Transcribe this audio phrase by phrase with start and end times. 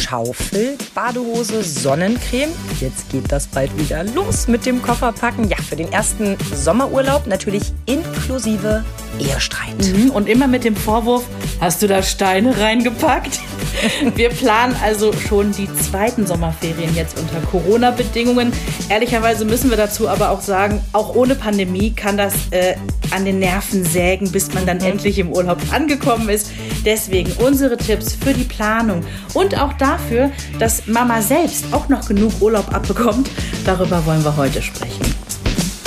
[0.00, 2.50] Schaufel, Badehose, Sonnencreme.
[2.80, 5.48] Jetzt geht das bald wieder los mit dem Kofferpacken.
[5.48, 8.84] Ja, für den ersten Sommerurlaub natürlich inklusive
[9.20, 9.78] Ehestreit.
[9.78, 11.24] Mhm, und immer mit dem Vorwurf,
[11.60, 13.40] hast du da Steine reingepackt?
[14.14, 18.52] Wir planen also schon die zweiten Sommerferien jetzt unter Corona-Bedingungen.
[18.88, 22.74] Ehrlicherweise müssen wir dazu aber auch sagen, auch ohne Pandemie kann das äh,
[23.10, 24.84] an den Nerven sägen, bis man dann mhm.
[24.84, 26.50] endlich im Urlaub angekommen ist.
[26.84, 32.32] Deswegen unsere Tipps für die Planung und auch dafür, dass Mama selbst auch noch genug
[32.40, 33.30] Urlaub abbekommt.
[33.64, 35.02] Darüber wollen wir heute sprechen.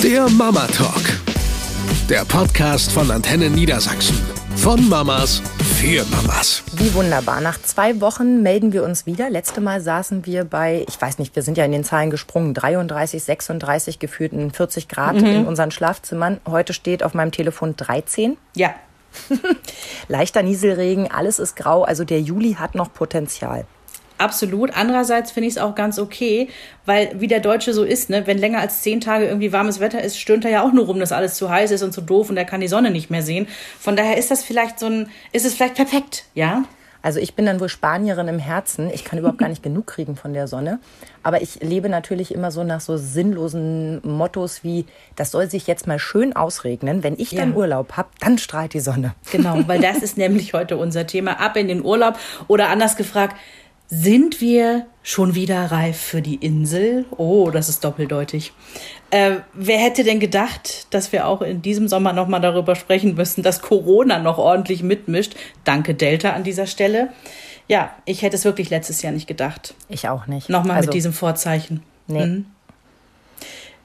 [0.02, 1.02] Der Mama Talk.
[2.08, 4.18] Der Podcast von Antenne Niedersachsen.
[4.56, 5.42] Von Mamas
[5.78, 6.64] für Mamas.
[6.72, 7.40] Wie wunderbar.
[7.40, 9.30] Nach zwei Wochen melden wir uns wieder.
[9.30, 12.52] Letzte Mal saßen wir bei, ich weiß nicht, wir sind ja in den Zahlen gesprungen,
[12.52, 15.26] 33, 36, gefühlten 40 Grad mhm.
[15.26, 16.40] in unseren Schlafzimmern.
[16.48, 18.36] Heute steht auf meinem Telefon 13.
[18.56, 18.74] Ja.
[20.08, 21.84] Leichter Nieselregen, alles ist grau.
[21.84, 23.64] Also der Juli hat noch Potenzial.
[24.18, 24.76] Absolut.
[24.76, 26.48] Andererseits finde ich es auch ganz okay,
[26.84, 30.02] weil wie der Deutsche so ist, ne, wenn länger als zehn Tage irgendwie warmes Wetter
[30.02, 32.28] ist, stöhnt er ja auch nur rum, dass alles zu heiß ist und zu doof
[32.28, 33.46] und er kann die Sonne nicht mehr sehen.
[33.78, 36.64] Von daher ist das vielleicht so ein, ist es vielleicht perfekt, ja?
[37.00, 38.90] Also ich bin dann wohl Spanierin im Herzen.
[38.92, 40.80] Ich kann überhaupt gar nicht genug kriegen von der Sonne.
[41.22, 45.86] Aber ich lebe natürlich immer so nach so sinnlosen Mottos wie, das soll sich jetzt
[45.86, 47.04] mal schön ausregnen.
[47.04, 49.14] Wenn ich dann Urlaub habe, dann strahlt die Sonne.
[49.30, 51.40] Genau, weil das ist nämlich heute unser Thema.
[51.40, 52.18] Ab in den Urlaub.
[52.48, 53.36] Oder anders gefragt,
[53.88, 57.06] sind wir schon wieder reif für die Insel?
[57.16, 58.52] Oh, das ist doppeldeutig.
[59.10, 63.42] Äh, wer hätte denn gedacht, dass wir auch in diesem Sommer nochmal darüber sprechen müssen,
[63.42, 65.34] dass Corona noch ordentlich mitmischt?
[65.64, 67.12] Danke Delta an dieser Stelle.
[67.66, 69.74] Ja, ich hätte es wirklich letztes Jahr nicht gedacht.
[69.88, 70.50] Ich auch nicht.
[70.50, 71.82] Nochmal also, mit diesem Vorzeichen.
[72.06, 72.26] Nee.
[72.26, 72.46] Mhm.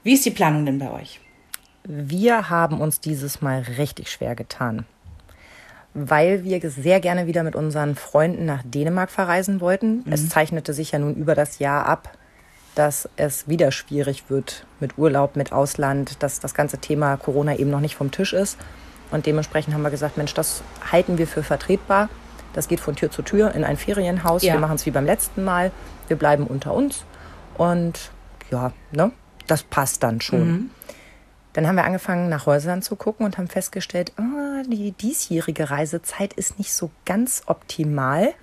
[0.04, 1.22] Wie ist die Planung denn bei euch?
[1.86, 4.86] Wir haben uns dieses Mal richtig schwer getan
[5.94, 10.03] weil wir sehr gerne wieder mit unseren Freunden nach Dänemark verreisen wollten.
[10.05, 10.11] Mhm.
[10.11, 12.17] Es zeichnete sich ja nun über das Jahr ab,
[12.75, 17.69] dass es wieder schwierig wird mit Urlaub, mit Ausland, dass das ganze Thema Corona eben
[17.69, 18.57] noch nicht vom Tisch ist.
[19.12, 22.09] Und dementsprechend haben wir gesagt, Mensch, das halten wir für vertretbar.
[22.53, 24.41] Das geht von Tür zu Tür in ein Ferienhaus.
[24.44, 24.53] Ja.
[24.53, 25.72] Wir machen es wie beim letzten Mal.
[26.07, 27.06] Wir bleiben unter uns.
[27.56, 28.12] Und
[28.50, 29.12] ja, ne,
[29.45, 30.47] das passt dann schon.
[30.47, 30.69] Mhm.
[31.53, 36.34] Dann haben wir angefangen, nach Häusern zu gucken und haben festgestellt, oh, die diesjährige Reisezeit
[36.34, 38.34] ist nicht so ganz optimal.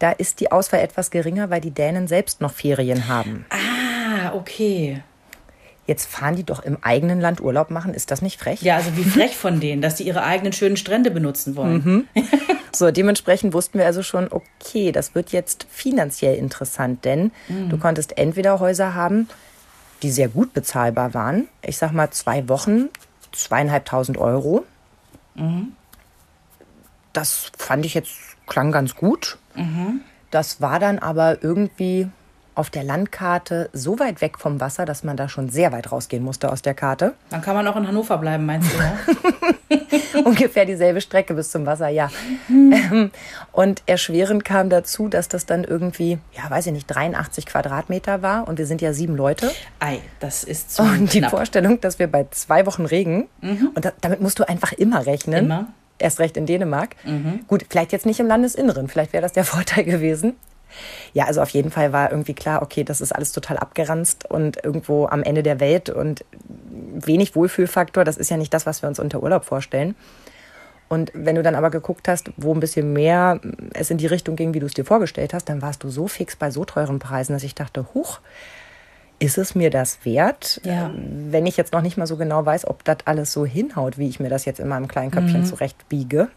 [0.00, 3.46] Da ist die Auswahl etwas geringer, weil die Dänen selbst noch Ferien haben.
[3.50, 5.02] Ah, okay.
[5.86, 7.94] Jetzt fahren die doch im eigenen Land Urlaub machen.
[7.94, 8.62] Ist das nicht frech?
[8.62, 11.82] Ja, also wie frech von denen, dass sie ihre eigenen schönen Strände benutzen wollen.
[11.84, 12.08] Mhm.
[12.72, 17.68] So, dementsprechend wussten wir also schon, okay, das wird jetzt finanziell interessant, denn mhm.
[17.68, 19.28] du konntest entweder Häuser haben,
[20.02, 21.48] die sehr gut bezahlbar waren.
[21.62, 22.88] Ich sag mal zwei Wochen,
[23.32, 24.64] zweieinhalbtausend Euro.
[25.34, 25.72] Mhm.
[27.12, 28.12] Das fand ich jetzt,
[28.46, 29.38] klang ganz gut.
[29.54, 30.00] Mhm.
[30.30, 32.08] Das war dann aber irgendwie
[32.54, 36.22] auf der Landkarte so weit weg vom Wasser, dass man da schon sehr weit rausgehen
[36.22, 37.14] musste aus der Karte.
[37.30, 38.78] Dann kann man auch in Hannover bleiben, meinst du?
[38.78, 39.78] Ja?
[40.24, 42.10] Ungefähr dieselbe Strecke bis zum Wasser, ja.
[42.48, 43.10] Mhm.
[43.52, 48.48] Und erschwerend kam dazu, dass das dann irgendwie, ja, weiß ich nicht, 83 Quadratmeter war
[48.48, 49.50] und wir sind ja sieben Leute.
[49.78, 53.70] Ei, das ist zu Und die Vorstellung, dass wir bei zwei Wochen Regen, mhm.
[53.74, 55.44] und da, damit musst du einfach immer rechnen.
[55.46, 55.68] Immer
[56.00, 56.96] erst recht in Dänemark.
[57.04, 57.44] Mhm.
[57.46, 60.36] Gut, vielleicht jetzt nicht im Landesinneren, vielleicht wäre das der Vorteil gewesen.
[61.12, 64.62] Ja, also auf jeden Fall war irgendwie klar, okay, das ist alles total abgeranzt und
[64.64, 66.24] irgendwo am Ende der Welt und
[66.94, 68.04] wenig Wohlfühlfaktor.
[68.04, 69.94] Das ist ja nicht das, was wir uns unter Urlaub vorstellen.
[70.88, 73.40] Und wenn du dann aber geguckt hast, wo ein bisschen mehr
[73.74, 76.08] es in die Richtung ging, wie du es dir vorgestellt hast, dann warst du so
[76.08, 78.18] fix bei so teuren Preisen, dass ich dachte, huch,
[79.20, 80.60] ist es mir das wert?
[80.64, 80.90] Ja.
[80.94, 84.08] Wenn ich jetzt noch nicht mal so genau weiß, ob das alles so hinhaut, wie
[84.08, 85.46] ich mir das jetzt in meinem kleinen Köpfchen mhm.
[85.46, 86.28] zurechtbiege.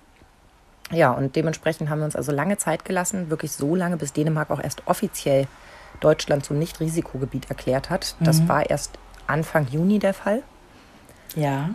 [0.93, 4.49] Ja, und dementsprechend haben wir uns also lange Zeit gelassen, wirklich so lange, bis Dänemark
[4.51, 5.47] auch erst offiziell
[5.99, 8.15] Deutschland zum Nicht-Risikogebiet erklärt hat.
[8.19, 8.49] Das mhm.
[8.49, 10.43] war erst Anfang Juni der Fall.
[11.35, 11.69] Ja.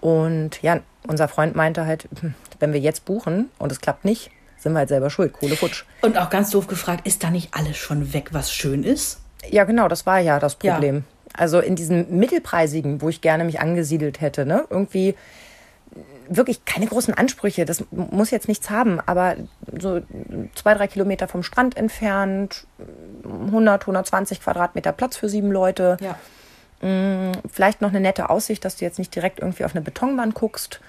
[0.00, 2.08] Und ja, unser Freund meinte halt,
[2.60, 5.32] wenn wir jetzt buchen und es klappt nicht, sind wir halt selber schuld.
[5.32, 5.84] Kohle futsch.
[6.02, 9.20] Und auch ganz doof gefragt, ist da nicht alles schon weg, was schön ist?
[9.50, 10.96] Ja, genau, das war ja das Problem.
[10.96, 11.02] Ja.
[11.34, 14.64] Also in diesem mittelpreisigen, wo ich gerne mich angesiedelt hätte, ne?
[14.70, 15.16] Irgendwie
[16.28, 17.64] wirklich keine großen Ansprüche.
[17.64, 19.36] Das muss jetzt nichts haben, aber
[19.78, 20.00] so
[20.54, 22.66] zwei, drei Kilometer vom Strand entfernt,
[23.24, 25.96] 100, 120 Quadratmeter Platz für sieben Leute.
[26.00, 26.88] Ja.
[26.88, 30.34] Mm, vielleicht noch eine nette Aussicht, dass du jetzt nicht direkt irgendwie auf eine Betonwand
[30.34, 30.80] guckst.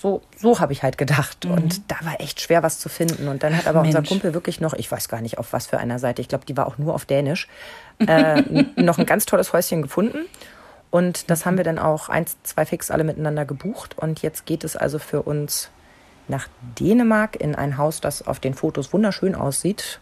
[0.00, 1.44] So, so habe ich halt gedacht.
[1.44, 1.50] Mhm.
[1.50, 3.26] Und da war echt schwer, was zu finden.
[3.26, 3.96] Und dann hat aber Mensch.
[3.96, 6.44] unser Kumpel wirklich noch, ich weiß gar nicht auf was für einer Seite, ich glaube,
[6.46, 7.48] die war auch nur auf Dänisch,
[8.06, 8.42] äh,
[8.76, 10.26] noch ein ganz tolles Häuschen gefunden.
[10.90, 13.96] Und das haben wir dann auch eins, zwei fix alle miteinander gebucht.
[13.98, 15.70] Und jetzt geht es also für uns
[16.28, 16.48] nach
[16.78, 20.00] Dänemark in ein Haus, das auf den Fotos wunderschön aussieht.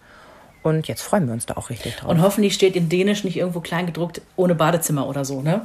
[0.62, 2.11] Und jetzt freuen wir uns da auch richtig drauf.
[2.11, 5.65] Und hoffentlich steht in Dänisch nicht irgendwo klein gedruckt ohne Badezimmer oder so, ne?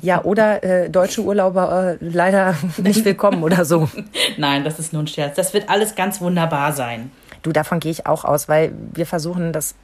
[0.00, 3.90] Ja, oder äh, deutsche Urlauber äh, leider nicht willkommen oder so.
[4.38, 5.36] Nein, das ist nur ein Scherz.
[5.36, 7.10] Das wird alles ganz wunderbar sein.
[7.42, 9.74] Du, davon gehe ich auch aus, weil wir versuchen, das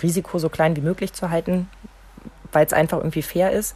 [0.00, 1.68] Risiko so klein wie möglich zu halten,
[2.52, 3.74] weil es einfach irgendwie fair ist.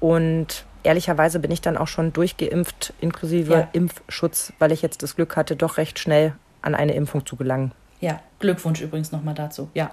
[0.00, 3.68] Und ehrlicherweise bin ich dann auch schon durchgeimpft, inklusive Ja.
[3.72, 7.72] Impfschutz, weil ich jetzt das Glück hatte, doch recht schnell an eine Impfung zu gelangen.
[8.00, 9.70] Ja, Glückwunsch übrigens nochmal dazu.
[9.74, 9.90] Ja.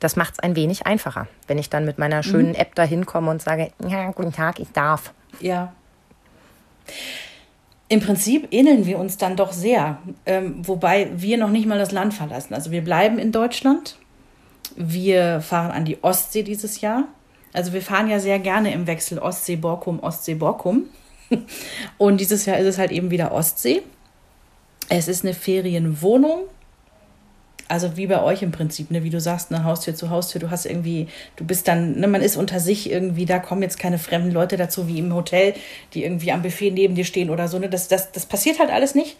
[0.00, 3.30] Das macht es ein wenig einfacher, wenn ich dann mit meiner schönen App da hinkomme
[3.30, 5.14] und sage, ja, guten Tag, ich darf.
[5.40, 5.72] Ja.
[7.88, 11.92] Im Prinzip ähneln wir uns dann doch sehr, ähm, wobei wir noch nicht mal das
[11.92, 12.52] Land verlassen.
[12.52, 13.96] Also wir bleiben in Deutschland.
[14.74, 17.04] Wir fahren an die Ostsee dieses Jahr.
[17.56, 20.84] Also wir fahren ja sehr gerne im Wechsel Ostsee-Borkum, Ostsee-Borkum.
[21.98, 23.80] Und dieses Jahr ist es halt eben wieder Ostsee.
[24.90, 26.42] Es ist eine Ferienwohnung.
[27.68, 29.04] Also wie bei euch im Prinzip, ne?
[29.04, 32.20] wie du sagst, eine Haustür zu Haustür, du hast irgendwie, du bist dann, ne, man
[32.20, 35.54] ist unter sich irgendwie, da kommen jetzt keine fremden Leute dazu, wie im Hotel,
[35.94, 37.58] die irgendwie am Buffet neben dir stehen oder so.
[37.58, 37.70] Ne?
[37.70, 39.16] Das, das, das passiert halt alles nicht.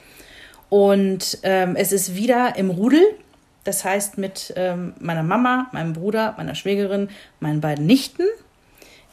[0.68, 3.02] Und ähm, es ist wieder im Rudel.
[3.66, 7.08] Das heißt mit ähm, meiner Mama, meinem Bruder, meiner Schwägerin,
[7.40, 8.22] meinen beiden Nichten.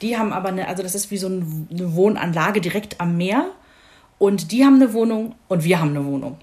[0.02, 3.46] Die haben aber eine, also das ist wie so ein- eine Wohnanlage direkt am Meer.
[4.20, 6.38] Und die haben eine Wohnung und wir haben eine Wohnung.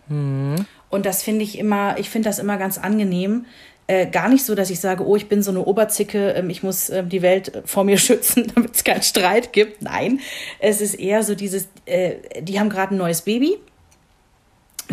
[0.90, 3.46] Und das finde ich immer, ich finde das immer ganz angenehm.
[3.86, 6.62] Äh, gar nicht so, dass ich sage, oh, ich bin so eine Oberzicke, ähm, ich
[6.62, 9.82] muss ähm, die Welt vor mir schützen, damit es keinen Streit gibt.
[9.82, 10.20] Nein,
[10.58, 13.56] es ist eher so dieses, äh, die haben gerade ein neues Baby.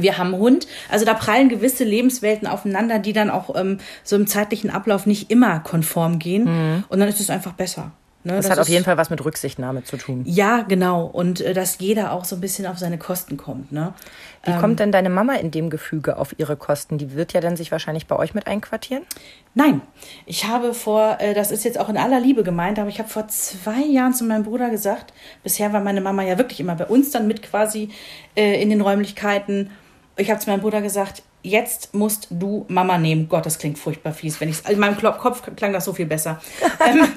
[0.01, 0.67] Wir haben einen Hund.
[0.89, 5.31] Also da prallen gewisse Lebenswelten aufeinander, die dann auch ähm, so im zeitlichen Ablauf nicht
[5.31, 6.83] immer konform gehen.
[6.89, 7.91] Und dann ist es einfach besser.
[8.27, 8.35] Ne?
[8.35, 10.23] Das, hat auf jeden Fall was mit Rücksichtnahme zu tun.
[10.25, 11.05] Ja, genau.
[11.05, 13.71] Und äh, dass jeder auch so ein bisschen auf seine Kosten kommt.
[13.71, 13.93] Ne?
[14.43, 16.97] Wie kommt denn deine Mama in dem Gefüge auf ihre Kosten?
[16.97, 19.03] Die wird ja dann sich wahrscheinlich bei euch mit einquartieren.
[19.55, 19.81] Nein,
[20.25, 23.09] ich habe vor, äh, das ist jetzt auch in aller Liebe gemeint, aber ich habe
[23.09, 26.85] vor zwei Jahren zu meinem Bruder gesagt, bisher war meine Mama ja wirklich immer bei
[26.85, 27.89] uns dann mit quasi
[28.35, 29.69] äh, in den Räumlichkeiten.
[30.17, 33.29] Ich habe zu meinem Bruder gesagt, jetzt musst du Mama nehmen.
[33.29, 34.41] Gott, das klingt furchtbar fies.
[34.41, 36.41] Wenn ich in meinem Kopf klang das so viel besser.
[36.87, 37.07] ähm,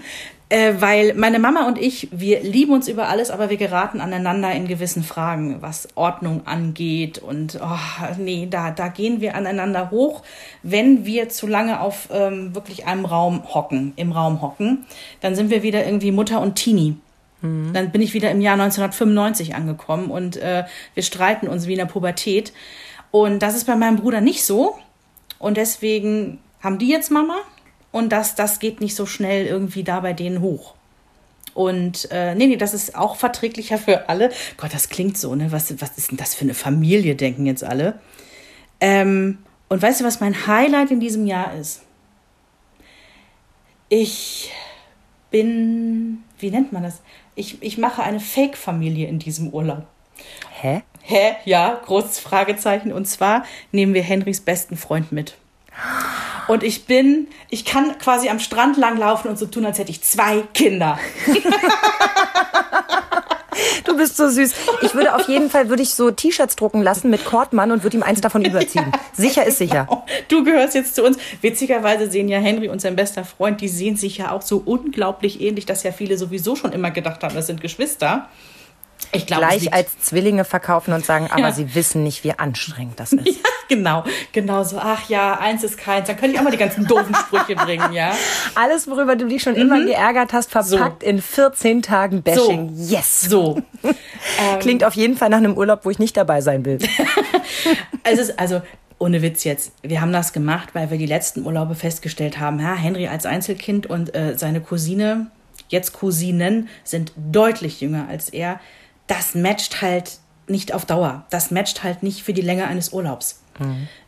[0.50, 4.52] äh, weil meine Mama und ich, wir lieben uns über alles, aber wir geraten aneinander
[4.52, 7.19] in gewissen Fragen, was Ordnung angeht.
[7.19, 10.23] Und oh, nee, da, da gehen wir aneinander hoch,
[10.62, 14.85] wenn wir zu lange auf ähm, wirklich einem Raum hocken, im Raum hocken.
[15.20, 16.97] Dann sind wir wieder irgendwie Mutter und Teenie.
[17.43, 21.79] Dann bin ich wieder im Jahr 1995 angekommen und äh, wir streiten uns wie in
[21.79, 22.52] der Pubertät.
[23.11, 24.79] Und das ist bei meinem Bruder nicht so.
[25.39, 27.39] Und deswegen haben die jetzt Mama
[27.93, 30.75] und das, das geht nicht so schnell irgendwie da bei denen hoch.
[31.55, 34.31] Und äh, nee, nee, das ist auch verträglicher für alle.
[34.57, 35.51] Gott, das klingt so, ne?
[35.51, 37.99] Was, was ist denn das für eine Familie, denken jetzt alle.
[38.81, 41.83] Ähm, und weißt du, was mein Highlight in diesem Jahr ist?
[43.89, 44.53] Ich
[45.31, 47.01] bin, wie nennt man das?
[47.35, 49.87] Ich, ich mache eine Fake-Familie in diesem Urlaub.
[50.61, 50.83] Hä?
[51.02, 51.37] Hä?
[51.44, 52.93] Ja, großes Fragezeichen.
[52.93, 55.35] Und zwar nehmen wir Henrys besten Freund mit.
[56.49, 60.02] Und ich bin, ich kann quasi am Strand langlaufen und so tun, als hätte ich
[60.02, 60.99] zwei Kinder.
[63.85, 64.55] Du bist so süß.
[64.82, 67.97] Ich würde auf jeden Fall würde ich so T-Shirts drucken lassen mit Kortmann und würde
[67.97, 68.93] ihm eins davon überziehen.
[69.12, 70.05] Sicher ist sicher.
[70.29, 71.19] Du gehörst jetzt zu uns.
[71.41, 75.40] Witzigerweise sehen ja Henry und sein bester Freund, die sehen sich ja auch so unglaublich
[75.40, 78.28] ähnlich, dass ja viele sowieso schon immer gedacht haben, das sind Geschwister.
[79.12, 81.52] Ich glaube, es Gleich als Zwillinge verkaufen und sagen, aber Ja.
[81.52, 83.26] sie wissen nicht, wie anstrengend das ist.
[83.26, 83.33] Ja,
[83.69, 84.78] genau, genau so.
[84.78, 86.07] Ach ja, eins ist keins.
[86.07, 88.12] Dann könnte ich auch mal die ganzen doofen Sprüche bringen, ja.
[88.54, 92.71] Alles, worüber du dich schon immer geärgert hast, verpackt in 14 Tagen Bashing.
[92.75, 92.95] So.
[92.95, 93.21] Yes.
[93.23, 93.62] So.
[94.61, 96.78] Klingt auf jeden Fall nach einem Urlaub, wo ich nicht dabei sein will.
[98.04, 98.62] Es ist also
[98.99, 99.73] ohne Witz jetzt.
[99.83, 103.87] Wir haben das gemacht, weil wir die letzten Urlaube festgestellt haben, ja, Henry als Einzelkind
[103.87, 105.28] und äh, seine Cousine,
[105.69, 108.61] jetzt Cousinen, sind deutlich jünger als er.
[109.11, 111.25] Das matcht halt nicht auf Dauer.
[111.31, 113.43] Das matcht halt nicht für die Länge eines Urlaubs.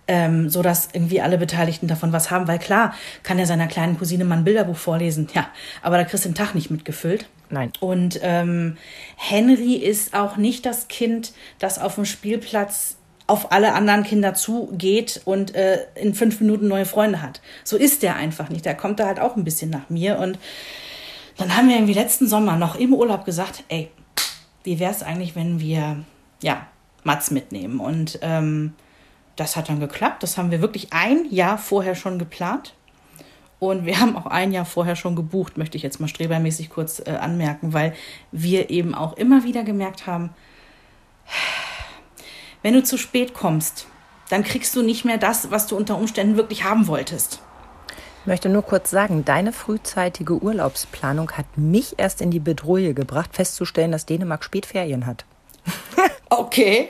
[0.09, 3.99] Ähm, so dass irgendwie alle Beteiligten davon was haben, weil klar kann er seiner kleinen
[3.99, 5.49] Cousine mal ein Bilderbuch vorlesen, ja,
[5.83, 7.27] aber da kriegst du den Tag nicht mitgefüllt.
[7.51, 7.71] Nein.
[7.81, 8.79] Und ähm,
[9.17, 15.21] Henry ist auch nicht das Kind, das auf dem Spielplatz auf alle anderen Kinder zugeht
[15.25, 17.41] und äh, in fünf Minuten neue Freunde hat.
[17.63, 18.65] So ist der einfach nicht.
[18.65, 20.19] Der kommt da halt auch ein bisschen nach mir.
[20.19, 20.39] Und
[21.37, 23.91] dann haben wir irgendwie letzten Sommer noch im Urlaub gesagt, ey,
[24.65, 26.05] wie wäre es eigentlich, wenn wir,
[26.43, 26.67] ja,
[27.05, 27.81] Mats mitnehmen?
[27.81, 28.75] Und ähm,
[29.37, 30.23] das hat dann geklappt.
[30.23, 32.75] Das haben wir wirklich ein Jahr vorher schon geplant.
[33.59, 37.01] Und wir haben auch ein Jahr vorher schon gebucht, möchte ich jetzt mal strebermäßig kurz
[37.01, 37.95] äh, anmerken, weil
[38.31, 40.31] wir eben auch immer wieder gemerkt haben,
[42.63, 43.87] wenn du zu spät kommst,
[44.31, 47.43] dann kriegst du nicht mehr das, was du unter Umständen wirklich haben wolltest.
[48.23, 53.31] Ich möchte nur kurz sagen, deine frühzeitige Urlaubsplanung hat mich erst in die Bedrohung gebracht,
[53.33, 55.25] festzustellen, dass Dänemark Spätferien hat.
[56.35, 56.89] Okay.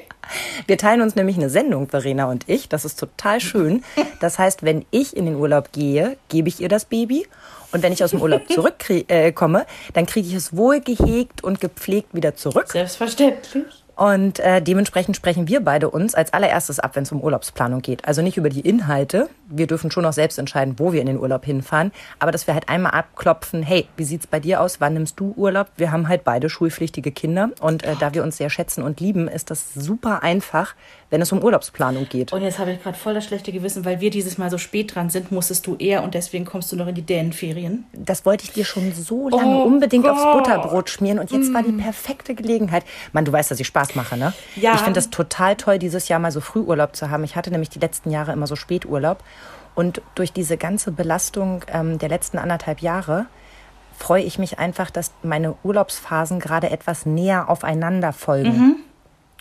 [0.69, 2.69] Wir teilen uns nämlich eine Sendung, Verena und ich.
[2.69, 3.83] Das ist total schön.
[4.21, 7.27] Das heißt, wenn ich in den Urlaub gehe, gebe ich ihr das Baby.
[7.73, 11.61] Und wenn ich aus dem Urlaub zurückkomme, äh, dann kriege ich es wohl gehegt und
[11.61, 12.69] gepflegt wieder zurück.
[12.71, 13.82] Selbstverständlich.
[13.94, 18.06] Und äh, dementsprechend sprechen wir beide uns als allererstes ab, wenn es um Urlaubsplanung geht.
[18.06, 19.28] Also nicht über die Inhalte.
[19.49, 21.92] Wir dürfen schon noch selbst entscheiden, wo wir in den Urlaub hinfahren.
[22.18, 24.80] Aber dass wir halt einmal abklopfen, hey, wie sieht's bei dir aus?
[24.80, 25.68] Wann nimmst du Urlaub?
[25.76, 27.50] Wir haben halt beide schulpflichtige Kinder.
[27.61, 30.75] Und äh, da wir uns sehr schätzen und lieben, ist das super einfach,
[31.12, 32.33] wenn es um Urlaubsplanung geht.
[32.33, 34.95] Und jetzt habe ich gerade voll das schlechte Gewissen, weil wir dieses Mal so spät
[34.95, 37.85] dran sind, musstest du eher und deswegen kommst du noch in die Dänenferien.
[37.92, 40.14] Das wollte ich dir schon so lange oh unbedingt Gott.
[40.14, 41.54] aufs Butterbrot schmieren und jetzt mm.
[41.54, 42.85] war die perfekte Gelegenheit.
[43.12, 44.33] Mann, du weißt, dass ich Spaß mache, ne?
[44.57, 44.73] Ja.
[44.73, 47.25] Ich finde das total toll, dieses Jahr mal so Frühurlaub zu haben.
[47.25, 49.23] Ich hatte nämlich die letzten Jahre immer so Späturlaub
[49.75, 53.26] und durch diese ganze Belastung ähm, der letzten anderthalb Jahre
[53.99, 58.57] freue ich mich einfach, dass meine Urlaubsphasen gerade etwas näher aufeinander folgen.
[58.57, 58.76] Mhm.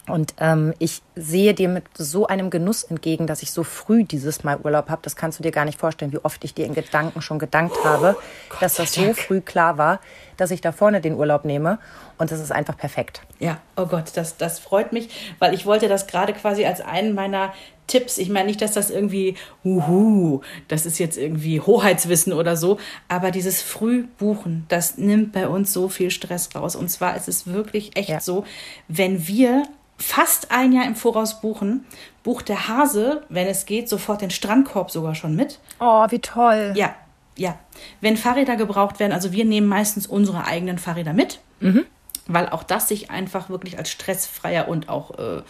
[0.07, 4.43] Und ähm, ich sehe dir mit so einem Genuss entgegen, dass ich so früh dieses
[4.43, 5.01] Mal Urlaub habe.
[5.03, 7.77] Das kannst du dir gar nicht vorstellen, wie oft ich dir in Gedanken schon gedankt
[7.81, 8.17] oh, habe,
[8.49, 9.99] Gott dass das so früh klar war,
[10.37, 11.77] dass ich da vorne den Urlaub nehme.
[12.17, 13.21] Und das ist einfach perfekt.
[13.39, 17.13] Ja, oh Gott, das, das freut mich, weil ich wollte das gerade quasi als einen
[17.13, 17.53] meiner
[17.85, 18.17] Tipps.
[18.17, 23.29] Ich meine nicht, dass das irgendwie, uhu, das ist jetzt irgendwie Hoheitswissen oder so, aber
[23.29, 26.75] dieses Frühbuchen, das nimmt bei uns so viel Stress raus.
[26.75, 28.19] Und zwar ist es wirklich echt ja.
[28.19, 28.45] so,
[28.87, 29.63] wenn wir
[30.01, 31.85] fast ein Jahr im Voraus buchen,
[32.23, 35.59] bucht der Hase, wenn es geht, sofort den Strandkorb sogar schon mit.
[35.79, 36.73] Oh, wie toll.
[36.75, 36.95] Ja,
[37.37, 37.57] ja.
[38.01, 41.39] Wenn Fahrräder gebraucht werden, also wir nehmen meistens unsere eigenen Fahrräder mit.
[41.59, 41.85] Mhm
[42.27, 45.41] weil auch das sich einfach wirklich als stressfreier und auch äh,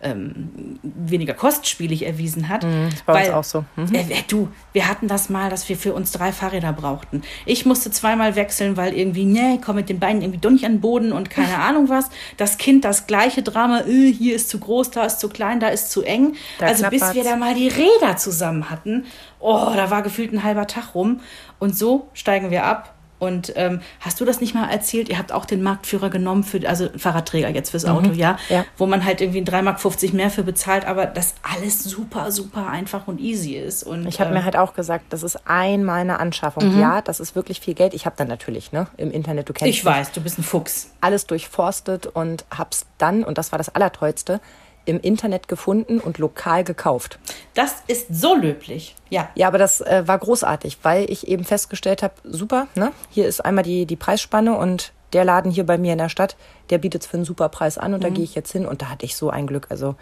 [0.00, 2.64] ähm, weniger kostspielig erwiesen hat.
[2.64, 3.64] Mhm, ist bei weil, uns auch so.
[3.76, 3.94] Mhm.
[3.94, 7.22] Äh, du, wir hatten das mal, dass wir für uns drei Fahrräder brauchten.
[7.44, 10.74] Ich musste zweimal wechseln, weil irgendwie, nee, komm mit den Beinen irgendwie doch nicht an
[10.74, 12.08] den Boden und keine Ahnung was.
[12.36, 15.68] Das Kind das gleiche Drama, äh, hier ist zu groß, da ist zu klein, da
[15.68, 16.36] ist zu eng.
[16.58, 19.04] Da also bis wir da mal die Räder zusammen hatten,
[19.40, 21.20] oh, da war gefühlt ein halber Tag rum.
[21.58, 25.08] Und so steigen wir ab und ähm, hast du das nicht mal erzählt?
[25.08, 28.36] Ihr habt auch den Marktführer genommen für, also Fahrradträger jetzt fürs Auto, mhm, ja?
[28.48, 28.64] ja?
[28.76, 33.06] Wo man halt irgendwie 3,50 Mark mehr für bezahlt, aber das alles super, super einfach
[33.06, 33.84] und easy ist.
[33.84, 36.74] Und, ich habe ähm, mir halt auch gesagt, das ist einmal eine Anschaffung.
[36.74, 36.80] Mhm.
[36.80, 37.94] Ja, das ist wirklich viel Geld.
[37.94, 40.90] Ich habe dann natürlich, ne, im Internet, du kennst Ich weiß, du bist ein Fuchs.
[41.00, 44.40] Alles durchforstet und hab's dann, und das war das Allertollste,
[44.84, 47.18] im Internet gefunden und lokal gekauft.
[47.54, 48.96] Das ist so löblich.
[49.10, 49.28] Ja.
[49.34, 52.92] Ja, aber das äh, war großartig, weil ich eben festgestellt habe, super, ne?
[53.10, 56.36] Hier ist einmal die, die Preisspanne und der Laden hier bei mir in der Stadt,
[56.70, 58.04] der bietet es für einen super Preis an und mhm.
[58.04, 59.66] da gehe ich jetzt hin und da hatte ich so ein Glück.
[59.68, 59.94] Also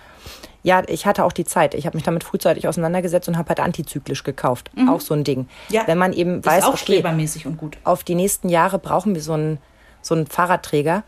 [0.62, 1.74] ja, ich hatte auch die Zeit.
[1.74, 4.70] Ich habe mich damit frühzeitig auseinandergesetzt und habe halt antizyklisch gekauft.
[4.74, 4.88] Mhm.
[4.88, 5.48] Auch so ein Ding.
[5.68, 5.86] Ja.
[5.86, 7.78] Wenn man eben das weiß, ist auch okay, und gut.
[7.84, 9.58] Auf die nächsten Jahre brauchen wir so einen,
[10.02, 11.02] so einen Fahrradträger.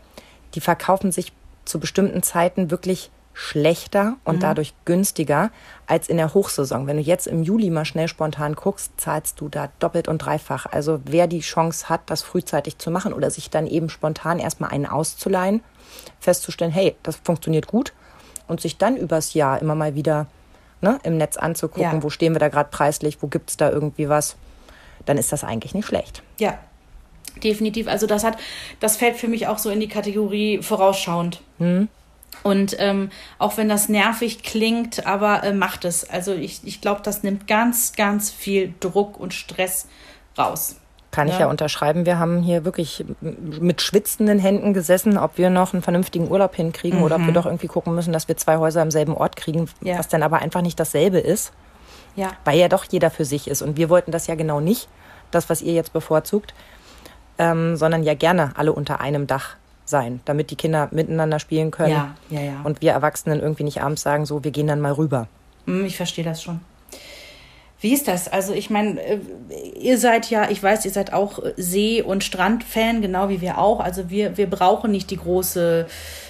[0.55, 1.33] Die verkaufen sich
[1.65, 4.41] zu bestimmten Zeiten wirklich schlechter und mhm.
[4.41, 5.51] dadurch günstiger
[5.87, 6.87] als in der Hochsaison.
[6.87, 10.65] Wenn du jetzt im Juli mal schnell spontan guckst, zahlst du da doppelt und dreifach.
[10.67, 14.69] Also wer die Chance hat, das frühzeitig zu machen oder sich dann eben spontan erstmal
[14.69, 15.61] einen auszuleihen,
[16.19, 17.93] festzustellen, hey, das funktioniert gut
[18.47, 20.27] und sich dann übers Jahr immer mal wieder
[20.81, 22.03] ne, im Netz anzugucken, ja.
[22.03, 24.35] wo stehen wir da gerade preislich, wo gibt es da irgendwie was,
[25.05, 26.21] dann ist das eigentlich nicht schlecht.
[26.39, 26.59] Ja,
[27.43, 27.87] definitiv.
[27.87, 28.37] Also das hat,
[28.79, 31.41] das fällt für mich auch so in die Kategorie vorausschauend.
[31.57, 31.87] Mhm.
[32.41, 36.09] Und ähm, auch wenn das nervig klingt, aber äh, macht es.
[36.09, 39.87] Also ich, ich glaube, das nimmt ganz, ganz viel Druck und Stress
[40.37, 40.77] raus.
[41.11, 41.33] Kann ja.
[41.35, 42.07] ich ja unterschreiben.
[42.07, 46.99] Wir haben hier wirklich mit schwitzenden Händen gesessen, ob wir noch einen vernünftigen Urlaub hinkriegen
[46.99, 47.05] mhm.
[47.05, 47.33] oder ob wir mhm.
[47.35, 49.99] doch irgendwie gucken müssen, dass wir zwei Häuser am selben Ort kriegen, ja.
[49.99, 51.53] was dann aber einfach nicht dasselbe ist.
[52.15, 52.31] Ja.
[52.45, 53.61] Weil ja doch jeder für sich ist.
[53.61, 54.87] Und wir wollten das ja genau nicht,
[55.29, 56.53] das, was ihr jetzt bevorzugt,
[57.37, 61.91] ähm, sondern ja gerne alle unter einem Dach sein, damit die Kinder miteinander spielen können.
[61.91, 62.61] Ja, ja, ja.
[62.63, 65.27] Und wir Erwachsenen irgendwie nicht abends sagen, so, wir gehen dann mal rüber.
[65.65, 66.61] Hm, ich verstehe das schon.
[67.79, 68.29] Wie ist das?
[68.29, 69.19] Also ich meine, äh,
[69.77, 73.81] ihr seid ja, ich weiß, ihr seid auch See- und Strandfan, genau wie wir auch.
[73.81, 75.87] Also wir, wir brauchen nicht die große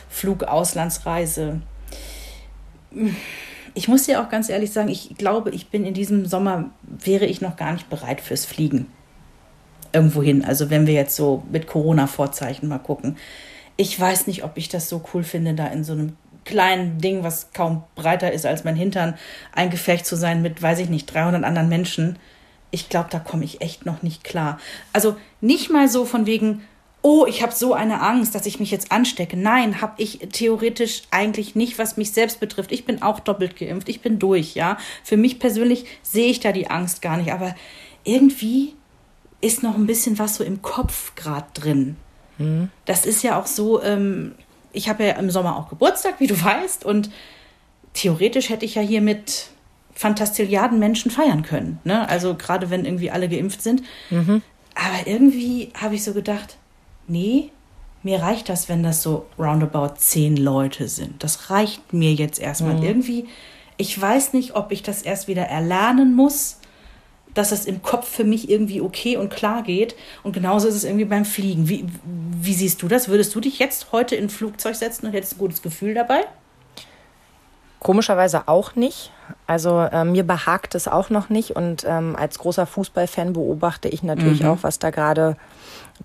[0.10, 1.62] Flugauslandsreise.
[3.76, 7.26] Ich muss dir auch ganz ehrlich sagen, ich glaube, ich bin in diesem Sommer, wäre
[7.26, 8.88] ich noch gar nicht bereit fürs Fliegen
[9.94, 10.44] irgendwo hin.
[10.44, 13.18] Also wenn wir jetzt so mit Corona-Vorzeichen mal gucken.
[13.78, 17.24] Ich weiß nicht, ob ich das so cool finde, da in so einem kleinen Ding,
[17.24, 19.16] was kaum breiter ist als mein Hintern,
[19.54, 22.18] eingefecht zu sein mit, weiß ich nicht, 300 anderen Menschen.
[22.72, 24.60] Ich glaube, da komme ich echt noch nicht klar.
[24.92, 26.64] Also nicht mal so von wegen,
[27.02, 29.38] oh, ich habe so eine Angst, dass ich mich jetzt anstecke.
[29.38, 32.72] Nein, habe ich theoretisch eigentlich nicht, was mich selbst betrifft.
[32.72, 34.78] Ich bin auch doppelt geimpft, ich bin durch, ja.
[35.04, 37.56] Für mich persönlich sehe ich da die Angst gar nicht, aber
[38.06, 38.74] irgendwie
[39.44, 41.98] ist noch ein bisschen was so im Kopf gerade drin.
[42.38, 42.70] Mhm.
[42.86, 44.36] Das ist ja auch so, ähm,
[44.72, 47.12] ich habe ja im Sommer auch Geburtstag, wie du weißt, und
[47.94, 49.48] theoretisch hätte ich ja hier mit
[49.94, 51.80] Fantastilliarden Menschen feiern können.
[51.84, 52.08] Ne?
[52.10, 53.84] Also gerade wenn irgendwie alle geimpft sind.
[54.10, 54.42] Mhm.
[54.76, 56.58] Aber irgendwie habe ich so gedacht,
[57.08, 57.52] nee,
[58.02, 61.24] mir reicht das, wenn das so roundabout zehn Leute sind.
[61.24, 62.76] Das reicht mir jetzt erstmal.
[62.76, 62.84] Mhm.
[62.84, 63.28] Irgendwie,
[63.78, 66.58] ich weiß nicht, ob ich das erst wieder erlernen muss,
[67.34, 69.96] dass es im Kopf für mich irgendwie okay und klar geht.
[70.24, 71.68] Und genauso ist es irgendwie beim Fliegen.
[71.68, 73.08] Wie, wie siehst du das?
[73.08, 76.22] Würdest du dich jetzt heute in ein Flugzeug setzen und hättest ein gutes Gefühl dabei?
[77.80, 79.12] Komischerweise auch nicht.
[79.48, 81.56] Also äh, mir behagt es auch noch nicht.
[81.56, 84.50] Und ähm, als großer Fußballfan beobachte ich natürlich mhm.
[84.50, 85.36] auch, was da gerade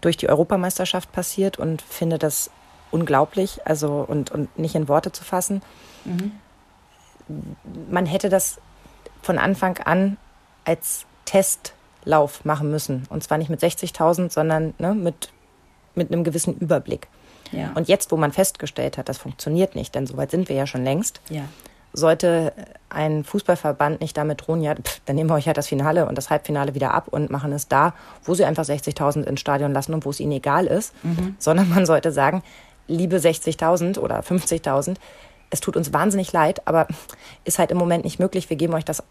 [0.00, 2.50] durch die Europameisterschaft passiert und finde das
[2.90, 5.62] unglaublich, also und, und nicht in Worte zu fassen.
[6.04, 6.32] Mhm.
[7.90, 8.58] Man hätte das
[9.22, 10.16] von Anfang an
[10.64, 13.06] als Testlauf machen müssen.
[13.10, 15.30] Und zwar nicht mit 60.000, sondern ne, mit,
[15.94, 17.06] mit einem gewissen Überblick.
[17.52, 17.72] Ja.
[17.74, 20.84] Und jetzt, wo man festgestellt hat, das funktioniert nicht, denn soweit sind wir ja schon
[20.84, 21.42] längst, ja.
[21.92, 22.52] sollte
[22.88, 26.16] ein Fußballverband nicht damit drohen, ja, pff, dann nehmen wir euch halt das Finale und
[26.16, 27.94] das Halbfinale wieder ab und machen es da,
[28.24, 31.36] wo sie einfach 60.000 ins Stadion lassen und wo es ihnen egal ist, mhm.
[31.38, 32.42] sondern man sollte sagen,
[32.86, 34.96] liebe 60.000 oder 50.000,
[35.50, 36.86] es tut uns wahnsinnig leid, aber
[37.44, 38.50] ist halt im Moment nicht möglich.
[38.50, 39.02] Wir geben euch das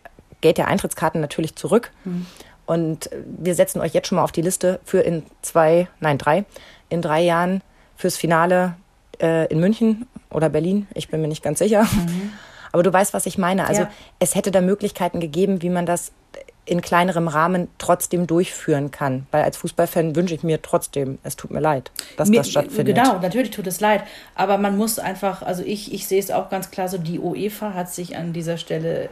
[0.41, 1.91] Geld der Eintrittskarten natürlich zurück.
[2.03, 2.25] Mhm.
[2.65, 6.45] Und wir setzen euch jetzt schon mal auf die Liste für in zwei, nein, drei,
[6.89, 7.61] in drei Jahren
[7.95, 8.75] fürs Finale
[9.21, 10.87] äh, in München oder Berlin.
[10.93, 11.83] Ich bin mir nicht ganz sicher.
[11.83, 12.31] Mhm.
[12.73, 13.67] Aber du weißt, was ich meine.
[13.67, 13.91] Also ja.
[14.19, 16.11] es hätte da Möglichkeiten gegeben, wie man das
[16.65, 19.25] in kleinerem Rahmen trotzdem durchführen kann.
[19.31, 22.95] Weil als Fußballfan wünsche ich mir trotzdem, es tut mir leid, dass mir, das stattfindet.
[22.95, 24.03] Genau, natürlich tut es leid.
[24.35, 27.73] Aber man muss einfach, also ich, ich sehe es auch ganz klar so, die UEFA
[27.73, 29.09] hat sich an dieser Stelle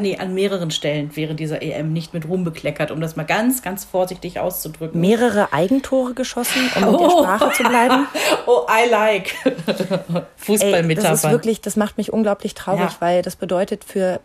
[0.00, 3.62] nee, an mehreren Stellen während dieser EM nicht mit Ruhm bekleckert, um das mal ganz,
[3.62, 5.00] ganz vorsichtig auszudrücken.
[5.00, 6.92] Mehrere Eigentore geschossen, um oh.
[6.92, 8.06] in der Sprache zu bleiben.
[8.46, 9.34] oh, I like.
[10.36, 11.08] Fußballmetapher.
[11.08, 12.96] Das ist wirklich, das macht mich unglaublich traurig, ja.
[13.00, 14.20] weil das bedeutet für,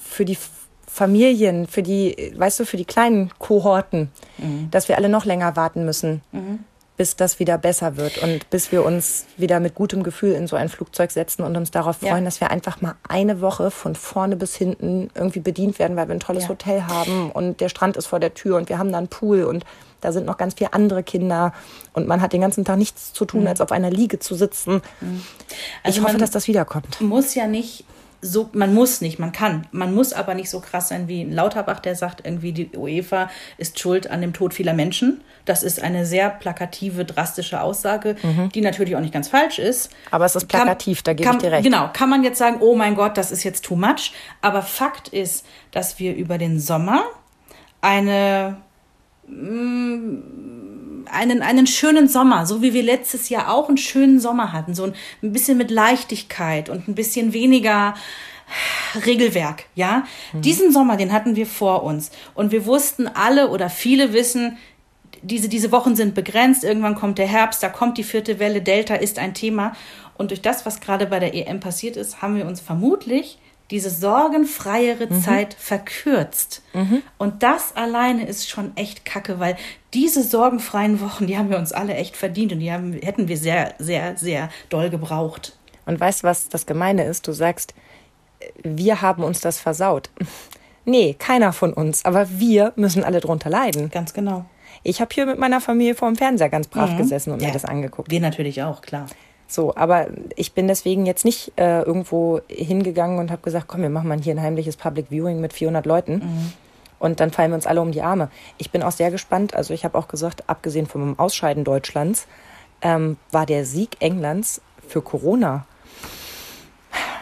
[0.00, 0.38] für die
[0.86, 4.68] Familien, für die, weißt du, für die kleinen Kohorten, mhm.
[4.70, 6.22] dass wir alle noch länger warten müssen.
[6.32, 6.64] Mhm
[6.96, 10.56] bis das wieder besser wird und bis wir uns wieder mit gutem Gefühl in so
[10.56, 12.24] ein Flugzeug setzen und uns darauf freuen, ja.
[12.24, 16.14] dass wir einfach mal eine Woche von vorne bis hinten irgendwie bedient werden, weil wir
[16.14, 16.48] ein tolles ja.
[16.50, 19.44] Hotel haben und der Strand ist vor der Tür und wir haben da einen Pool
[19.44, 19.64] und
[20.02, 21.54] da sind noch ganz viele andere Kinder
[21.94, 23.46] und man hat den ganzen Tag nichts zu tun, mhm.
[23.46, 24.82] als auf einer Liege zu sitzen.
[25.00, 25.22] Mhm.
[25.82, 27.00] Also ich hoffe, dass das wiederkommt.
[27.00, 27.84] Muss ja nicht
[28.24, 29.66] so, man muss nicht, man kann.
[29.72, 33.80] Man muss aber nicht so krass sein wie Lauterbach, der sagt irgendwie, die UEFA ist
[33.80, 35.22] schuld an dem Tod vieler Menschen.
[35.44, 38.48] Das ist eine sehr plakative, drastische Aussage, mhm.
[38.50, 39.90] die natürlich auch nicht ganz falsch ist.
[40.12, 41.64] Aber es ist plakativ, kann, da gebe kann, ich dir recht.
[41.64, 44.12] Genau, kann man jetzt sagen, oh mein Gott, das ist jetzt too much.
[44.40, 47.02] Aber Fakt ist, dass wir über den Sommer
[47.80, 48.56] eine
[51.10, 54.74] einen, einen schönen Sommer, so wie wir letztes Jahr auch einen schönen Sommer hatten.
[54.74, 57.94] So ein, ein bisschen mit Leichtigkeit und ein bisschen weniger
[59.06, 60.04] Regelwerk, ja.
[60.32, 60.42] Mhm.
[60.42, 62.10] Diesen Sommer, den hatten wir vor uns.
[62.34, 64.58] Und wir wussten alle oder viele wissen,
[65.22, 68.96] diese, diese Wochen sind begrenzt, irgendwann kommt der Herbst, da kommt die vierte Welle, Delta
[68.96, 69.74] ist ein Thema.
[70.18, 73.38] Und durch das, was gerade bei der EM passiert ist, haben wir uns vermutlich
[73.72, 75.22] diese sorgenfreiere mhm.
[75.22, 76.62] Zeit verkürzt.
[76.74, 77.02] Mhm.
[77.18, 79.56] Und das alleine ist schon echt kacke, weil
[79.94, 83.38] diese sorgenfreien Wochen, die haben wir uns alle echt verdient und die haben, hätten wir
[83.38, 85.56] sehr, sehr, sehr doll gebraucht.
[85.86, 87.26] Und weißt du, was das Gemeine ist?
[87.26, 87.74] Du sagst,
[88.62, 90.10] wir haben uns das versaut.
[90.84, 93.88] Nee, keiner von uns, aber wir müssen alle drunter leiden.
[93.90, 94.46] Ganz genau.
[94.82, 96.96] Ich habe hier mit meiner Familie vor dem Fernseher ganz brav mhm.
[96.96, 97.46] gesessen und ja.
[97.46, 98.10] mir das angeguckt.
[98.10, 99.06] Wir natürlich auch, klar.
[99.52, 103.90] So, aber ich bin deswegen jetzt nicht äh, irgendwo hingegangen und habe gesagt, komm, wir
[103.90, 106.14] machen mal hier ein heimliches Public Viewing mit 400 Leuten.
[106.14, 106.52] Mhm.
[106.98, 108.30] Und dann fallen wir uns alle um die Arme.
[108.58, 109.54] Ich bin auch sehr gespannt.
[109.54, 112.26] Also ich habe auch gesagt, abgesehen vom Ausscheiden Deutschlands,
[112.80, 115.66] ähm, war der Sieg Englands für Corona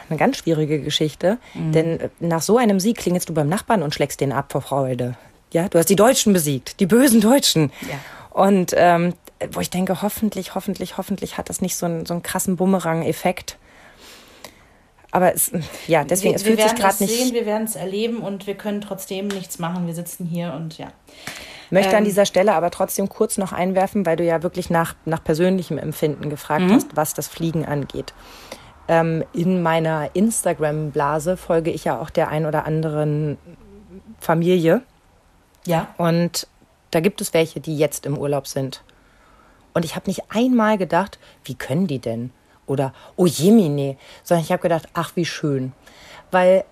[0.08, 1.38] eine ganz schwierige Geschichte.
[1.54, 1.72] Mhm.
[1.72, 4.60] Denn äh, nach so einem Sieg klingelst du beim Nachbarn und schlägst den ab vor
[4.60, 5.16] Freude.
[5.52, 7.72] Ja, du hast die Deutschen besiegt, die bösen Deutschen.
[7.82, 7.98] Ja.
[8.30, 9.14] Und ähm,
[9.52, 13.58] wo ich denke, hoffentlich, hoffentlich, hoffentlich hat das nicht so einen, so einen krassen Bumerang-Effekt.
[15.12, 15.50] Aber es,
[15.88, 17.16] ja, deswegen, wir, es fühlt sich gerade nicht.
[17.16, 19.86] Sehen, wir werden es erleben und wir können trotzdem nichts machen.
[19.86, 20.88] Wir sitzen hier und ja.
[21.70, 24.94] Möchte ähm, an dieser Stelle aber trotzdem kurz noch einwerfen, weil du ja wirklich nach,
[25.04, 26.72] nach persönlichem Empfinden gefragt mhm.
[26.74, 28.12] hast, was das Fliegen angeht.
[28.88, 33.38] Ähm, in meiner Instagram-Blase folge ich ja auch der ein oder anderen
[34.18, 34.82] Familie.
[35.64, 35.94] Ja.
[35.96, 36.46] Und
[36.90, 38.82] da gibt es welche, die jetzt im Urlaub sind.
[39.72, 42.32] Und ich habe nicht einmal gedacht, wie können die denn?
[42.66, 45.72] Oder, oh Jemine, sondern ich habe gedacht, ach, wie schön.
[46.30, 46.64] Weil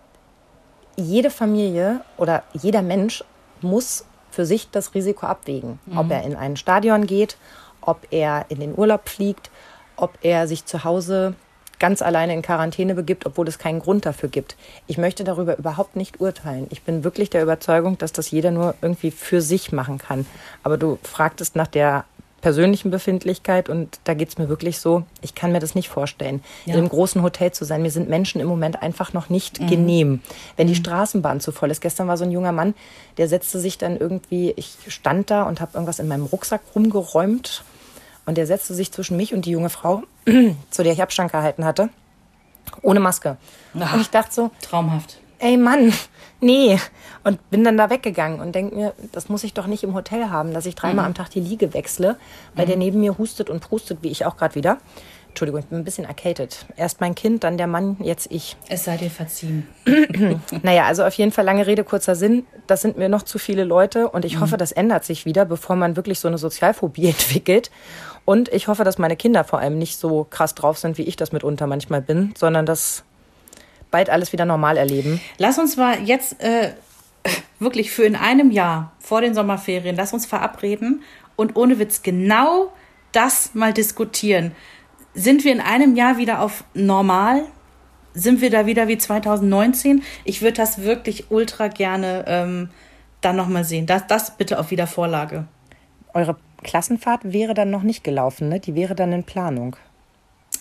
[0.96, 3.24] jede Familie oder jeder Mensch
[3.60, 5.98] muss für sich das Risiko abwägen, mhm.
[5.98, 7.36] ob er in ein Stadion geht,
[7.80, 9.50] ob er in den Urlaub fliegt,
[9.96, 11.34] ob er sich zu Hause
[11.78, 14.56] ganz alleine in Quarantäne begibt, obwohl es keinen Grund dafür gibt.
[14.86, 16.66] Ich möchte darüber überhaupt nicht urteilen.
[16.70, 20.26] Ich bin wirklich der Überzeugung, dass das jeder nur irgendwie für sich machen kann.
[20.62, 22.04] Aber du fragtest nach der
[22.40, 26.42] persönlichen Befindlichkeit und da geht es mir wirklich so, ich kann mir das nicht vorstellen,
[26.66, 26.74] ja.
[26.74, 27.82] in einem großen Hotel zu sein.
[27.82, 29.66] Mir sind Menschen im Moment einfach noch nicht mhm.
[29.66, 30.20] genehm.
[30.56, 30.78] Wenn die mhm.
[30.78, 31.80] Straßenbahn zu voll ist.
[31.80, 32.74] Gestern war so ein junger Mann,
[33.16, 37.64] der setzte sich dann irgendwie, ich stand da und habe irgendwas in meinem Rucksack rumgeräumt
[38.26, 40.02] und der setzte sich zwischen mich und die junge Frau,
[40.70, 41.88] zu der ich Abstand gehalten hatte,
[42.82, 43.36] ohne Maske.
[43.78, 45.18] Ach, und ich dachte so, traumhaft.
[45.40, 45.92] Ey Mann,
[46.40, 46.78] nee.
[47.24, 50.30] Und bin dann da weggegangen und denke mir, das muss ich doch nicht im Hotel
[50.30, 51.08] haben, dass ich dreimal mhm.
[51.08, 52.16] am Tag die Liege wechsle,
[52.54, 52.68] weil mhm.
[52.68, 54.78] der neben mir hustet und prustet, wie ich auch gerade wieder.
[55.28, 56.66] Entschuldigung, ich bin ein bisschen erkältet.
[56.76, 58.56] Erst mein Kind, dann der Mann, jetzt ich.
[58.68, 59.68] Es sei dir verziehen.
[60.62, 62.44] naja, also auf jeden Fall lange Rede, kurzer Sinn.
[62.66, 64.40] Das sind mir noch zu viele Leute und ich mhm.
[64.40, 67.70] hoffe, das ändert sich wieder, bevor man wirklich so eine Sozialphobie entwickelt
[68.28, 71.16] und ich hoffe, dass meine Kinder vor allem nicht so krass drauf sind, wie ich
[71.16, 73.04] das mitunter manchmal bin, sondern dass
[73.90, 75.20] bald alles wieder normal erleben.
[75.38, 76.72] Lass uns mal jetzt äh,
[77.58, 81.02] wirklich für in einem Jahr vor den Sommerferien, lass uns verabreden
[81.36, 82.72] und ohne Witz genau
[83.12, 84.52] das mal diskutieren.
[85.14, 87.44] Sind wir in einem Jahr wieder auf normal?
[88.14, 90.02] Sind wir da wieder wie 2019?
[90.24, 92.70] Ich würde das wirklich ultra gerne ähm,
[93.20, 93.86] dann nochmal sehen.
[93.86, 95.46] Das, das bitte auf Wiedervorlage.
[96.14, 98.60] Eure Klassenfahrt wäre dann noch nicht gelaufen, ne?
[98.60, 99.76] Die wäre dann in Planung.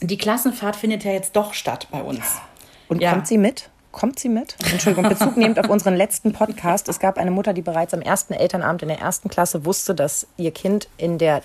[0.02, 2.40] Die Klassenfahrt findet ja jetzt doch statt bei uns.
[2.88, 3.12] Und ja.
[3.12, 3.70] kommt sie mit?
[3.92, 4.56] Kommt sie mit?
[4.72, 6.88] Entschuldigung, Bezug nehmend auf unseren letzten Podcast.
[6.88, 10.28] Es gab eine Mutter, die bereits am ersten Elternabend in der ersten Klasse wusste, dass
[10.38, 11.42] ihr Kind in der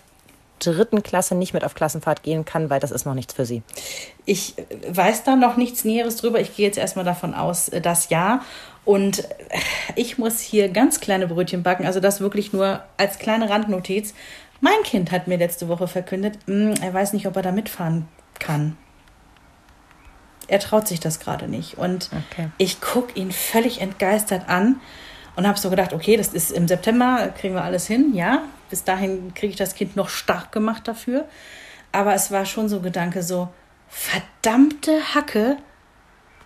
[0.58, 3.62] dritten Klasse nicht mit auf Klassenfahrt gehen kann, weil das ist noch nichts für sie.
[4.26, 4.54] Ich
[4.88, 6.40] weiß da noch nichts Näheres drüber.
[6.40, 8.42] Ich gehe jetzt erstmal davon aus, dass ja.
[8.84, 9.28] Und
[9.96, 11.86] ich muss hier ganz kleine Brötchen backen.
[11.86, 14.14] Also das wirklich nur als kleine Randnotiz.
[14.60, 18.08] Mein Kind hat mir letzte Woche verkündet, hm, er weiß nicht, ob er da mitfahren
[18.38, 18.76] kann.
[20.48, 21.78] Er traut sich das gerade nicht.
[21.78, 22.48] Und okay.
[22.58, 24.80] ich gucke ihn völlig entgeistert an
[25.36, 28.42] und habe so gedacht, okay, das ist im September, kriegen wir alles hin, ja.
[28.70, 31.26] Bis dahin kriege ich das Kind noch stark gemacht dafür.
[31.90, 33.48] Aber es war schon so ein Gedanke, so,
[33.88, 35.58] verdammte Hacke.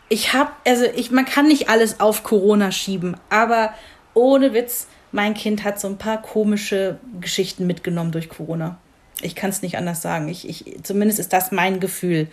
[0.08, 3.72] Ich habe, also ich, man kann nicht alles auf Corona schieben, aber
[4.14, 8.78] ohne Witz, mein Kind hat so ein paar komische Geschichten mitgenommen durch Corona.
[9.22, 10.28] Ich kann es nicht anders sagen.
[10.28, 12.28] Ich, ich, zumindest ist das mein Gefühl.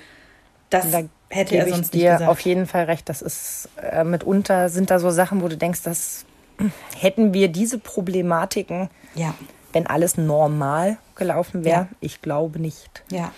[0.69, 0.91] Das
[1.33, 2.31] hätte er sonst ich dir nicht gesagt.
[2.31, 3.09] auf jeden Fall recht.
[3.09, 6.25] Das ist äh, mitunter sind da so Sachen, wo du denkst, dass
[6.99, 9.33] hätten wir diese Problematiken, ja.
[9.71, 11.81] wenn alles normal gelaufen wäre.
[11.81, 11.87] Ja.
[11.99, 13.03] Ich glaube nicht.
[13.11, 13.31] Ja.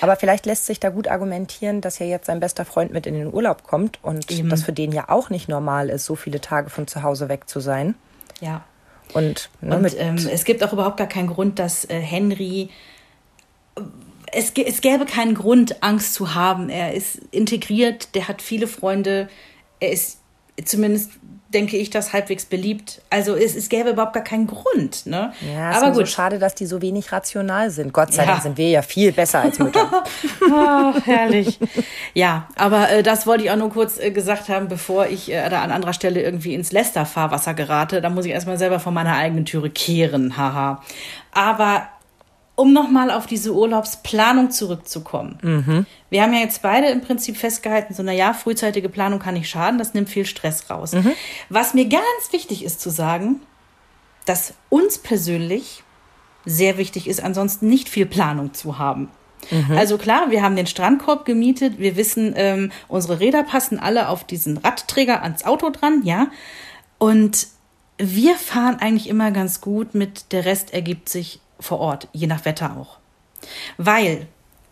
[0.00, 3.14] Aber vielleicht lässt sich da gut argumentieren, dass ja jetzt sein bester Freund mit in
[3.14, 4.48] den Urlaub kommt und Eben.
[4.48, 7.48] das für den ja auch nicht normal ist, so viele Tage von zu Hause weg
[7.48, 7.94] zu sein.
[8.40, 8.64] Ja.
[9.14, 12.70] Und, ne, und ähm, es gibt auch überhaupt gar keinen Grund, dass äh, Henry.
[14.32, 16.68] Es, es gäbe keinen Grund, Angst zu haben.
[16.68, 19.28] Er ist integriert, der hat viele Freunde,
[19.80, 20.18] er ist
[20.64, 21.10] zumindest
[21.52, 23.02] denke ich, das halbwegs beliebt.
[23.10, 25.06] Also es, es gäbe überhaupt gar keinen Grund.
[25.06, 25.32] Ne?
[25.54, 26.06] Ja, es aber ist gut.
[26.06, 27.92] so schade, dass die so wenig rational sind.
[27.92, 28.30] Gott sei ja.
[28.30, 30.04] Dank sind wir ja viel besser als Mütter.
[30.50, 31.58] oh, herrlich.
[32.14, 35.48] Ja, aber äh, das wollte ich auch nur kurz äh, gesagt haben, bevor ich äh,
[35.48, 38.00] da an anderer Stelle irgendwie ins Lästerfahrwasser gerate.
[38.00, 40.36] Da muss ich erstmal selber vor meiner eigenen Türe kehren.
[40.36, 40.82] Haha.
[41.32, 41.88] Aber
[42.54, 45.38] um nochmal auf diese Urlaubsplanung zurückzukommen.
[45.42, 45.86] Mhm.
[46.10, 49.78] Wir haben ja jetzt beide im Prinzip festgehalten, so, naja, frühzeitige Planung kann nicht schaden,
[49.78, 50.92] das nimmt viel Stress raus.
[50.92, 51.12] Mhm.
[51.48, 53.40] Was mir ganz wichtig ist zu sagen,
[54.26, 55.82] dass uns persönlich
[56.44, 59.08] sehr wichtig ist, ansonsten nicht viel Planung zu haben.
[59.50, 59.76] Mhm.
[59.76, 64.24] Also klar, wir haben den Strandkorb gemietet, wir wissen, ähm, unsere Räder passen alle auf
[64.24, 66.28] diesen Radträger ans Auto dran, ja.
[66.98, 67.48] Und
[67.98, 72.44] wir fahren eigentlich immer ganz gut mit, der Rest ergibt sich vor Ort, je nach
[72.44, 72.98] Wetter auch.
[73.76, 74.26] Weil,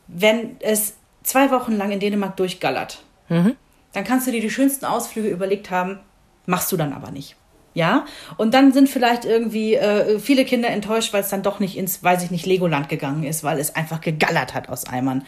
[0.06, 3.56] wenn es zwei Wochen lang in Dänemark durchgallert, mhm.
[3.92, 6.00] dann kannst du dir die schönsten Ausflüge überlegt haben,
[6.46, 7.36] machst du dann aber nicht.
[7.72, 8.04] Ja,
[8.36, 12.02] und dann sind vielleicht irgendwie äh, viele Kinder enttäuscht, weil es dann doch nicht ins,
[12.02, 15.24] weiß ich nicht, Legoland gegangen ist, weil es einfach gegallert hat aus Eimern.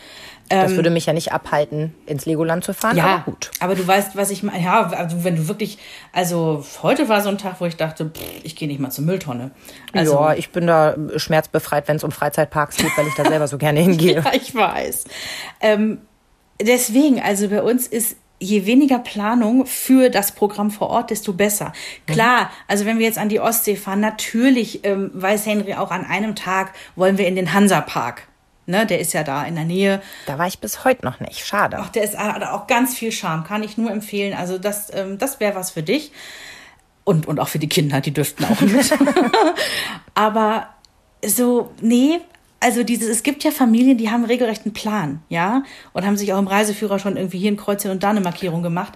[0.50, 3.50] Ähm, das würde mich ja nicht abhalten, ins Legoland zu fahren, ja, aber gut.
[3.60, 4.62] Aber du weißt, was ich meine.
[4.62, 5.78] Ja, also wenn du wirklich,
[6.12, 9.04] also heute war so ein Tag, wo ich dachte, pff, ich gehe nicht mal zur
[9.04, 9.50] Mülltonne.
[9.92, 13.48] Also, ja, ich bin da schmerzbefreit, wenn es um Freizeitparks geht, weil ich da selber
[13.48, 14.16] so gerne hingehe.
[14.16, 15.04] ja, ich weiß.
[15.60, 15.98] Ähm,
[16.60, 21.72] deswegen, also bei uns ist je weniger Planung für das Programm vor Ort, desto besser.
[22.06, 26.04] Klar, also wenn wir jetzt an die Ostsee fahren, natürlich ähm, weiß Henry auch an
[26.04, 28.24] einem Tag wollen wir in den Hansapark.
[28.66, 30.00] Ne, der ist ja da in der Nähe.
[30.26, 31.44] Da war ich bis heute noch nicht.
[31.44, 31.78] Schade.
[31.80, 34.34] Ach, der ist hat auch ganz viel Charme, kann ich nur empfehlen.
[34.34, 36.12] Also das, ähm, das wäre was für dich.
[37.04, 38.96] Und, und auch für die Kinder, die dürften auch mit.
[40.14, 40.68] Aber
[41.24, 42.20] so, nee,
[42.60, 46.32] also dieses, es gibt ja Familien, die haben regelrecht einen Plan, ja, und haben sich
[46.32, 48.92] auch im Reiseführer schon irgendwie hier ein Kreuzchen und da eine Markierung gemacht.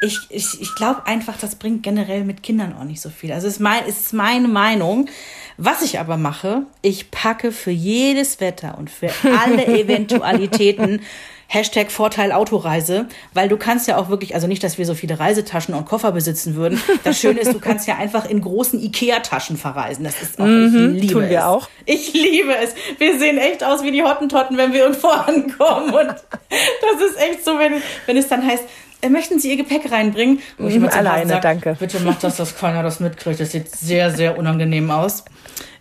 [0.00, 3.32] Ich, ich, ich glaube einfach, das bringt generell mit Kindern auch nicht so viel.
[3.32, 5.08] Also es ist, mein, es ist meine Meinung.
[5.56, 9.08] Was ich aber mache, ich packe für jedes Wetter und für
[9.42, 9.66] alle
[10.20, 11.00] Eventualitäten
[11.48, 15.20] Hashtag Vorteil Autoreise, weil du kannst ja auch wirklich, also nicht, dass wir so viele
[15.20, 16.82] Reisetaschen und Koffer besitzen würden.
[17.04, 20.02] Das Schöne ist, du kannst ja einfach in großen Ikea-Taschen verreisen.
[20.04, 21.30] Das ist auch, Mhm, ich liebe tun es.
[21.30, 21.68] wir auch.
[21.84, 22.74] Ich liebe es.
[22.98, 25.94] Wir sehen echt aus wie die Hottentotten, wenn wir irgendwo ankommen.
[25.94, 27.74] Und das ist echt so, wenn,
[28.06, 28.64] wenn es dann heißt,
[29.08, 30.40] möchten Sie Ihr Gepäck reinbringen?
[30.58, 31.76] Wo ich immer alleine, sag, danke.
[31.78, 33.40] Bitte macht das, dass keiner das mitkriegt.
[33.40, 35.24] Das sieht sehr, sehr unangenehm aus.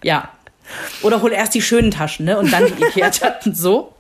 [0.04, 0.30] Ja.
[1.02, 2.38] Oder hol erst die schönen Taschen, ne?
[2.38, 3.54] Und dann die Ikea-Taschen.
[3.56, 3.94] So.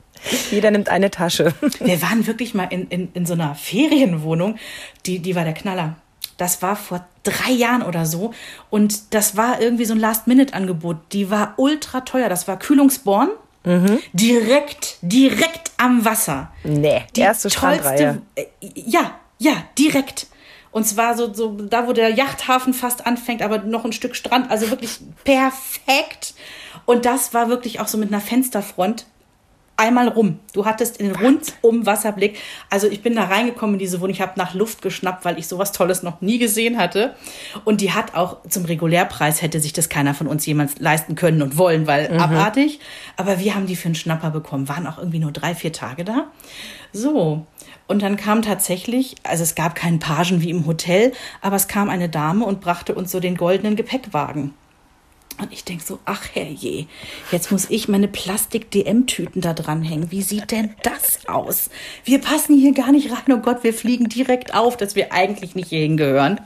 [0.50, 1.54] Jeder nimmt eine Tasche.
[1.80, 4.58] Wir waren wirklich mal in, in, in so einer Ferienwohnung,
[5.06, 5.96] die, die war der Knaller.
[6.38, 8.34] Das war vor drei Jahren oder so.
[8.70, 10.98] Und das war irgendwie so ein Last-Minute-Angebot.
[11.14, 12.28] Die war ultra teuer.
[12.28, 13.30] Das war Kühlungsborn.
[14.14, 16.52] Direkt, direkt am Wasser.
[16.64, 18.22] Nee, Die erste Strandreihe.
[18.36, 20.28] äh, Ja, ja, direkt.
[20.72, 24.52] Und zwar so, so da, wo der Yachthafen fast anfängt, aber noch ein Stück Strand.
[24.52, 26.34] Also wirklich perfekt.
[26.86, 29.06] Und das war wirklich auch so mit einer Fensterfront
[29.78, 30.40] einmal rum.
[30.54, 32.38] Du hattest den rundum Wasserblick.
[32.70, 34.12] Also ich bin da reingekommen in diese Wohnung.
[34.12, 37.16] Ich habe nach Luft geschnappt, weil ich sowas Tolles noch nie gesehen hatte.
[37.66, 41.42] Und die hat auch zum Regulärpreis hätte sich das keiner von uns jemals leisten können
[41.42, 42.80] und wollen, weil abartig.
[43.18, 44.70] Aber wir haben die für einen Schnapper bekommen.
[44.70, 46.28] Waren auch irgendwie nur drei, vier Tage da.
[46.94, 47.46] So.
[47.88, 51.12] Und dann kam tatsächlich, also es gab keinen Pagen wie im Hotel,
[51.42, 54.54] aber es kam eine Dame und brachte uns so den goldenen Gepäckwagen.
[55.38, 56.88] Und ich denk so, ach herrje,
[57.32, 60.12] jetzt muss ich meine Plastik-DM-Tüten da dranhängen.
[60.12, 61.70] Wie sieht denn das aus?
[62.06, 63.34] Wir passen hier gar nicht rein.
[63.34, 66.40] Oh Gott, wir fliegen direkt auf, dass wir eigentlich nicht hierhin gehören.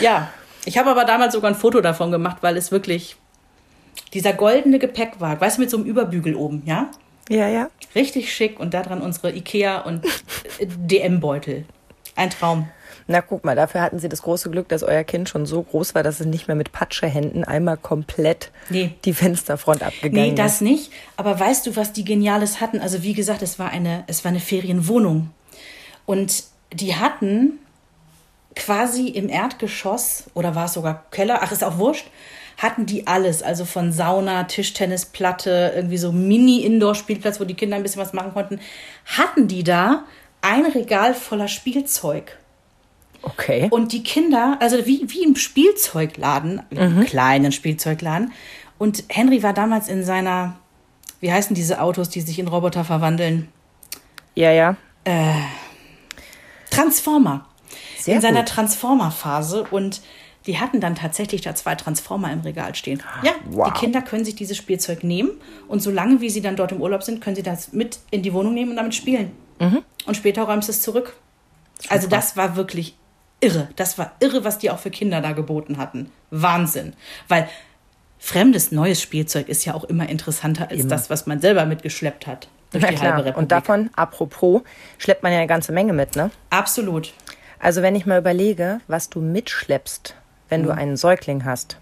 [0.00, 0.30] Ja,
[0.64, 3.16] ich habe aber damals sogar ein Foto davon gemacht, weil es wirklich
[4.14, 6.90] dieser goldene Gepäckwagen, weißt du, mit so einem Überbügel oben, ja?
[7.28, 7.68] Ja, ja.
[7.94, 10.04] Richtig schick und daran unsere Ikea und
[10.58, 11.64] äh, DM-Beutel.
[12.16, 12.68] Ein Traum.
[13.06, 15.94] Na, guck mal, dafür hatten sie das große Glück, dass euer Kind schon so groß
[15.94, 18.94] war, dass es nicht mehr mit Patschehänden einmal komplett Nee.
[19.04, 20.60] die Fensterfront abgegangen Nee, das ist.
[20.62, 20.90] nicht.
[21.16, 22.80] Aber weißt du, was die Geniales hatten?
[22.80, 25.30] Also wie gesagt, es war eine, es war eine Ferienwohnung.
[26.06, 27.58] Und die hatten
[28.56, 32.06] quasi im Erdgeschoss, oder war es sogar Keller, ach, ist auch wurscht,
[32.56, 33.42] hatten die alles.
[33.42, 38.60] Also von Sauna, Tischtennisplatte, irgendwie so Mini-Indoor-Spielplatz, wo die Kinder ein bisschen was machen konnten.
[39.06, 40.04] Hatten die da
[40.40, 42.36] ein Regal voller Spielzeug.
[43.24, 43.68] Okay.
[43.70, 48.32] Und die Kinder, also wie, wie im Spielzeugladen, im kleinen Spielzeugladen.
[48.78, 50.56] Und Henry war damals in seiner,
[51.20, 53.48] wie heißen diese Autos, die sich in Roboter verwandeln?
[54.34, 54.76] Ja, ja.
[56.70, 57.46] Transformer.
[57.98, 58.48] Sehr in seiner gut.
[58.50, 59.64] Transformer-Phase.
[59.70, 60.02] Und
[60.46, 63.02] die hatten dann tatsächlich da zwei Transformer im Regal stehen.
[63.22, 63.72] Ja, Wow.
[63.72, 65.30] die Kinder können sich dieses Spielzeug nehmen.
[65.68, 68.32] Und solange wie sie dann dort im Urlaub sind, können sie das mit in die
[68.32, 69.32] Wohnung nehmen und damit spielen.
[70.06, 71.16] Und später räumst du es zurück.
[71.88, 72.96] Also das war wirklich
[73.44, 73.68] irre.
[73.76, 76.10] Das war irre, was die auch für Kinder da geboten hatten.
[76.30, 76.94] Wahnsinn.
[77.28, 77.48] Weil
[78.18, 82.48] fremdes, neues Spielzeug ist ja auch immer interessanter als das, was man selber mitgeschleppt hat.
[82.72, 83.18] Durch Na die halbe.
[83.18, 83.36] Republik.
[83.36, 84.62] Und davon, apropos,
[84.98, 86.30] schleppt man ja eine ganze Menge mit, ne?
[86.50, 87.12] Absolut.
[87.60, 90.16] Also wenn ich mal überlege, was du mitschleppst,
[90.48, 91.78] wenn du einen Säugling hast,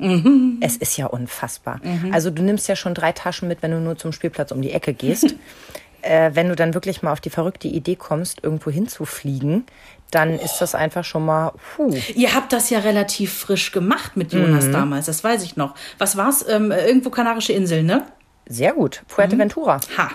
[0.61, 1.81] es ist ja unfassbar.
[2.13, 4.71] Also du nimmst ja schon drei Taschen mit, wenn du nur zum Spielplatz um die
[4.71, 5.35] Ecke gehst.
[6.03, 9.65] äh, wenn du dann wirklich mal auf die verrückte Idee kommst, irgendwo hinzufliegen,
[10.13, 11.93] dann ist das einfach schon mal, puh.
[12.15, 14.73] Ihr habt das ja relativ frisch gemacht mit Jonas Mhm.
[14.73, 15.75] damals, das weiß ich noch.
[15.99, 16.47] Was war's?
[16.49, 18.07] Ähm, irgendwo Kanarische Inseln, ne?
[18.47, 19.03] Sehr gut.
[19.09, 19.81] Fuerteventura.
[19.99, 20.11] Ha.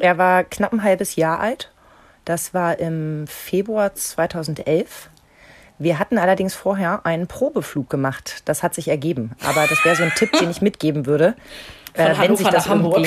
[0.00, 1.70] Er war knapp ein halbes Jahr alt.
[2.24, 5.10] Das war im Februar 2011.
[5.78, 8.42] Wir hatten allerdings vorher einen Probeflug gemacht.
[8.46, 9.32] Das hat sich ergeben.
[9.46, 11.34] Aber das wäre so ein Tipp, den ich mitgeben würde.
[11.94, 13.06] Äh, Von Hannover nach Hamburg.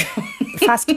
[0.66, 0.94] fast,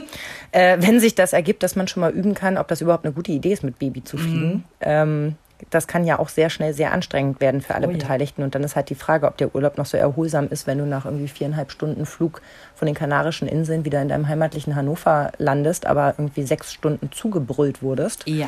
[0.55, 3.13] äh, wenn sich das ergibt, dass man schon mal üben kann, ob das überhaupt eine
[3.13, 4.63] gute Idee ist, mit Baby zu fliegen.
[4.79, 5.35] Ähm,
[5.69, 7.97] das kann ja auch sehr schnell sehr anstrengend werden für alle Oh ja.
[7.97, 8.41] Beteiligten.
[8.41, 10.85] Und dann ist halt die Frage, ob der Urlaub noch so erholsam ist, wenn du
[10.85, 12.41] nach irgendwie viereinhalb Stunden Flug
[12.73, 17.81] von den Kanarischen Inseln wieder in deinem heimatlichen Hannover landest, aber irgendwie sechs Stunden zugebrüllt
[17.81, 18.25] wurdest.
[18.25, 18.47] Ja.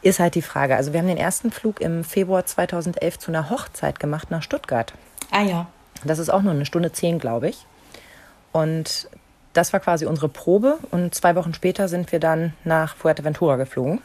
[0.00, 0.76] Ist halt die Frage.
[0.76, 4.94] Also wir haben den ersten Flug im Februar 2011 zu einer Hochzeit gemacht nach Stuttgart.
[5.32, 5.66] Ah ja.
[6.04, 7.66] Das ist auch nur eine Stunde zehn, glaube ich.
[8.52, 9.08] Und
[9.54, 10.78] das war quasi unsere Probe.
[10.90, 14.00] Und zwei Wochen später sind wir dann nach Fuerteventura geflogen.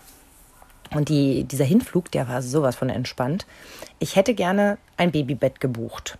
[0.91, 3.45] Und die, dieser Hinflug, der war sowas von entspannt.
[3.99, 6.17] Ich hätte gerne ein Babybett gebucht.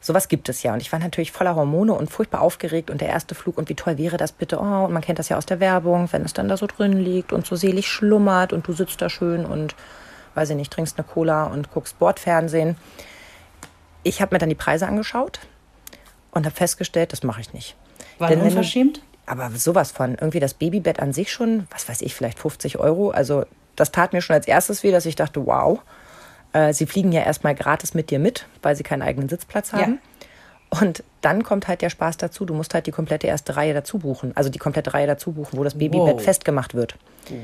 [0.00, 0.72] Sowas gibt es ja.
[0.74, 2.90] Und ich war natürlich voller Hormone und furchtbar aufgeregt.
[2.90, 4.58] Und der erste Flug, und wie toll wäre das bitte?
[4.58, 6.98] Oh, und man kennt das ja aus der Werbung, wenn es dann da so drin
[6.98, 9.74] liegt und so selig schlummert und du sitzt da schön und,
[10.34, 12.76] weiß ich nicht, trinkst eine Cola und guckst Bordfernsehen.
[14.02, 15.40] ich habe mir dann die Preise angeschaut
[16.32, 17.76] und habe festgestellt, das mache ich nicht.
[18.18, 19.02] War Denn wenn unverschämt?
[19.26, 20.12] aber sowas von.
[20.14, 23.10] Irgendwie das Babybett an sich schon, was weiß ich, vielleicht 50 Euro.
[23.10, 23.44] Also
[23.76, 25.80] das tat mir schon als erstes weh, dass ich dachte, wow.
[26.54, 29.80] Äh, sie fliegen ja erstmal gratis mit dir mit, weil sie keinen eigenen Sitzplatz Ja.
[29.80, 30.00] haben.
[30.70, 32.44] Und dann kommt halt der Spaß dazu.
[32.44, 34.32] Du musst halt die komplette erste Reihe dazu buchen.
[34.34, 36.22] Also die komplette Reihe dazu buchen, wo das Babybett Wow.
[36.22, 36.96] festgemacht wird.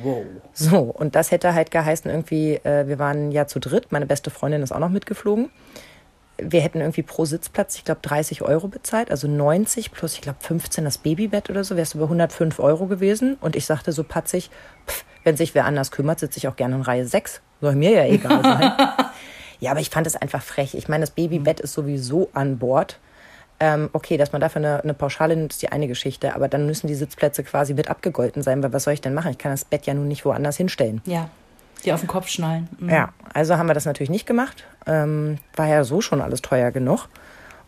[0.03, 0.25] Wow.
[0.53, 4.31] So, und das hätte halt geheißen, irgendwie, äh, wir waren ja zu dritt, meine beste
[4.31, 5.51] Freundin ist auch noch mitgeflogen.
[6.37, 10.39] Wir hätten irgendwie pro Sitzplatz, ich glaube, 30 Euro bezahlt, also 90 plus, ich glaube,
[10.41, 13.37] 15 das Babybett oder so, wärst du über 105 Euro gewesen.
[13.41, 14.51] Und ich sagte so patzig,
[14.87, 17.41] pff, wenn sich wer anders kümmert, sitze ich auch gerne in Reihe 6.
[17.61, 18.73] Soll mir ja egal sein.
[19.61, 20.75] ja, aber ich fand es einfach frech.
[20.75, 22.99] Ich meine, das Babybett ist sowieso an Bord.
[23.61, 26.35] Ähm, okay, dass man dafür eine, eine Pauschale nimmt, ist die eine Geschichte.
[26.35, 29.31] Aber dann müssen die Sitzplätze quasi mit abgegolten sein, weil was soll ich denn machen?
[29.31, 31.01] Ich kann das Bett ja nun nicht woanders hinstellen.
[31.07, 31.31] Ja.
[31.85, 32.69] Die auf den Kopf schnallen.
[32.79, 32.89] Mhm.
[32.91, 34.65] Ja, also haben wir das natürlich nicht gemacht.
[34.87, 37.09] Ähm, war ja so schon alles teuer genug.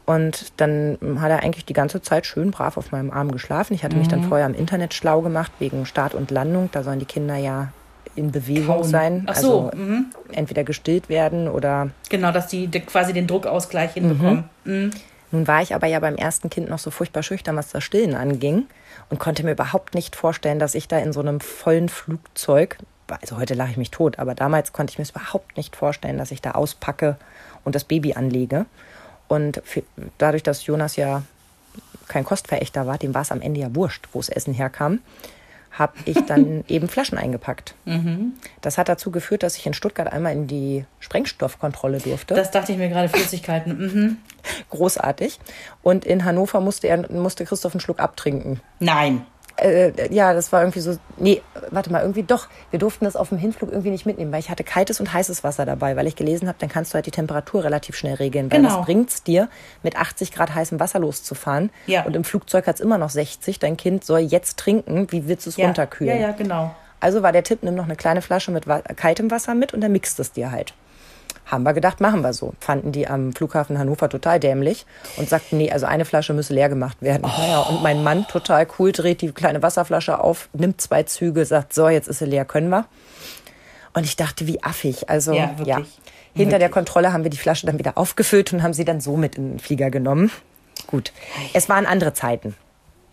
[0.04, 3.74] Und dann hat er eigentlich die ganze Zeit schön brav auf meinem Arm geschlafen.
[3.74, 4.10] Ich hatte mich Mhm.
[4.12, 6.68] dann vorher im Internet schlau gemacht wegen Start und Landung.
[6.72, 7.72] Da sollen die Kinder ja
[8.14, 8.84] in Bewegung Kauen.
[8.84, 9.22] sein.
[9.26, 10.06] Ach so, Also mhm.
[10.32, 14.44] entweder gestillt werden oder Genau, dass die quasi den Druckausgleich hinbekommen.
[14.64, 14.90] Mhm.
[15.32, 18.14] Nun war ich aber ja beim ersten Kind noch so furchtbar schüchtern, was das Stillen
[18.14, 18.66] anging
[19.10, 23.36] und konnte mir überhaupt nicht vorstellen, dass ich da in so einem vollen Flugzeug, also
[23.36, 26.30] heute lache ich mich tot, aber damals konnte ich mir es überhaupt nicht vorstellen, dass
[26.30, 27.16] ich da auspacke
[27.64, 28.66] und das Baby anlege.
[29.28, 29.82] Und für,
[30.18, 31.22] dadurch, dass Jonas ja
[32.08, 35.00] kein Kostverächter war, dem war es am Ende ja wurscht, wo das Essen herkam,
[35.72, 37.74] habe ich dann eben Flaschen eingepackt.
[38.60, 42.72] Das hat dazu geführt, dass ich in Stuttgart einmal in die Sprengstoffkontrolle durfte Das dachte
[42.72, 43.78] ich mir gerade, Flüssigkeiten.
[43.78, 44.16] Mhm.
[44.70, 45.38] großartig.
[45.82, 48.60] Und in Hannover musste er musste Christoph einen Schluck abtrinken.
[48.78, 49.26] Nein.
[49.58, 50.98] Äh, ja, das war irgendwie so.
[51.16, 51.40] Nee,
[51.70, 52.48] warte mal, irgendwie doch.
[52.70, 55.44] Wir durften das auf dem Hinflug irgendwie nicht mitnehmen, weil ich hatte kaltes und heißes
[55.44, 58.50] Wasser dabei, weil ich gelesen habe, dann kannst du halt die Temperatur relativ schnell regeln.
[58.52, 58.78] Weil Genau.
[58.80, 59.48] was bringt's dir,
[59.82, 61.70] mit 80 Grad heißem Wasser loszufahren?
[61.86, 62.04] Ja.
[62.04, 63.58] Und im Flugzeug hat's immer noch 60.
[63.58, 65.10] Dein Kind soll jetzt trinken.
[65.10, 65.66] Wie willst du es Ja.
[65.66, 66.14] runterkühlen?
[66.20, 66.74] Ja, ja, genau.
[67.00, 68.64] Also war der Tipp, nimm noch eine kleine Flasche mit
[68.96, 70.74] kaltem Wasser mit und dann mixt es dir halt.
[71.46, 72.54] Haben wir gedacht, machen wir so.
[72.60, 74.84] Fanden die am Flughafen Hannover total dämlich
[75.16, 77.22] und sagten, nee, also eine Flasche müsse leer gemacht werden.
[77.22, 81.72] Naja, und mein Mann, total cool, dreht die kleine Wasserflasche auf, nimmt zwei Züge, sagt,
[81.72, 82.86] so, jetzt ist sie leer, können wir.
[83.94, 85.08] Und ich dachte, wie affig.
[85.08, 85.76] Also, Ja, ja.
[85.76, 85.98] wirklich.
[86.34, 89.16] Hinter der Kontrolle haben wir die Flasche dann wieder aufgefüllt und haben sie dann so
[89.16, 90.30] mit in den Flieger genommen.
[90.86, 91.12] Gut.
[91.54, 92.54] Es waren andere Zeiten.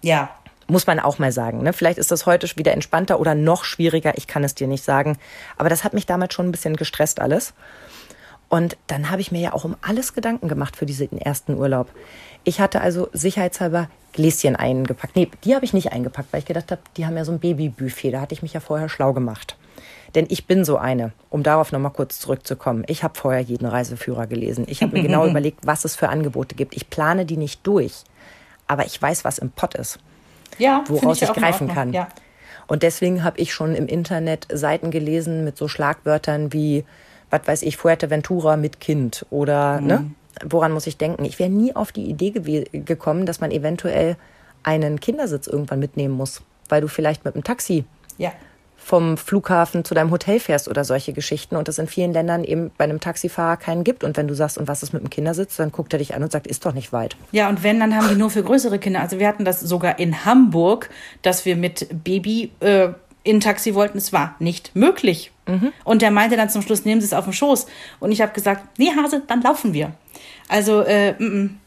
[0.01, 0.29] Ja.
[0.67, 1.61] Muss man auch mal sagen.
[1.61, 1.71] Ne?
[1.71, 4.17] Vielleicht ist das heute wieder entspannter oder noch schwieriger.
[4.17, 5.17] Ich kann es dir nicht sagen.
[5.57, 7.53] Aber das hat mich damals schon ein bisschen gestresst alles.
[8.49, 11.89] Und dann habe ich mir ja auch um alles Gedanken gemacht für diesen ersten Urlaub.
[12.43, 15.15] Ich hatte also sicherheitshalber Gläschen eingepackt.
[15.15, 17.39] Nee, die habe ich nicht eingepackt, weil ich gedacht habe, die haben ja so ein
[17.39, 18.12] Babybuffet.
[18.12, 19.58] Da hatte ich mich ja vorher schlau gemacht.
[20.15, 22.84] Denn ich bin so eine, um darauf nochmal kurz zurückzukommen.
[22.88, 24.65] Ich habe vorher jeden Reiseführer gelesen.
[24.67, 26.75] Ich habe mir genau überlegt, was es für Angebote gibt.
[26.75, 28.03] Ich plane die nicht durch.
[28.67, 29.99] Aber ich weiß, was im Pott ist
[30.60, 31.91] Ja, woraus ich in greifen kann.
[31.91, 32.08] Ja.
[32.67, 36.86] Und deswegen habe ich schon im Internet Seiten gelesen mit so Schlagwörtern wie,
[37.33, 39.87] was weiß ich, Fuerteventura mit Kind oder, Mhm.
[39.87, 40.11] ne?
[40.45, 41.25] Woran muss ich denken?
[41.25, 42.31] Ich wäre nie auf die Idee
[42.71, 44.17] gekommen, dass man eventuell
[44.63, 47.85] einen Kindersitz irgendwann mitnehmen muss, weil du vielleicht mit dem Taxi
[48.17, 48.31] Ja.
[48.75, 52.71] vom Flughafen zu deinem Hotel fährst oder solche Geschichten und es in vielen Ländern eben
[52.77, 54.03] bei einem Taxifahrer keinen gibt.
[54.03, 56.23] Und wenn du sagst, und was ist mit dem Kindersitz, dann guckt er dich an
[56.23, 57.15] und sagt, ist doch nicht weit.
[57.31, 58.99] Ja, und wenn, dann haben die nur für größere Kinder.
[59.01, 60.89] Also wir hatten das sogar in Hamburg,
[61.21, 62.89] dass wir mit Baby äh,
[63.23, 63.97] in ein Taxi wollten.
[63.97, 65.31] Es war nicht möglich.
[65.83, 67.67] Und der meinte dann zum Schluss, nehmen Sie es auf den Schoß.
[67.99, 69.91] Und ich habe gesagt, nee, Hase, dann laufen wir.
[70.47, 71.59] Also, äh, mm, mm.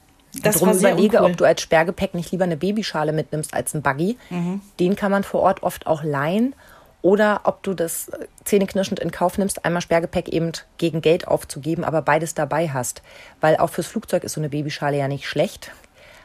[0.42, 1.30] das Drum war sehr überlege, uncool.
[1.32, 4.16] ob du als Sperrgepäck nicht lieber eine Babyschale mitnimmst als ein Buggy.
[4.30, 4.60] Mhm.
[4.80, 6.54] Den kann man vor Ort oft auch leihen.
[7.02, 11.84] Oder ob du das äh, zähneknirschend in Kauf nimmst, einmal Sperrgepäck eben gegen Geld aufzugeben,
[11.84, 13.02] aber beides dabei hast.
[13.40, 15.70] Weil auch fürs Flugzeug ist so eine Babyschale ja nicht schlecht.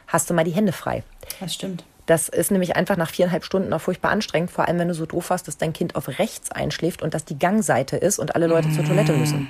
[0.06, 1.04] Hast du mal die Hände frei.
[1.40, 1.84] Das stimmt.
[2.12, 5.06] Das ist nämlich einfach nach viereinhalb Stunden auch furchtbar anstrengend, vor allem wenn du so
[5.06, 8.48] doof hast, dass dein Kind auf rechts einschläft und dass die Gangseite ist und alle
[8.48, 9.48] Leute zur Toilette müssen.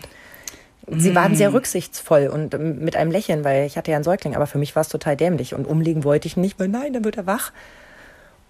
[0.87, 4.37] Sie waren sehr rücksichtsvoll und ähm, mit einem Lächeln, weil ich hatte ja einen Säugling,
[4.37, 7.05] aber für mich war es total dämlich und umlegen wollte ich nicht, weil nein, dann
[7.05, 7.51] wird er wach.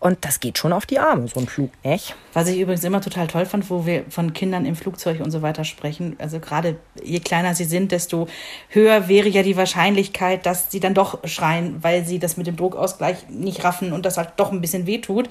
[0.03, 2.17] Und das geht schon auf die Arme, so ein Flug, nicht?
[2.33, 5.43] Was ich übrigens immer total toll fand, wo wir von Kindern im Flugzeug und so
[5.43, 6.17] weiter sprechen.
[6.19, 8.27] Also gerade je kleiner sie sind, desto
[8.69, 12.57] höher wäre ja die Wahrscheinlichkeit, dass sie dann doch schreien, weil sie das mit dem
[12.57, 15.31] Druckausgleich nicht raffen und das halt doch ein bisschen wehtut.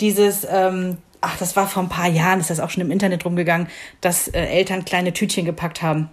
[0.00, 3.26] Dieses, ähm, ach, das war vor ein paar Jahren, ist das auch schon im Internet
[3.26, 3.68] rumgegangen,
[4.00, 6.08] dass äh, Eltern kleine Tütchen gepackt haben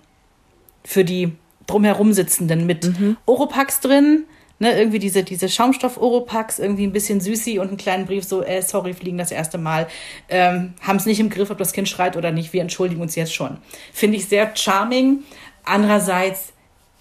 [0.83, 1.31] für die
[1.65, 2.91] drumherum sitzenden mit
[3.25, 4.25] Oropax drin.
[4.57, 8.61] Ne, irgendwie diese, diese Schaumstoff-Oropax, irgendwie ein bisschen süßi und einen kleinen Brief, so, äh,
[8.61, 9.87] sorry, fliegen das erste Mal.
[10.29, 12.53] Ähm, Haben es nicht im Griff, ob das Kind schreit oder nicht.
[12.53, 13.57] Wir entschuldigen uns jetzt schon.
[13.91, 15.23] Finde ich sehr charming.
[15.65, 16.53] Andererseits,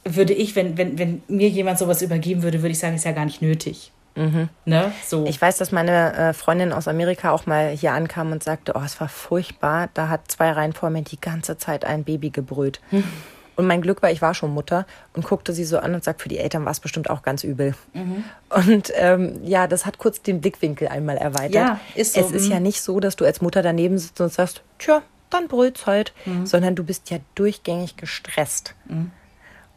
[0.04, 3.12] würde ich, wenn, wenn, wenn mir jemand sowas übergeben würde, würde ich sagen, ist ja
[3.12, 3.90] gar nicht nötig.
[4.16, 4.48] Mhm.
[4.64, 4.92] Ne?
[5.04, 5.24] So.
[5.26, 8.82] Ich weiß, dass meine äh, Freundin aus Amerika auch mal hier ankam und sagte, oh,
[8.84, 9.88] es war furchtbar.
[9.94, 12.80] Da hat zwei Reihen vor mir die ganze Zeit ein Baby gebrüllt.
[12.90, 13.04] Hm.
[13.56, 16.22] Und mein Glück war, ich war schon Mutter und guckte sie so an und sagte,
[16.24, 17.74] für die Eltern war es bestimmt auch ganz übel.
[17.92, 18.24] Mhm.
[18.50, 21.54] Und ähm, ja, das hat kurz den Blickwinkel einmal erweitert.
[21.54, 22.52] Ja, ist so, Es ist mhm.
[22.52, 26.12] ja nicht so, dass du als Mutter daneben sitzt und sagst, tja, dann brüllt's halt,
[26.26, 26.46] Mhm.
[26.46, 28.74] sondern du bist ja durchgängig gestresst.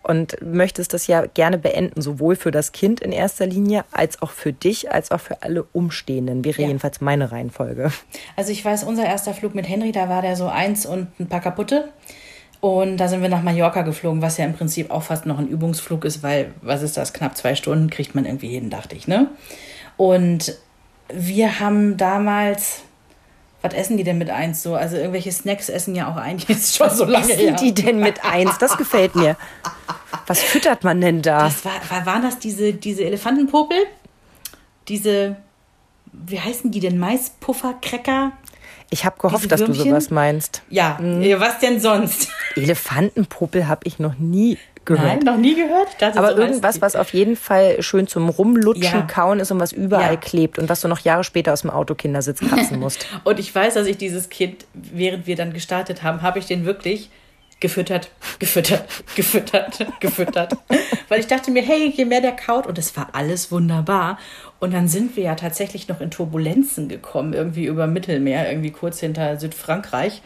[0.03, 4.31] Und möchtest das ja gerne beenden, sowohl für das Kind in erster Linie, als auch
[4.31, 6.45] für dich, als auch für alle Umstehenden.
[6.45, 6.67] Wäre Ja.
[6.67, 7.91] jedenfalls meine Reihenfolge.
[8.37, 11.27] Also ich weiß, unser erster Flug mit Henry, da war der so eins und ein
[11.27, 11.89] paar kaputte.
[12.59, 15.47] Und da sind wir nach Mallorca geflogen, was ja im Prinzip auch fast noch ein
[15.47, 19.07] Übungsflug ist, weil, was ist das, knapp zwei Stunden kriegt man irgendwie hin, dachte ich,
[19.07, 19.29] ne?
[19.95, 20.55] Und
[21.13, 22.81] wir haben damals,
[23.61, 24.75] was essen die denn mit eins so?
[24.75, 27.57] Also irgendwelche Snacks essen ja auch eigentlich jetzt schon so lange Was her.
[27.57, 28.57] sind die denn mit eins?
[28.57, 29.37] Das gefällt mir.
[30.25, 31.45] Was füttert man denn da?
[31.45, 33.77] Das war, war, waren das diese, diese Elefantenpopel?
[34.87, 35.37] Diese,
[36.11, 36.97] wie heißen die denn?
[36.97, 38.31] Maispuffercracker?
[38.89, 40.61] Ich habe gehofft, dass du sowas meinst.
[40.69, 42.29] Ja, ja, was denn sonst?
[42.55, 45.05] Elefantenpopel habe ich noch nie gehört.
[45.05, 46.01] Nein, noch nie gehört?
[46.17, 49.01] Aber so irgendwas, was auf jeden Fall schön zum Rumlutschen, Ja.
[49.01, 50.19] Kauen ist und was überall Ja.
[50.19, 53.05] klebt und was du noch Jahre später aus dem Autokindersitz kratzen musst.
[53.25, 56.63] Und ich weiß, dass ich dieses Kind, während wir dann gestartet haben, habe ich den
[56.65, 57.09] wirklich
[57.59, 58.09] gefüttert,
[58.39, 58.85] gefüttert,
[59.15, 60.53] gefüttert, gefüttert.
[61.09, 64.17] Weil ich dachte mir, hey, je mehr der kaut, und es war alles wunderbar.
[64.59, 68.99] Und dann sind wir ja tatsächlich noch in Turbulenzen gekommen, irgendwie über Mittelmeer, irgendwie kurz
[68.99, 70.21] hinter Südfrankreich.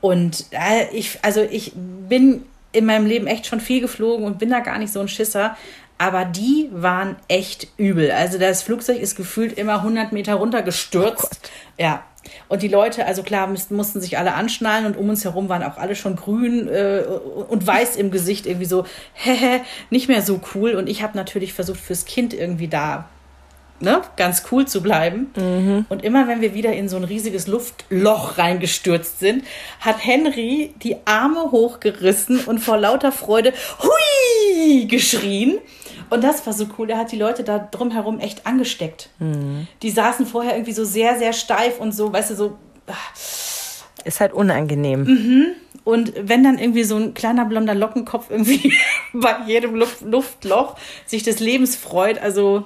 [0.00, 4.50] Und äh, ich, also ich bin in meinem Leben echt schon viel geflogen und bin
[4.50, 5.56] da gar nicht so ein Schisser.
[5.98, 8.10] Aber die waren echt übel.
[8.10, 11.50] Also das Flugzeug ist gefühlt immer 100 Meter runtergestürzt.
[11.78, 12.02] ja.
[12.48, 15.64] Und die Leute, also klar, müssten, mussten sich alle anschnallen und um uns herum waren
[15.64, 17.02] auch alle schon grün äh,
[17.48, 19.60] und weiß im Gesicht, irgendwie so, hehe,
[19.90, 20.74] nicht mehr so cool.
[20.74, 23.08] Und ich habe natürlich versucht, fürs Kind irgendwie da
[23.82, 25.30] ne, ganz cool zu bleiben.
[25.88, 29.44] Und immer wenn wir wieder in so ein riesiges Luftloch reingestürzt sind,
[29.80, 33.52] hat Henry die Arme hochgerissen und vor lauter Freude
[33.82, 35.58] Hui geschrien.
[36.10, 36.90] Und das war so cool.
[36.90, 39.10] Er hat die Leute da drumherum echt angesteckt.
[39.82, 42.58] Die saßen vorher irgendwie so sehr, sehr steif und so, weißt du, so.
[44.04, 45.04] Ist halt unangenehm.
[45.04, 45.46] Mhm.
[45.84, 48.72] Und wenn dann irgendwie so ein kleiner blonder Lockenkopf irgendwie
[49.12, 50.76] bei jedem Luft Luftloch
[51.06, 52.64] sich des Lebens freut, also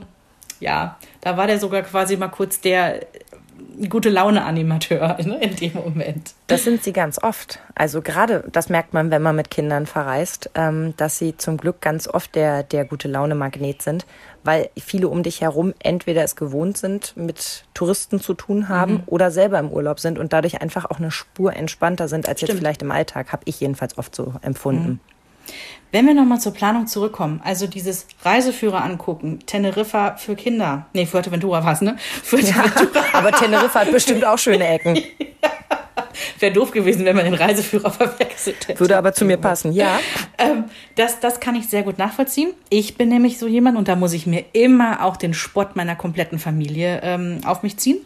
[0.60, 5.74] ja, da war der sogar quasi mal kurz der äh, gute Laune-Animateur ne, in dem
[5.74, 6.34] Moment.
[6.46, 7.58] Das sind sie ganz oft.
[7.74, 11.80] Also gerade, das merkt man, wenn man mit Kindern verreist, ähm, dass sie zum Glück
[11.80, 14.06] ganz oft der, der gute Laune-Magnet sind,
[14.44, 19.02] weil viele um dich herum entweder es gewohnt sind, mit Touristen zu tun haben Mhm.
[19.06, 22.48] oder selber im Urlaub sind und dadurch einfach auch eine Spur entspannter sind als jetzt
[22.48, 22.60] Stimmt.
[22.60, 22.64] Mhm.
[22.64, 25.00] vielleicht im Alltag, habe ich jedenfalls oft so empfunden.
[25.92, 31.64] Wenn wir nochmal zur Planung zurückkommen, also dieses Reiseführer angucken, Teneriffa für Kinder, nee, Fuerteventura
[31.64, 31.96] war es, ne?
[32.22, 34.98] Fuerteventura Aber Teneriffa hat bestimmt auch schöne Ecken.
[36.40, 38.80] wäre doof gewesen, wenn man den Reiseführer verwechselt hätte.
[38.80, 39.98] Würde aber zu mir passen, ja.
[40.38, 40.64] Ähm,
[40.94, 42.52] das, das kann ich sehr gut nachvollziehen.
[42.70, 45.96] Ich bin nämlich so jemand und da muss ich mir immer auch den Spott meiner
[45.96, 47.98] kompletten Familie ähm, auf mich ziehen.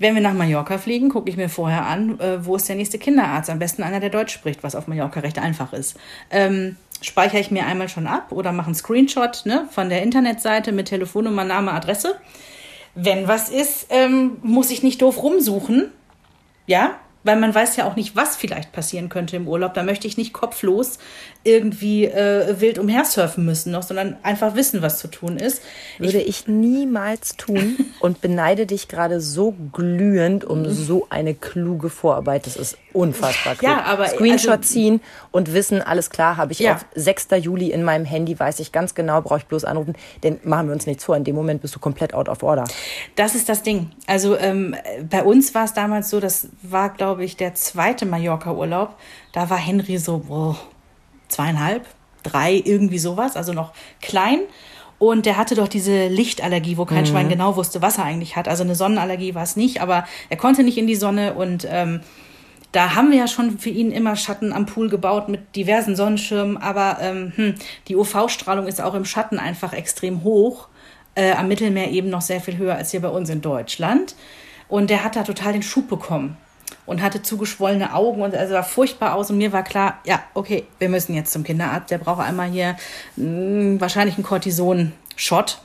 [0.00, 2.98] Wenn wir nach Mallorca fliegen, gucke ich mir vorher an, äh, wo ist der nächste
[2.98, 3.50] Kinderarzt.
[3.50, 5.96] Am besten einer, der Deutsch spricht, was auf Mallorca recht einfach ist.
[6.30, 10.72] Ähm, speichere ich mir einmal schon ab oder mache einen Screenshot ne, von der Internetseite
[10.72, 12.16] mit Telefonnummer, Name, Adresse.
[12.94, 15.92] Wenn was ist, ähm, muss ich nicht doof rumsuchen.
[16.66, 19.74] Ja, weil man weiß ja auch nicht, was vielleicht passieren könnte im Urlaub.
[19.74, 20.98] Da möchte ich nicht kopflos
[21.44, 25.62] irgendwie äh, wild umhersurfen müssen noch, sondern einfach wissen, was zu tun ist.
[25.98, 32.46] Würde ich niemals tun und beneide dich gerade so glühend um so eine kluge Vorarbeit.
[32.46, 33.70] Das ist unfassbar klug.
[33.70, 36.74] Ja, aber, Screenshot also- ziehen und wissen, alles klar, habe ich Ja.
[36.74, 37.28] auf 6.
[37.40, 39.94] Juli in meinem Handy, weiß ich ganz genau, brauche ich bloß anrufen.
[40.22, 42.64] Denn machen wir uns nichts vor, in dem Moment bist du komplett out of order.
[43.16, 43.90] Das ist das Ding.
[44.06, 44.74] Also ähm,
[45.08, 48.96] bei uns war es damals so, das war, glaube ich, der zweite Mallorca-Urlaub.
[49.32, 50.58] Da war Henry so boah,
[51.28, 51.86] zweieinhalb,
[52.22, 54.40] drei, irgendwie sowas, also noch klein.
[54.98, 58.48] Und der hatte doch diese Lichtallergie, wo kein Schwein genau wusste, was er eigentlich hat.
[58.48, 62.00] Also eine Sonnenallergie war es nicht, aber er konnte nicht in die Sonne und ähm,
[62.72, 66.56] da haben wir ja schon für ihn immer Schatten am Pool gebaut mit diversen Sonnenschirmen,
[66.56, 67.54] aber ähm, hm,
[67.86, 70.68] die UV-Strahlung ist auch im Schatten einfach extrem hoch.
[71.14, 74.16] Äh, am Mittelmeer eben noch sehr viel höher als hier bei uns in Deutschland.
[74.68, 76.36] Und der hat da total den Schub bekommen
[76.88, 79.30] und hatte zugeschwollene Augen und also sah furchtbar aus.
[79.30, 81.90] Und mir war klar, ja, okay, wir müssen jetzt zum Kinderarzt.
[81.90, 82.76] Der braucht einmal hier
[83.16, 85.60] mh, wahrscheinlich einen Cortison-Shot.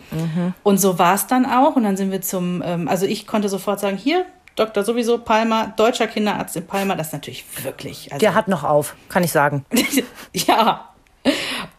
[0.63, 1.77] Und so war es dann auch.
[1.77, 4.25] Und dann sind wir zum, ähm, also ich konnte sofort sagen, hier,
[4.57, 4.83] Dr.
[4.83, 8.11] sowieso Palmer, deutscher Kinderarzt in Palmer, das ist natürlich wirklich.
[8.11, 9.65] Also, Der hat noch auf, kann ich sagen.
[10.33, 10.89] ja.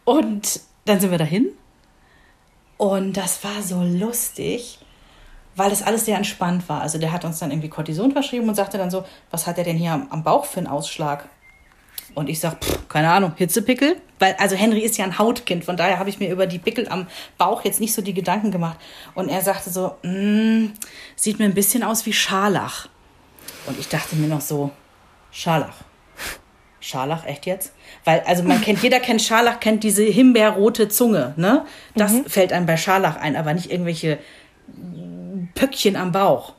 [0.05, 1.49] Und dann sind wir dahin.
[2.77, 4.79] Und das war so lustig,
[5.55, 6.81] weil das alles sehr entspannt war.
[6.81, 9.63] Also der hat uns dann irgendwie Cortison verschrieben und sagte dann so, was hat er
[9.63, 11.27] denn hier am, am Bauch für einen Ausschlag?
[12.13, 13.97] Und ich sag, pff, keine Ahnung, Hitzepickel?
[14.19, 16.87] Weil, also Henry ist ja ein Hautkind, von daher habe ich mir über die Pickel
[16.87, 18.77] am Bauch jetzt nicht so die Gedanken gemacht.
[19.15, 20.71] Und er sagte so, mm,
[21.15, 22.87] sieht mir ein bisschen aus wie Scharlach.
[23.67, 24.71] Und ich dachte mir noch so,
[25.31, 25.75] Scharlach.
[26.79, 27.73] Scharlach, echt jetzt?
[28.05, 31.65] Weil, also man kennt, jeder kennt Scharlach, kennt diese himbeerrote Zunge, ne?
[31.95, 32.25] Das mhm.
[32.25, 34.19] fällt einem bei Scharlach ein, aber nicht irgendwelche
[35.55, 36.53] Pöckchen am Bauch.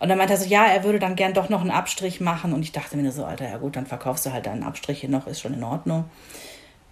[0.00, 2.52] Und dann meinte er so, ja, er würde dann gern doch noch einen Abstrich machen.
[2.54, 5.10] Und ich dachte mir so, Alter, ja gut, dann verkaufst du halt deinen Abstrich hier
[5.10, 6.06] noch, ist schon in Ordnung.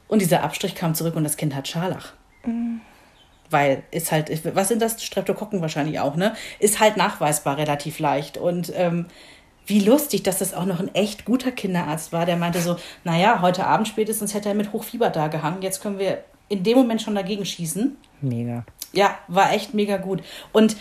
[0.08, 2.12] Und dieser Abstrich kam zurück und das Kind hat Scharlach.
[2.44, 2.80] Mhm.
[3.50, 5.02] Weil ist halt, was sind das?
[5.02, 6.34] Streptokokken wahrscheinlich auch, ne?
[6.58, 8.36] Ist halt nachweisbar relativ leicht.
[8.36, 9.06] Und ähm,
[9.66, 13.40] wie lustig, dass das auch noch ein echt guter Kinderarzt war, der meinte so, naja,
[13.40, 15.62] heute Abend spätestens hätte er mit Hochfieber da gehangen.
[15.62, 17.96] Jetzt können wir in dem Moment schon dagegen schießen.
[18.20, 18.64] Mega.
[18.92, 20.22] Ja, war echt mega gut.
[20.52, 20.76] Und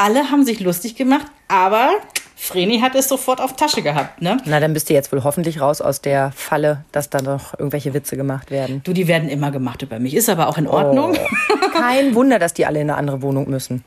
[0.00, 1.90] alle haben sich lustig gemacht, aber
[2.34, 4.38] Vreni hat es sofort auf Tasche gehabt, ne?
[4.46, 7.92] Na, dann bist du jetzt wohl hoffentlich raus aus der Falle, dass da noch irgendwelche
[7.92, 8.80] Witze gemacht werden.
[8.82, 10.14] Du, die werden immer gemacht über mich.
[10.14, 11.18] Ist aber auch in Ordnung.
[11.18, 13.84] Oh, kein Wunder, dass die alle in eine andere Wohnung müssen.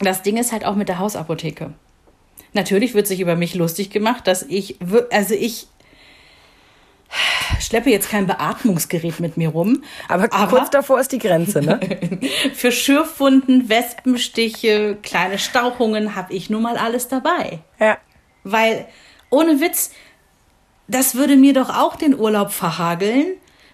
[0.00, 1.70] Das Ding ist halt auch mit der Hausapotheke.
[2.52, 4.76] Natürlich wird sich über mich lustig gemacht, dass ich,
[5.10, 5.68] also ich
[7.60, 9.82] schleppe jetzt kein Beatmungsgerät mit mir rum.
[10.08, 11.80] Aber, aber kurz davor ist die Grenze, ne?
[12.54, 17.60] für Schürfwunden, Wespenstiche, kleine Stauchungen habe ich nun mal alles dabei.
[17.78, 17.98] Ja.
[18.42, 18.86] Weil,
[19.30, 19.90] ohne Witz,
[20.88, 23.26] das würde mir doch auch den Urlaub verhageln,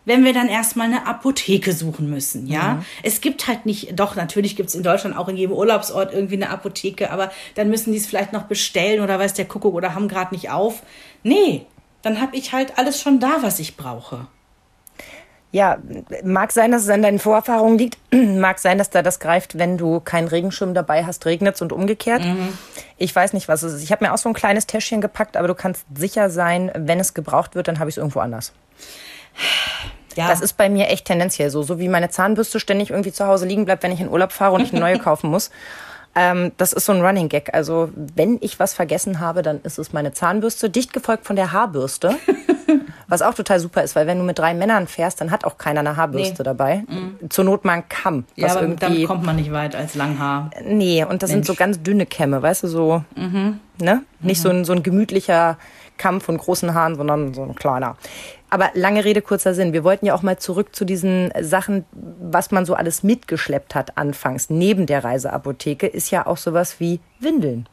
[0.05, 2.75] wenn wir dann erstmal eine Apotheke suchen müssen, ja?
[2.75, 2.85] Mhm.
[3.03, 6.37] Es gibt halt nicht, doch, natürlich gibt es in Deutschland auch in jedem Urlaubsort irgendwie
[6.37, 9.95] eine Apotheke, aber dann müssen die es vielleicht noch bestellen oder weiß der Kuckuck oder
[9.95, 10.83] haben gerade nicht auf.
[11.23, 11.67] Nee,
[12.03, 14.27] dann habe ich halt alles schon da, was ich brauche.
[15.53, 15.79] Ja,
[16.23, 17.99] mag sein, dass es an deinen Vorerfahrungen liegt.
[18.13, 21.73] mag sein, dass da das greift, wenn du keinen Regenschirm dabei hast, regnet es und
[21.73, 22.25] umgekehrt.
[22.25, 22.57] Mhm.
[22.99, 23.83] Ich weiß nicht, was es ist.
[23.83, 27.01] Ich habe mir auch so ein kleines Täschchen gepackt, aber du kannst sicher sein, wenn
[27.01, 28.53] es gebraucht wird, dann habe ich es irgendwo anders.
[30.17, 30.27] Ja.
[30.27, 31.63] Das ist bei mir echt tendenziell so.
[31.63, 34.55] So wie meine Zahnbürste ständig irgendwie zu Hause liegen bleibt, wenn ich in Urlaub fahre
[34.55, 35.53] und ich eine neue kaufen muss.
[36.15, 37.55] Ähm, das ist so ein Running Gag.
[37.55, 41.53] Also wenn ich was vergessen habe, dann ist es meine Zahnbürste, dicht gefolgt von der
[41.53, 42.17] Haarbürste.
[43.11, 45.59] was auch total super ist, weil wenn du mit drei Männern fährst, dann hat auch
[45.59, 46.45] keiner eine Haarbürste nee.
[46.45, 46.85] dabei.
[46.87, 47.29] Mhm.
[47.29, 48.25] Zur Not mal ein Kamm.
[48.37, 50.51] Ja, aber damit kommt man nicht weit als Langhaar.
[50.65, 51.47] Nee, und das Mensch.
[51.47, 53.59] sind so ganz dünne Kämme, weißt du, so, mhm.
[53.81, 54.03] ne?
[54.21, 54.43] Nicht mhm.
[54.43, 55.59] so, ein, so ein gemütlicher
[55.99, 57.97] Kamm von großen Haaren, sondern so ein kleiner.
[58.51, 59.73] Aber lange Rede, kurzer Sinn.
[59.73, 63.97] Wir wollten ja auch mal zurück zu diesen Sachen, was man so alles mitgeschleppt hat
[63.97, 64.51] anfangs.
[64.51, 67.69] Neben der Reiseapotheke ist ja auch sowas wie Windeln.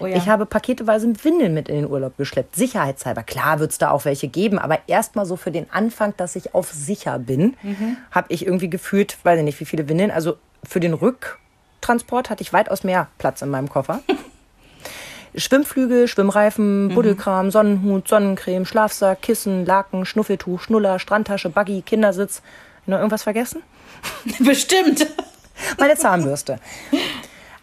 [0.00, 0.16] Oh ja.
[0.16, 2.56] Ich habe paketeweise Windeln mit in den Urlaub geschleppt.
[2.56, 3.22] Sicherheitshalber.
[3.22, 6.54] Klar wird es da auch welche geben, aber erstmal so für den Anfang, dass ich
[6.54, 7.98] auf sicher bin, mhm.
[8.10, 10.10] habe ich irgendwie gefühlt, weiß ich nicht, wie viele Windeln.
[10.10, 14.00] Also für den Rücktransport hatte ich weitaus mehr Platz in meinem Koffer.
[15.34, 16.94] Schwimmflügel, Schwimmreifen, mhm.
[16.94, 22.42] Buddelkram, Sonnenhut, Sonnencreme, Schlafsack, Kissen, Laken, Schnuffeltuch, Schnuller, Strandtasche, Buggy, Kindersitz.
[22.86, 23.62] Noch irgendwas vergessen?
[24.40, 25.06] Bestimmt.
[25.78, 26.58] Meine Zahnbürste.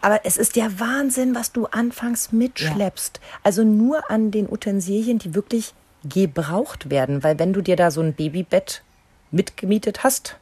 [0.01, 3.19] Aber es ist der Wahnsinn, was du anfangs mitschleppst.
[3.21, 3.39] Ja.
[3.43, 5.73] Also nur an den Utensilien, die wirklich
[6.05, 7.23] gebraucht werden.
[7.23, 8.81] Weil wenn du dir da so ein Babybett
[9.31, 10.37] mitgemietet hast,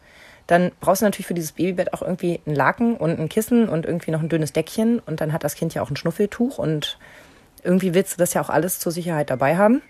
[0.48, 3.86] dann brauchst du natürlich für dieses Babybett auch irgendwie einen Laken und ein Kissen und
[3.86, 5.00] irgendwie noch ein dünnes Deckchen.
[5.00, 6.98] Und dann hat das Kind ja auch ein Schnuffeltuch und
[7.64, 9.82] irgendwie willst du das ja auch alles zur Sicherheit dabei haben.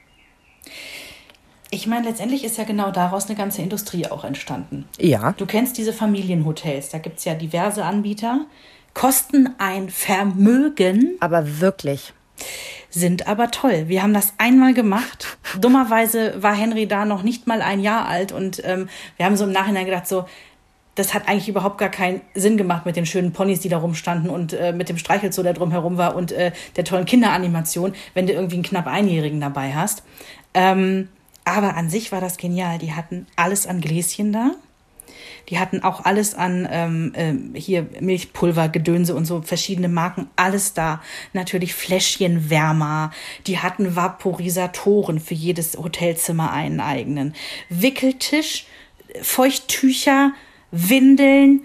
[1.70, 4.86] Ich meine, letztendlich ist ja genau daraus eine ganze Industrie auch entstanden.
[4.98, 5.34] Ja.
[5.34, 8.46] Du kennst diese Familienhotels, da gibt es ja diverse Anbieter,
[8.94, 11.18] kosten ein Vermögen.
[11.20, 12.14] Aber wirklich.
[12.90, 13.86] Sind aber toll.
[13.88, 15.38] Wir haben das einmal gemacht.
[15.60, 18.88] Dummerweise war Henry da noch nicht mal ein Jahr alt und ähm,
[19.18, 20.26] wir haben so im Nachhinein gedacht, so,
[20.98, 24.32] das hat eigentlich überhaupt gar keinen Sinn gemacht mit den schönen Ponys, die da rumstanden
[24.32, 28.34] und äh, mit dem Streichelzoo, der drumherum war und äh, der tollen Kinderanimation, wenn du
[28.34, 30.04] irgendwie einen knapp Einjährigen dabei hast.
[30.56, 31.10] Ähm,
[31.46, 32.80] aber an sich war das genial.
[32.80, 34.52] Die hatten alles an Gläschen da.
[35.50, 37.14] Die hatten auch alles an ähm,
[37.54, 41.02] äh, hier Milchpulver, Gedönse und so verschiedene Marken, alles da.
[41.34, 43.12] Natürlich Fläschchenwärmer.
[43.46, 47.36] Die hatten Vaporisatoren für jedes Hotelzimmer einen eigenen.
[47.70, 48.66] Wickeltisch,
[49.22, 50.34] Feuchttücher,
[50.72, 51.62] Windeln,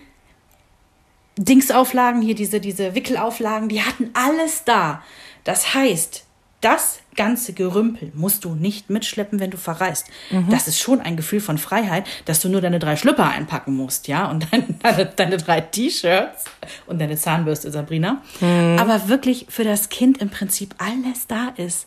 [1.36, 5.02] Dingsauflagen, hier diese, diese Wickelauflagen, die hatten alles da.
[5.44, 6.24] Das heißt,
[6.60, 10.06] das ganze Gerümpel musst du nicht mitschleppen, wenn du verreist.
[10.30, 10.48] Mhm.
[10.48, 14.08] Das ist schon ein Gefühl von Freiheit, dass du nur deine drei Schlüpper einpacken musst,
[14.08, 14.46] ja, und
[14.82, 16.44] deine, deine drei T-Shirts
[16.86, 18.22] und deine Zahnbürste, Sabrina.
[18.40, 18.78] Mhm.
[18.78, 21.86] Aber wirklich für das Kind im Prinzip alles da ist.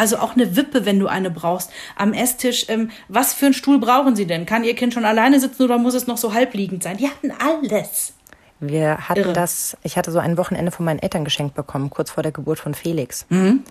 [0.00, 1.70] Also auch eine Wippe, wenn du eine brauchst.
[1.94, 4.46] Am Esstisch, ähm, was für einen Stuhl brauchen sie denn?
[4.46, 6.96] Kann ihr Kind schon alleine sitzen oder muss es noch so halbliegend sein?
[6.96, 8.14] Die hatten alles.
[8.60, 9.32] Wir hatten Irre.
[9.34, 12.58] das, ich hatte so ein Wochenende von meinen Eltern geschenkt bekommen, kurz vor der Geburt
[12.58, 13.26] von Felix.
[13.28, 13.62] Mhm.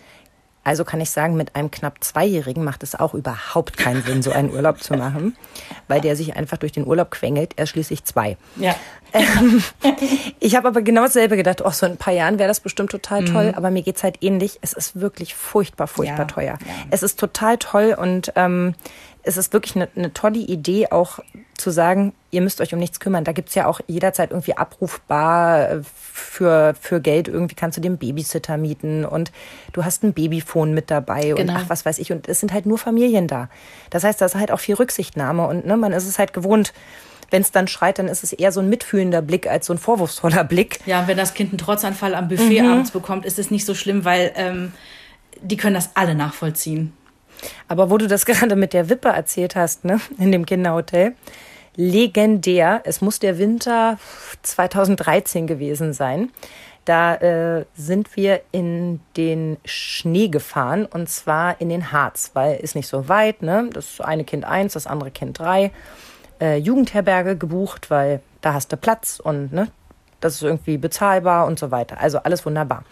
[0.63, 4.31] Also kann ich sagen, mit einem knapp Zweijährigen macht es auch überhaupt keinen Sinn, so
[4.31, 5.35] einen Urlaub zu machen,
[5.87, 7.53] weil der sich einfach durch den Urlaub quengelt.
[7.55, 8.37] Er ist schließlich zwei.
[8.57, 8.75] Ja.
[9.13, 9.63] Ähm,
[10.39, 11.61] ich habe aber genau dasselbe gedacht.
[11.63, 13.47] Oh, so in ein paar Jahren wäre das bestimmt total toll.
[13.47, 13.53] Mhm.
[13.55, 14.59] Aber mir geht's halt ähnlich.
[14.61, 16.25] Es ist wirklich furchtbar, furchtbar ja.
[16.25, 16.57] teuer.
[16.59, 16.73] Ja.
[16.91, 18.75] Es ist total toll und ähm,
[19.23, 21.19] es ist wirklich eine, eine tolle Idee, auch
[21.57, 23.23] zu sagen, ihr müsst euch um nichts kümmern.
[23.23, 27.27] Da gibt's ja auch jederzeit irgendwie abrufbar äh, für, für Geld.
[27.27, 29.31] Irgendwie kannst du den Babysitter mieten und
[29.73, 31.41] du hast ein Babyphone mit dabei genau.
[31.41, 32.11] und ach, was weiß ich.
[32.11, 33.49] Und es sind halt nur Familien da.
[33.89, 36.73] Das heißt, da ist halt auch viel Rücksichtnahme und ne, man ist es halt gewohnt,
[37.31, 39.77] wenn es dann schreit, dann ist es eher so ein mitfühlender Blick als so ein
[39.77, 40.79] vorwurfsvoller Blick.
[40.85, 42.69] Ja, wenn das Kind einen Trotzanfall am Buffet mhm.
[42.69, 44.73] abends bekommt, ist es nicht so schlimm, weil ähm,
[45.41, 46.93] die können das alle nachvollziehen.
[47.67, 51.15] Aber wo du das gerade mit der Wippe erzählt hast, ne, in dem Kinderhotel,
[51.75, 52.81] legendär.
[52.83, 53.97] Es muss der Winter
[54.43, 56.29] 2013 gewesen sein.
[56.83, 62.75] Da äh, sind wir in den Schnee gefahren und zwar in den Harz, weil ist
[62.75, 63.41] nicht so weit.
[63.43, 63.69] Ne?
[63.71, 65.71] Das eine Kind eins, das andere Kind drei.
[66.41, 69.69] Äh, Jugendherberge gebucht, weil da hast du Platz und ne,
[70.19, 71.99] das ist irgendwie bezahlbar und so weiter.
[71.99, 72.83] Also alles wunderbar.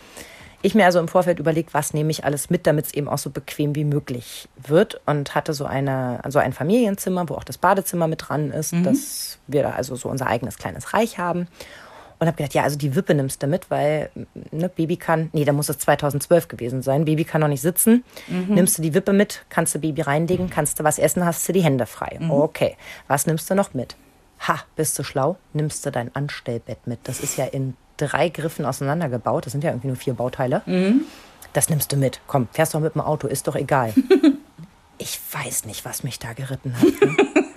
[0.61, 3.19] Ich mir also im Vorfeld überlegt, was nehme ich alles mit, damit es eben auch
[3.19, 7.57] so bequem wie möglich wird und hatte so eine so ein Familienzimmer, wo auch das
[7.57, 8.83] Badezimmer mit dran ist, mhm.
[8.83, 11.47] dass wir da also so unser eigenes kleines Reich haben.
[12.19, 14.09] Und habe gedacht, ja, also die Wippe nimmst du mit, weil
[14.51, 17.05] ne, Baby kann, nee, da muss es 2012 gewesen sein.
[17.05, 18.03] Baby kann noch nicht sitzen.
[18.27, 18.55] Mhm.
[18.55, 21.53] Nimmst du die Wippe mit, kannst du Baby reinlegen, kannst du was essen, hast du
[21.53, 22.17] die Hände frei.
[22.19, 22.31] Mhm.
[22.31, 22.75] Okay,
[23.07, 23.95] was nimmst du noch mit?
[24.47, 25.37] Ha, bist du schlau?
[25.53, 26.99] Nimmst du dein Anstellbett mit.
[27.03, 29.45] Das ist ja in drei Griffen auseinandergebaut.
[29.45, 30.61] Das sind ja irgendwie nur vier Bauteile.
[30.65, 31.01] Mhm.
[31.53, 32.21] Das nimmst du mit.
[32.27, 33.93] Komm, fährst doch mit dem Auto, ist doch egal.
[34.97, 37.01] ich weiß nicht, was mich da geritten hat.
[37.01, 37.17] Ne?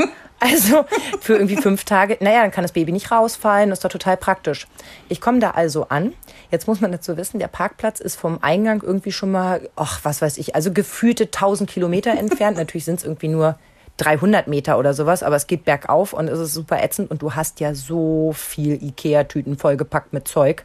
[0.42, 0.86] Also
[1.20, 2.16] für irgendwie fünf Tage.
[2.20, 3.68] Naja, dann kann das Baby nicht rausfallen.
[3.68, 4.66] Das ist doch total praktisch.
[5.10, 6.14] Ich komme da also an.
[6.50, 10.22] Jetzt muss man dazu wissen, der Parkplatz ist vom Eingang irgendwie schon mal, ach, was
[10.22, 12.56] weiß ich, also gefühlte 1000 Kilometer entfernt.
[12.56, 13.58] Natürlich sind es irgendwie nur
[14.00, 17.34] 300 Meter oder sowas, aber es geht bergauf und es ist super ätzend und du
[17.34, 20.64] hast ja so viel Ikea-Tüten vollgepackt mit Zeug,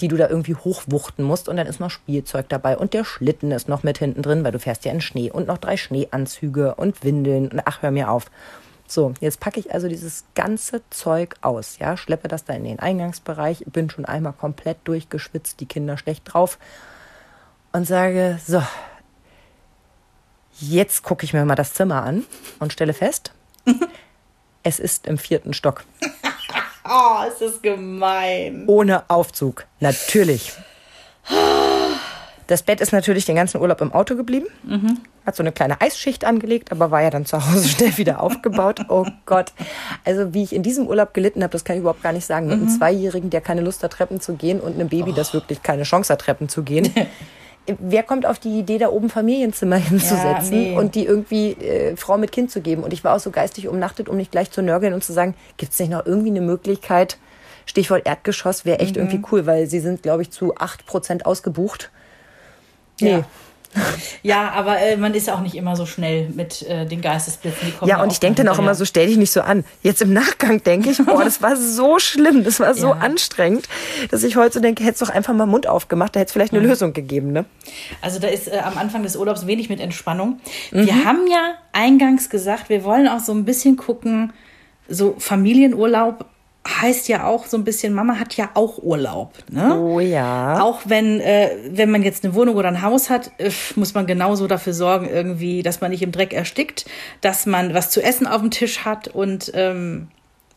[0.00, 3.52] die du da irgendwie hochwuchten musst und dann ist noch Spielzeug dabei und der Schlitten
[3.52, 6.74] ist noch mit hinten drin, weil du fährst ja in Schnee und noch drei Schneeanzüge
[6.76, 8.30] und Windeln und ach, hör mir auf.
[8.86, 12.80] So, jetzt packe ich also dieses ganze Zeug aus, ja, schleppe das da in den
[12.80, 16.58] Eingangsbereich, bin schon einmal komplett durchgeschwitzt, die Kinder schlecht drauf
[17.72, 18.62] und sage, so,
[20.60, 22.24] Jetzt gucke ich mir mal das Zimmer an
[22.60, 23.32] und stelle fest,
[24.62, 25.84] es ist im vierten Stock.
[26.88, 28.64] oh, es ist gemein.
[28.66, 30.52] Ohne Aufzug, natürlich.
[32.46, 34.46] Das Bett ist natürlich den ganzen Urlaub im Auto geblieben.
[34.64, 35.00] Mhm.
[35.24, 38.80] Hat so eine kleine Eisschicht angelegt, aber war ja dann zu Hause schnell wieder aufgebaut.
[38.88, 39.52] Oh Gott.
[40.04, 42.46] Also wie ich in diesem Urlaub gelitten habe, das kann ich überhaupt gar nicht sagen.
[42.46, 42.78] Mit einem mhm.
[42.78, 45.14] Zweijährigen, der keine Lust hat, Treppen zu gehen und einem Baby, oh.
[45.14, 46.92] das wirklich keine Chance hat, Treppen zu gehen.
[47.66, 50.76] Wer kommt auf die Idee, da oben Familienzimmer hinzusetzen ja, nee.
[50.76, 52.82] und die irgendwie äh, Frau mit Kind zu geben?
[52.82, 55.34] Und ich war auch so geistig umnachtet, um nicht gleich zu nörgeln und zu sagen,
[55.56, 57.18] gibt es nicht noch irgendwie eine Möglichkeit,
[57.66, 59.02] Stichwort Erdgeschoss wäre echt mhm.
[59.02, 61.90] irgendwie cool, weil sie sind, glaube ich, zu acht Prozent ausgebucht.
[63.00, 63.10] Nee.
[63.10, 63.24] Ja.
[64.22, 67.72] Ja, aber äh, man ist ja auch nicht immer so schnell mit äh, den Geistesblitzen.
[67.84, 69.64] ja, und ich denke dann auch immer so, stell dich nicht so an.
[69.82, 72.94] Jetzt im Nachgang denke ich, boah, das war so schlimm, das war so ja.
[72.94, 73.68] anstrengend,
[74.10, 76.52] dass ich heute so denke, hättest doch einfach mal Mund aufgemacht, da hätte es vielleicht
[76.52, 76.68] eine mhm.
[76.68, 77.44] Lösung gegeben, ne?
[78.00, 80.40] Also da ist äh, am Anfang des Urlaubs wenig mit Entspannung.
[80.70, 80.86] Mhm.
[80.86, 84.32] Wir haben ja eingangs gesagt, wir wollen auch so ein bisschen gucken,
[84.88, 86.26] so Familienurlaub
[86.66, 89.34] heißt ja auch so ein bisschen, Mama hat ja auch Urlaub.
[89.50, 89.78] Ne?
[89.78, 90.62] Oh ja.
[90.62, 94.06] Auch wenn, äh, wenn man jetzt eine Wohnung oder ein Haus hat, äh, muss man
[94.06, 96.86] genauso dafür sorgen, irgendwie, dass man nicht im Dreck erstickt,
[97.20, 100.08] dass man was zu essen auf dem Tisch hat und ähm,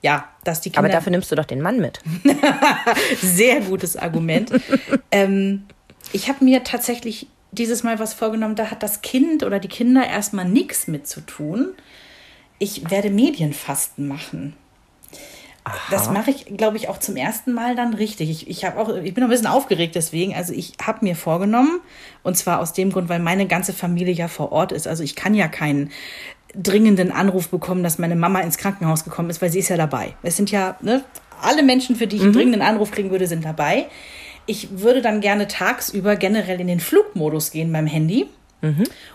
[0.01, 0.79] ja, dass die Kinder.
[0.79, 1.99] Aber dafür nimmst du doch den Mann mit.
[3.21, 4.51] Sehr gutes Argument.
[5.11, 5.63] ähm,
[6.13, 10.07] ich habe mir tatsächlich dieses Mal was vorgenommen, da hat das Kind oder die Kinder
[10.07, 11.73] erstmal nichts mit zu tun.
[12.59, 14.55] Ich werde Medienfasten machen.
[15.67, 15.77] Aha.
[15.91, 18.29] Das mache ich, glaube ich, auch zum ersten Mal dann richtig.
[18.29, 20.33] Ich, ich, auch, ich bin ein bisschen aufgeregt deswegen.
[20.33, 21.81] Also ich habe mir vorgenommen,
[22.23, 24.87] und zwar aus dem Grund, weil meine ganze Familie ja vor Ort ist.
[24.87, 25.91] Also ich kann ja keinen
[26.55, 30.15] dringenden Anruf bekommen, dass meine Mama ins Krankenhaus gekommen ist, weil sie ist ja dabei.
[30.23, 31.03] Es sind ja, ne,
[31.41, 32.35] alle Menschen, für die ich einen mhm.
[32.35, 33.87] dringenden Anruf kriegen würde, sind dabei.
[34.45, 38.27] Ich würde dann gerne tagsüber generell in den Flugmodus gehen beim Handy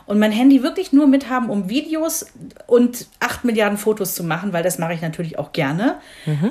[0.07, 2.27] und mein Handy wirklich nur mithaben, um Videos
[2.69, 3.07] und
[3.43, 5.97] acht Milliarden Fotos zu machen, weil das mache ich natürlich auch gerne.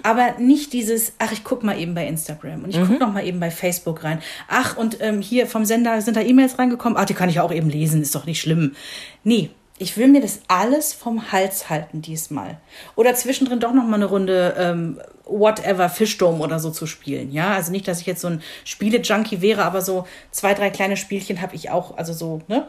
[0.03, 3.25] Aber nicht dieses, ach, ich gucke mal eben bei Instagram und ich gucke noch mal
[3.25, 4.19] eben bei Facebook rein.
[4.47, 6.97] Ach, und ähm, hier vom Sender sind da E-Mails reingekommen.
[6.97, 8.75] Ach, die kann ich auch eben lesen, ist doch nicht schlimm.
[9.23, 12.57] Nee, ich will mir das alles vom Hals halten diesmal.
[12.95, 17.31] Oder zwischendrin doch noch mal eine Runde ähm, whatever Fischdom oder so zu spielen.
[17.31, 20.97] Ja, also nicht, dass ich jetzt so ein Spiele-Junkie wäre, aber so zwei, drei kleine
[20.97, 22.67] Spielchen habe ich auch, also so, ne?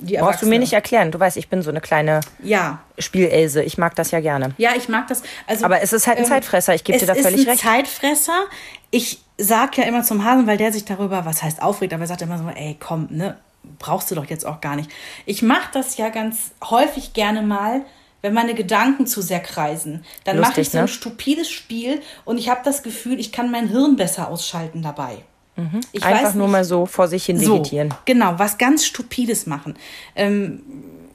[0.00, 1.10] Die Brauchst du mir nicht erklären.
[1.10, 3.62] Du weißt, ich bin so eine kleine Ja, Spielelse.
[3.62, 4.54] Ich mag das ja gerne.
[4.58, 5.22] ja, ich mag das.
[5.46, 6.74] Also, Aber es ist halt ein Zeitfresser.
[6.74, 7.62] Ich gebe es dir da völlig ist ein recht.
[7.62, 8.44] Zeitfresser.
[8.90, 12.08] Ich sag ja immer zum Hasen, weil der sich darüber, was heißt aufregt, aber er
[12.08, 13.36] sagt immer so, ey, komm, ne,
[13.78, 14.90] brauchst du doch jetzt auch gar nicht.
[15.26, 17.82] Ich mache das ja ganz häufig gerne mal,
[18.22, 20.04] wenn meine Gedanken zu sehr kreisen.
[20.24, 20.88] Dann mache ich so ein ne?
[20.88, 25.18] stupides Spiel und ich habe das Gefühl, ich kann mein Hirn besser ausschalten dabei.
[25.92, 26.06] Ich Mhm.
[26.06, 27.94] Einfach weiß nur mal so vor sich hin so, vegetieren.
[28.04, 29.74] genau, was ganz Stupides machen.
[30.14, 30.62] Ähm,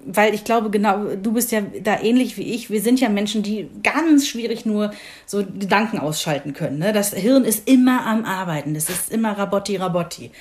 [0.07, 2.69] weil ich glaube, genau, du bist ja da ähnlich wie ich.
[2.69, 4.91] Wir sind ja Menschen, die ganz schwierig nur
[5.25, 6.77] so Gedanken ausschalten können.
[6.77, 6.93] Ne?
[6.93, 8.75] Das Hirn ist immer am Arbeiten.
[8.75, 10.31] Das ist immer Rabotti, Rabotti.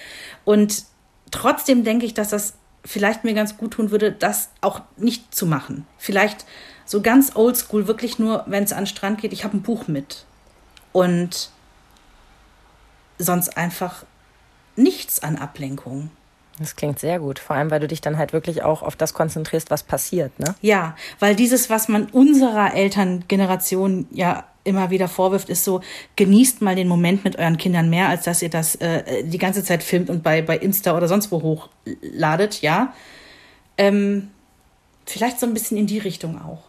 [0.44, 0.84] Und
[1.30, 5.46] trotzdem denke ich, dass das vielleicht mir ganz gut tun würde, das auch nicht zu
[5.46, 5.86] machen.
[5.96, 6.44] Vielleicht
[6.84, 9.88] so ganz oldschool, wirklich nur, wenn es an den Strand geht, ich habe ein Buch
[9.88, 10.26] mit.
[10.92, 11.48] Und
[13.18, 14.04] sonst einfach
[14.76, 16.10] nichts an Ablenkung.
[16.58, 17.38] Das klingt sehr gut.
[17.38, 20.38] Vor allem, weil du dich dann halt wirklich auch auf das konzentrierst, was passiert.
[20.38, 20.54] Ne?
[20.60, 25.80] Ja, weil dieses, was man unserer Elterngeneration ja immer wieder vorwirft, ist so,
[26.16, 29.64] genießt mal den Moment mit euren Kindern mehr, als dass ihr das äh, die ganze
[29.64, 32.94] Zeit filmt und bei, bei Insta oder sonst wo hochladet, ja.
[33.76, 34.30] Ähm,
[35.04, 36.62] vielleicht so ein bisschen in die Richtung auch.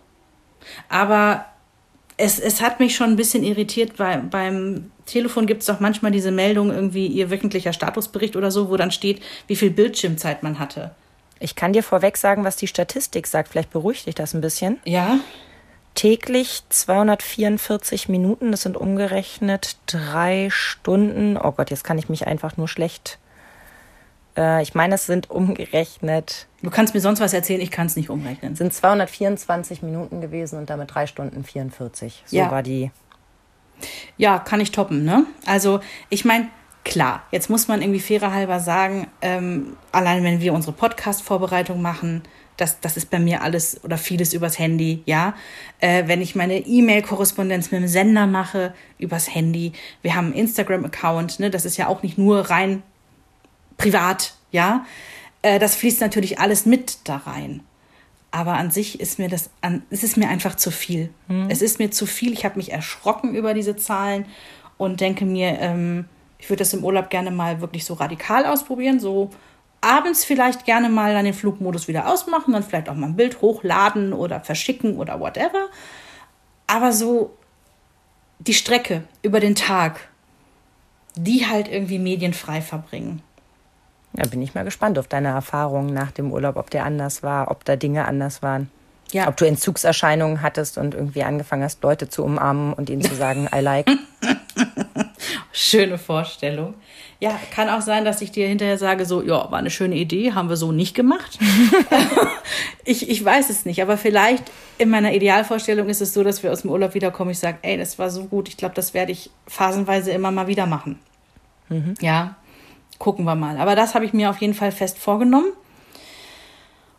[0.90, 1.46] Aber
[2.18, 6.12] es, es hat mich schon ein bisschen irritiert, weil beim Telefon gibt es doch manchmal
[6.12, 10.60] diese Meldung, irgendwie ihr wöchentlicher Statusbericht oder so, wo dann steht, wie viel Bildschirmzeit man
[10.60, 10.92] hatte.
[11.40, 13.50] Ich kann dir vorweg sagen, was die Statistik sagt.
[13.50, 14.80] Vielleicht beruhigt dich das ein bisschen.
[14.86, 15.20] Ja,
[15.96, 21.38] Täglich 244 Minuten, das sind umgerechnet drei Stunden.
[21.38, 23.18] Oh Gott, jetzt kann ich mich einfach nur schlecht.
[24.38, 27.96] Äh, ich meine, es sind umgerechnet, Du kannst mir sonst was erzählen, ich kann es
[27.96, 28.56] nicht umrechnen.
[28.56, 32.24] sind 224 Minuten gewesen und damit drei Stunden 44.
[32.26, 32.50] So Ja.
[32.50, 32.90] war die.
[34.18, 35.26] Ja, kann ich toppen, ne?
[35.46, 35.80] Also,
[36.10, 36.48] ich meine,
[36.84, 42.24] klar, jetzt muss man irgendwie fairer halber sagen, ähm, allein wenn wir unsere Podcast-Vorbereitung machen,
[42.58, 45.34] das, das ist bei mir alles oder vieles übers Handy, ja.
[45.82, 49.74] Äh, wenn ich meine E-Mail-Korrespondenz mit dem Sender mache, übers Handy.
[50.02, 51.50] Wir haben einen Instagram-Account, ne?
[51.52, 52.82] Das ist ja auch nicht nur rein
[53.86, 54.86] privat, ja.
[55.42, 57.62] Äh, das fließt natürlich alles mit da rein.
[58.32, 61.10] Aber an sich ist mir das, an, es ist mir einfach zu viel.
[61.48, 62.34] Es ist mir zu viel.
[62.34, 64.26] Ich habe mich erschrocken über diese Zahlen
[64.78, 66.06] und denke mir, ähm,
[66.38, 69.00] ich würde das im Urlaub gerne mal wirklich so radikal ausprobieren.
[69.00, 69.30] So
[69.80, 73.40] abends vielleicht gerne mal dann den Flugmodus wieder ausmachen, dann vielleicht auch mal ein Bild
[73.42, 75.70] hochladen oder verschicken oder whatever.
[76.68, 77.38] Aber so
[78.40, 80.10] die Strecke über den Tag,
[81.16, 83.22] die halt irgendwie medienfrei verbringen.
[84.16, 87.52] Da bin ich mal gespannt auf deine Erfahrungen nach dem Urlaub, ob der anders war,
[87.52, 88.70] ob da Dinge anders waren.
[89.12, 89.28] Ja.
[89.28, 93.48] Ob du Entzugserscheinungen hattest und irgendwie angefangen hast, Leute zu umarmen und ihnen zu sagen,
[93.54, 93.86] I like.
[95.52, 96.74] Schöne Vorstellung.
[97.20, 100.34] Ja, kann auch sein, dass ich dir hinterher sage, so, ja, war eine schöne Idee,
[100.34, 101.40] haben wir so nicht gemacht.
[102.84, 106.52] ich, ich weiß es nicht, aber vielleicht in meiner Idealvorstellung ist es so, dass wir
[106.52, 107.32] aus dem Urlaub wiederkommen.
[107.32, 110.48] Ich sage, ey, das war so gut, ich glaube, das werde ich phasenweise immer mal
[110.48, 111.00] wieder machen.
[112.02, 112.36] Ja,
[113.00, 113.58] gucken wir mal.
[113.58, 115.52] Aber das habe ich mir auf jeden Fall fest vorgenommen.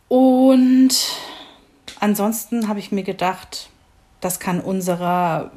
[0.08, 0.94] Und
[2.00, 3.70] ansonsten habe ich mir gedacht,
[4.20, 5.50] das kann unserer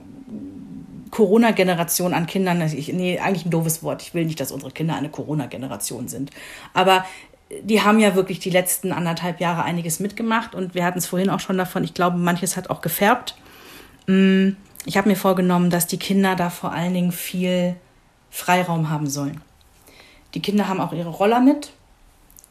[1.12, 4.02] Corona-Generation an Kindern, ich, nee, eigentlich ein doofes Wort.
[4.02, 6.32] Ich will nicht, dass unsere Kinder eine Corona-Generation sind.
[6.74, 7.06] Aber
[7.64, 11.30] die haben ja wirklich die letzten anderthalb Jahre einiges mitgemacht und wir hatten es vorhin
[11.30, 11.84] auch schon davon.
[11.84, 13.36] Ich glaube, manches hat auch gefärbt.
[14.08, 14.50] Mm,
[14.86, 17.76] Ich habe mir vorgenommen, dass die Kinder da vor allen Dingen viel
[18.30, 19.42] Freiraum haben sollen.
[20.34, 21.72] Die Kinder haben auch ihre Roller mit.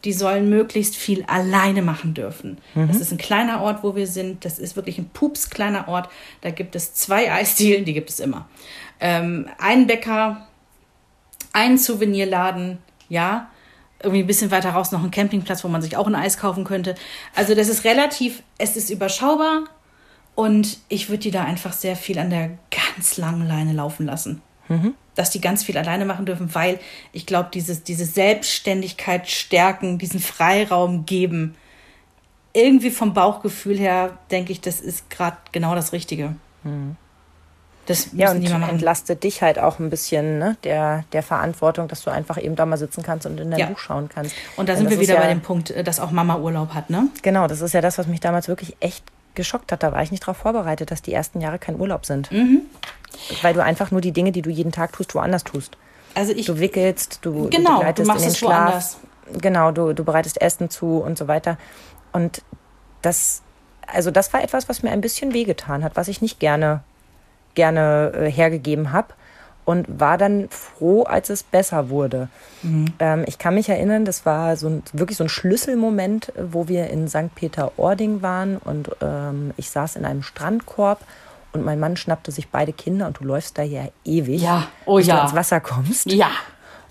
[0.05, 2.59] Die sollen möglichst viel alleine machen dürfen.
[2.87, 4.45] Das ist ein kleiner Ort, wo wir sind.
[4.45, 6.09] Das ist wirklich ein pups kleiner Ort.
[6.41, 8.49] Da gibt es zwei Eisdielen, die gibt es immer.
[9.01, 10.47] Ähm, einen Bäcker,
[11.53, 13.51] einen Souvenirladen, ja.
[14.01, 16.63] Irgendwie ein bisschen weiter raus noch ein Campingplatz, wo man sich auch ein Eis kaufen
[16.63, 16.95] könnte.
[17.35, 19.65] Also das ist relativ, es ist überschaubar
[20.37, 24.41] und ich würde die da einfach sehr viel an der ganz langen Leine laufen lassen.
[25.15, 26.79] Dass die ganz viel alleine machen dürfen, weil
[27.13, 31.57] ich glaube, dieses, diese Selbstständigkeit stärken, diesen Freiraum geben,
[32.53, 36.35] irgendwie vom Bauchgefühl her denke ich, das ist gerade genau das Richtige.
[37.87, 42.11] Das Ja, und entlastet dich halt auch ein bisschen ne, der, der Verantwortung, dass du
[42.11, 43.67] einfach eben da mal sitzen kannst und in dein Ja.
[43.67, 44.35] Buch schauen kannst.
[44.57, 46.91] Und da sind wir wieder ja, bei dem Punkt, äh, dass auch Mama Urlaub hat,
[46.91, 47.09] ne?
[47.23, 49.05] Genau, das ist ja das, was mich damals wirklich echt
[49.35, 49.83] geschockt hat.
[49.83, 52.31] Da war ich nicht darauf vorbereitet, dass die ersten Jahre kein Urlaub sind.
[52.31, 52.63] Mhm.
[53.43, 55.77] Weil du einfach nur die Dinge, die du jeden Tag tust, woanders tust.
[56.15, 58.51] Also ich, Du wickelst, du, Genau, du du machst in den es Schlaf.
[58.65, 58.97] woanders.
[59.41, 61.59] Genau, du, du bereitest Essen zu und so weiter.
[62.13, 62.43] Und
[63.03, 63.43] das,
[63.87, 66.83] also das war etwas, was mir ein bisschen wehgetan hat, was ich nicht gerne,
[67.55, 69.09] gerne äh, hergegeben habe.
[69.65, 72.31] Und war dann froh, als es besser wurde.
[73.01, 76.89] Ähm, ich kann mich erinnern, das war so ein, wirklich so ein Schlüsselmoment, wo wir
[76.89, 77.35] in St.
[77.35, 81.01] Peter-Ording waren und ähm, ich saß in einem Strandkorb
[81.53, 84.97] und mein Mann schnappte sich beide Kinder und du läufst da ja ewig, Ja, oh
[84.97, 85.17] bis ja.
[85.17, 86.11] du ins Wasser kommst.
[86.13, 86.31] ja,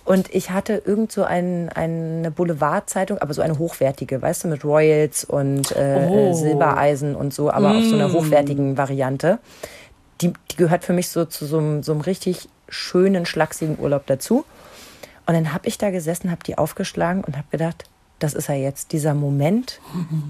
[0.06, 4.64] Und ich hatte irgend so ein, eine Boulevardzeitung, aber so eine hochwertige, weißt du, mit
[4.64, 6.34] Royals und äh, Oh.
[6.34, 9.40] Silbereisen und so, aber auf so einer hochwertigen Variante.
[10.22, 14.06] Die, die gehört für mich so zu so einem, so einem richtig schönen, schlachsigen Urlaub
[14.08, 14.46] dazu.
[15.28, 17.84] Und dann habe ich da gesessen, habe die aufgeschlagen und habe gedacht,
[18.20, 19.80] das ist ja jetzt dieser Moment,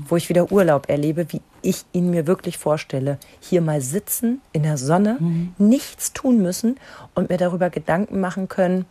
[0.09, 3.17] wo ich wieder Urlaub erlebe, wie ich ihn mir wirklich vorstelle.
[3.39, 5.17] Hier mal sitzen in der Sonne,
[5.57, 6.77] nichts tun müssen
[7.15, 8.85] und mir darüber Gedanken machen können,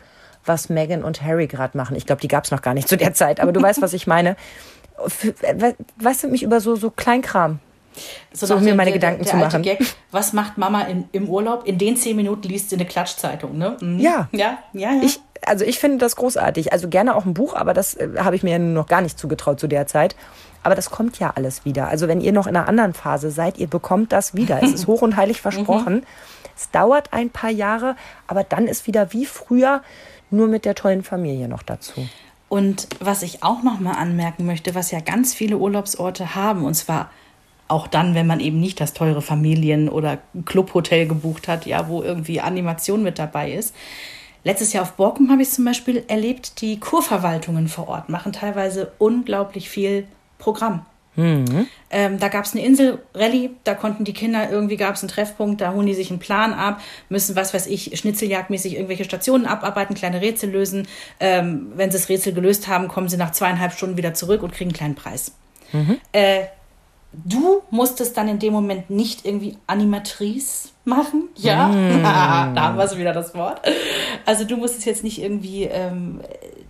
[0.44, 1.96] was Meghan und Harry gerade machen.
[1.96, 3.92] Ich glaube, die gab es noch gar nicht zu der Zeit, aber du weißt, was
[3.92, 4.36] ich meine.
[5.98, 7.58] Weißt du, mich über so, so Kleinkram.
[8.32, 9.62] So, nach mir meine der- Gedanken der zu alte machen.
[9.62, 9.78] Gag,
[10.10, 11.66] was macht Mama in, im Urlaub?
[11.66, 13.76] In den zehn Minuten liest sie eine Klatschzeitung, ne?
[13.80, 13.98] Mhm.
[14.00, 14.28] Ja.
[14.32, 15.00] Ja, ja, ja.
[15.02, 16.72] Ich, also ich finde das großartig.
[16.72, 19.60] Also gerne auch ein Buch, aber das äh, habe ich mir noch gar nicht zugetraut
[19.60, 20.16] zu der Zeit.
[20.62, 21.88] Aber das kommt ja alles wieder.
[21.88, 24.62] Also wenn ihr noch in einer anderen Phase seid, ihr bekommt das wieder.
[24.62, 26.04] Es ist hoch und heilig versprochen.
[26.56, 29.82] Es dauert ein paar Jahre, aber dann ist wieder wie früher,
[30.30, 32.08] nur mit der tollen Familie noch dazu.
[32.48, 36.74] Und was ich auch noch mal anmerken möchte, was ja ganz viele Urlaubsorte haben, und
[36.74, 37.10] zwar
[37.68, 42.02] auch dann, wenn man eben nicht das teure Familien- oder Clubhotel gebucht hat, ja, wo
[42.02, 43.74] irgendwie Animation mit dabei ist.
[44.46, 48.92] Letztes Jahr auf Borkum habe ich zum Beispiel erlebt, die Kurverwaltungen vor Ort machen teilweise
[48.98, 50.06] unglaublich viel
[50.38, 50.86] Programm.
[51.90, 55.60] Ähm, da gab es eine Insel-Rallye, da konnten die Kinder, irgendwie gab es einen Treffpunkt,
[55.60, 59.96] da holen die sich einen Plan ab, müssen, was weiß ich, schnitzeljagdmäßig irgendwelche Stationen abarbeiten,
[59.96, 60.86] kleine Rätsel lösen.
[61.18, 64.52] Ähm, wenn sie das Rätsel gelöst haben, kommen sie nach zweieinhalb Stunden wieder zurück und
[64.52, 65.32] kriegen einen kleinen Preis.
[66.12, 66.44] Äh,
[67.12, 71.28] du musstest dann in dem Moment nicht irgendwie Animatrice machen.
[71.36, 71.68] Ja,
[72.54, 73.60] da haben wir wieder das Wort.
[74.24, 76.20] Also du musstest jetzt nicht irgendwie ähm,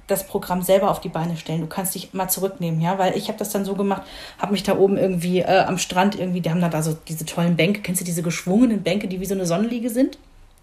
[0.07, 1.61] das Programm selber auf die Beine stellen.
[1.61, 4.03] Du kannst dich mal zurücknehmen, ja, weil ich habe das dann so gemacht,
[4.39, 7.25] habe mich da oben irgendwie äh, am Strand irgendwie, die haben da, da so diese
[7.27, 10.19] tollen Bänke, kennst du diese geschwungenen Bänke, die wie so eine Sonnenliege sind?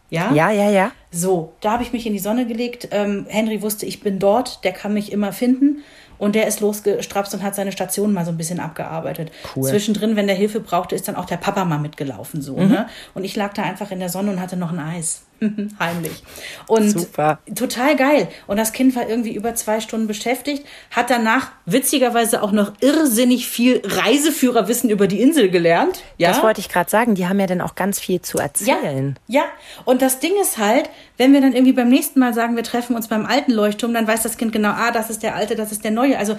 [0.10, 0.32] Ja?
[0.32, 0.92] Ja, ja, ja.
[1.12, 2.90] So, da habe ich mich in die Sonne gelegt.
[2.92, 5.84] Ähm, Henry wusste, ich bin dort, der kann mich immer finden.
[6.18, 9.32] Und der ist losgestrapst und hat seine Station mal so ein bisschen abgearbeitet.
[9.56, 9.70] Cool.
[9.70, 12.42] Zwischendrin, wenn der Hilfe brauchte, ist dann auch der Papa mal mitgelaufen.
[12.42, 12.68] So, Mhm.
[12.70, 12.88] ne?
[13.14, 15.24] Und ich lag da einfach in der Sonne und hatte noch ein Eis.
[15.80, 16.24] Heimlich.
[16.68, 17.40] Und Super.
[17.56, 18.28] total geil.
[18.48, 23.48] Und das Kind war irgendwie über zwei Stunden beschäftigt, hat danach witzigerweise auch noch irrsinnig
[23.48, 26.04] viel Reiseführerwissen über die Insel gelernt.
[26.18, 26.30] Ja?
[26.30, 27.16] Das wollte ich gerade sagen.
[27.16, 29.18] Die haben ja dann auch ganz viel zu erzählen.
[29.28, 29.46] Ja, ja.
[29.86, 32.96] Und das Ding ist halt, wenn wir dann irgendwie beim nächsten Mal sagen, wir treffen
[32.96, 35.72] uns beim alten Leuchtturm, dann weiß das Kind genau, ah, das ist der alte, das
[35.72, 36.18] ist der neue.
[36.18, 36.36] Also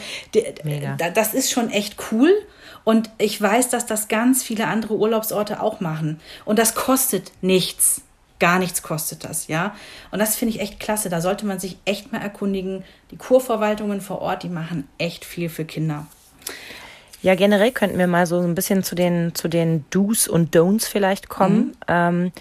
[0.64, 0.96] Mega.
[0.98, 2.30] da- das ist schon echt cool.
[2.84, 6.20] Und ich weiß, dass das ganz viele andere Urlaubsorte auch machen.
[6.44, 8.02] Und das kostet nichts.
[8.40, 9.74] Gar nichts kostet das, ja.
[10.10, 11.08] Und das finde ich echt klasse.
[11.08, 12.84] Da sollte man sich echt mal erkundigen.
[13.10, 16.06] Die Kurverwaltungen vor Ort, die machen echt viel für Kinder.
[17.22, 20.86] Ja, generell könnten wir mal so ein bisschen zu den, zu den Do's und Don'ts
[20.86, 21.74] vielleicht kommen.
[21.88, 22.32] Ähm,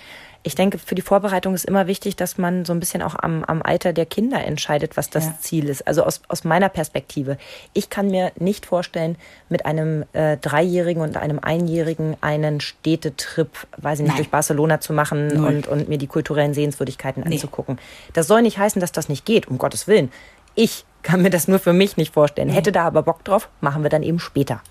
[0.45, 3.43] ich denke, für die Vorbereitung ist immer wichtig, dass man so ein bisschen auch am,
[3.45, 5.35] am Alter der Kinder entscheidet, was das Ja.
[5.39, 5.87] Ziel ist.
[5.87, 7.37] Also aus, aus meiner Perspektive.
[7.71, 9.15] Ich kann mir nicht vorstellen,
[9.47, 14.17] mit einem äh, Dreijährigen und einem Einjährigen einen Städtetrip, weiß ich nicht, Nein.
[14.17, 15.47] durch Barcelona zu machen Null.
[15.47, 17.79] und, und mir die kulturellen Sehenswürdigkeiten anzugucken.
[18.11, 20.11] Das soll nicht heißen, dass das nicht geht, um Gottes Willen.
[20.55, 22.49] Ich kann mir das nur für mich nicht vorstellen.
[22.49, 24.61] Hätte da aber Bock drauf, machen wir dann eben später.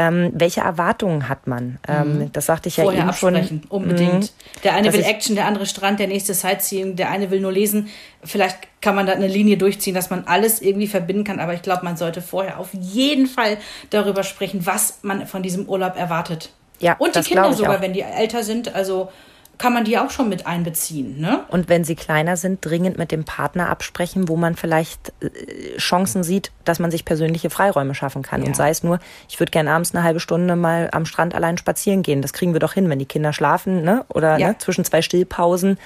[0.00, 1.78] Ähm, welche Erwartungen hat man?
[1.88, 2.86] Ähm, das sagte ich ja Mhm.
[2.88, 3.34] Vorher eben schon.
[3.36, 4.22] absprechen, unbedingt.
[4.22, 4.60] Mhm.
[4.62, 7.88] Der eine will Action, der andere Strand, der nächste Sightseeing, der eine will nur lesen.
[8.22, 11.62] Vielleicht kann man da eine Linie durchziehen, dass man alles irgendwie verbinden kann, aber ich
[11.62, 13.56] glaube, man sollte vorher auf jeden Fall
[13.90, 16.50] darüber sprechen, was man von diesem Urlaub erwartet.
[16.80, 17.80] Ja, Und die Kinder sogar, auch.
[17.80, 19.10] wenn die älter sind, also
[19.58, 21.44] kann man die auch schon mit einbeziehen, ne?
[21.48, 26.22] Und wenn sie kleiner sind, dringend mit dem Partner absprechen, wo man vielleicht äh, Chancen
[26.22, 28.42] sieht, dass man sich persönliche Freiräume schaffen kann.
[28.42, 28.46] Ja.
[28.46, 31.58] Und sei es nur, ich würde gerne abends eine halbe Stunde mal am Strand allein
[31.58, 32.22] spazieren gehen.
[32.22, 34.04] Das kriegen wir doch hin, wenn die Kinder schlafen, ne?
[34.08, 34.48] Oder Ja.
[34.48, 34.58] ne?
[34.58, 35.78] zwischen zwei Stillpausen,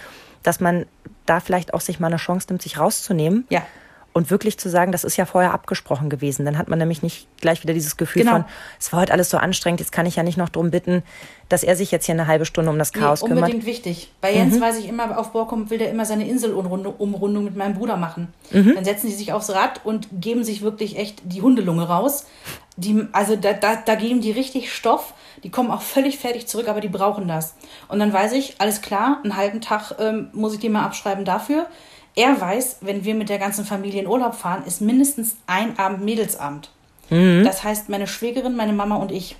[0.43, 0.87] dass man
[1.25, 3.47] da vielleicht auch sich mal eine Chance nimmt, sich rauszunehmen.
[3.49, 3.63] Ja.
[4.13, 6.45] Und wirklich zu sagen, das ist ja vorher abgesprochen gewesen.
[6.45, 8.33] Dann hat man nämlich nicht gleich wieder dieses Gefühl Genau.
[8.33, 8.45] von,
[8.79, 11.03] es war heute alles so anstrengend, jetzt kann ich ja nicht noch drum bitten,
[11.49, 13.45] dass er sich jetzt hier eine halbe Stunde um das Chaos nee, kümmert.
[13.45, 14.13] unbedingt wichtig.
[14.21, 17.97] Bei Jens weiß ich immer, auf Borkum will der immer seine Inselumrundung mit meinem Bruder
[17.97, 18.33] machen.
[18.51, 18.75] Mhm.
[18.75, 22.27] Dann setzen die sich aufs Rad und geben sich wirklich echt die Hundelunge raus.
[22.77, 25.15] Die, also da, da, da geben die richtig Stoff.
[25.43, 27.55] Die kommen auch völlig fertig zurück, aber die brauchen das.
[27.89, 31.25] Und dann weiß ich, alles klar, einen halben Tag ähm, muss ich die mal abschreiben
[31.25, 31.67] dafür.
[32.15, 36.05] Er weiß, wenn wir mit der ganzen Familie in Urlaub fahren, ist mindestens ein Abend
[36.05, 36.71] Mädelsabend.
[37.45, 39.37] Das heißt, meine Schwägerin, meine Mama und ich,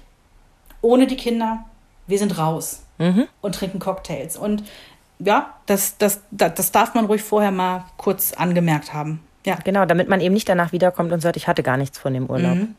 [0.83, 1.65] ohne die Kinder,
[2.07, 2.83] wir sind raus
[3.41, 4.37] und trinken Cocktails.
[4.37, 4.65] Und
[5.19, 9.21] ja, das, das, das, das darf man ruhig vorher mal kurz angemerkt haben.
[9.47, 12.13] Ja, Genau, damit man eben nicht danach wiederkommt und sagt, ich hatte gar nichts von
[12.13, 12.57] dem Urlaub.
[12.57, 12.75] Mhm.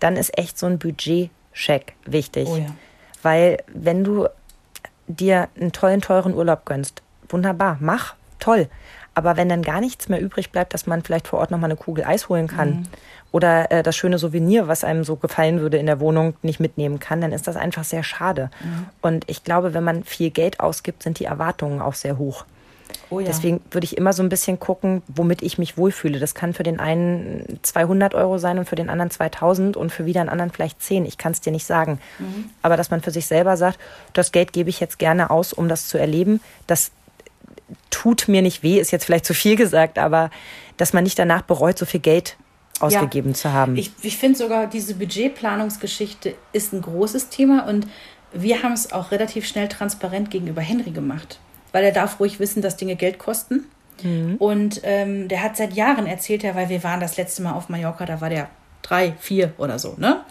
[0.00, 2.48] Dann ist echt so ein Budgetcheck wichtig.
[2.50, 2.66] Oh ja.
[3.22, 4.26] Weil wenn du
[5.06, 8.68] dir einen tollen, teuren Urlaub gönnst, wunderbar, mach, toll.
[9.14, 11.76] Aber wenn dann gar nichts mehr übrig bleibt, dass man vielleicht vor Ort nochmal eine
[11.76, 12.82] Kugel Eis holen kann Mhm.
[13.30, 16.98] oder äh, das schöne Souvenir, was einem so gefallen würde in der Wohnung, nicht mitnehmen
[16.98, 18.50] kann, dann ist das einfach sehr schade.
[18.62, 18.86] Mhm.
[19.02, 22.44] Und ich glaube, wenn man viel Geld ausgibt, sind die Erwartungen auch sehr hoch.
[23.10, 23.26] oh ja.
[23.26, 26.18] Deswegen würde ich immer so ein bisschen gucken, womit ich mich wohlfühle.
[26.18, 30.06] Das kann für den einen 200 Euro sein und für den anderen 2000 und für
[30.06, 31.04] wieder einen anderen vielleicht 10.
[31.04, 31.98] Ich kann es dir nicht sagen.
[32.62, 33.78] Aber dass man für sich selber sagt,
[34.14, 36.92] das Geld gebe ich jetzt gerne aus, um das zu erleben, das
[37.90, 40.30] tut mir nicht weh, ist jetzt vielleicht zu viel gesagt, aber
[40.76, 42.36] dass man nicht danach bereut, so viel Geld
[42.80, 43.76] ausgegeben zu haben.
[43.76, 47.86] Ich, ich finde sogar, diese Budgetplanungsgeschichte ist ein großes Thema und
[48.32, 51.38] wir haben es auch relativ schnell transparent gegenüber Henry gemacht.
[51.70, 53.66] Weil er darf ruhig wissen, dass Dinge Geld kosten.
[54.38, 57.68] Und ähm, der hat seit Jahren erzählt, ja, weil wir waren das letzte Mal auf
[57.68, 58.48] Mallorca, da war der
[58.82, 60.22] drei, vier oder so, ne?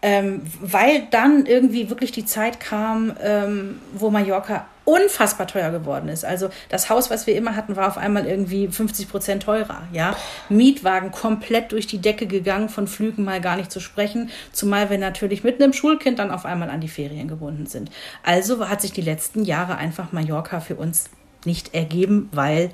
[0.00, 6.24] Ähm, weil dann irgendwie wirklich die Zeit kam, ähm, wo Mallorca unfassbar teuer geworden ist.
[6.24, 9.82] Also das Haus, was wir immer hatten, war auf einmal irgendwie 50 Prozent teurer.
[9.92, 10.16] Ja?
[10.48, 14.98] Mietwagen komplett durch die Decke gegangen, von Flügen mal gar nicht zu sprechen, zumal wir
[14.98, 17.90] natürlich mit einem Schulkind dann auf einmal an die Ferien gebunden sind.
[18.22, 21.10] Also hat sich die letzten Jahre einfach Mallorca für uns
[21.44, 22.70] nicht ergeben, weil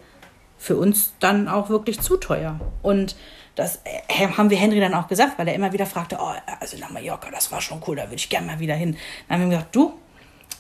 [0.59, 2.59] für uns dann auch wirklich zu teuer.
[2.83, 3.17] Und
[3.55, 6.77] das äh, haben wir Henry dann auch gesagt, weil er immer wieder fragte, oh, also
[6.79, 8.97] nach Mallorca, das war schon cool, da würde ich gerne mal wieder hin.
[9.29, 9.95] Dann haben wir gesagt, du,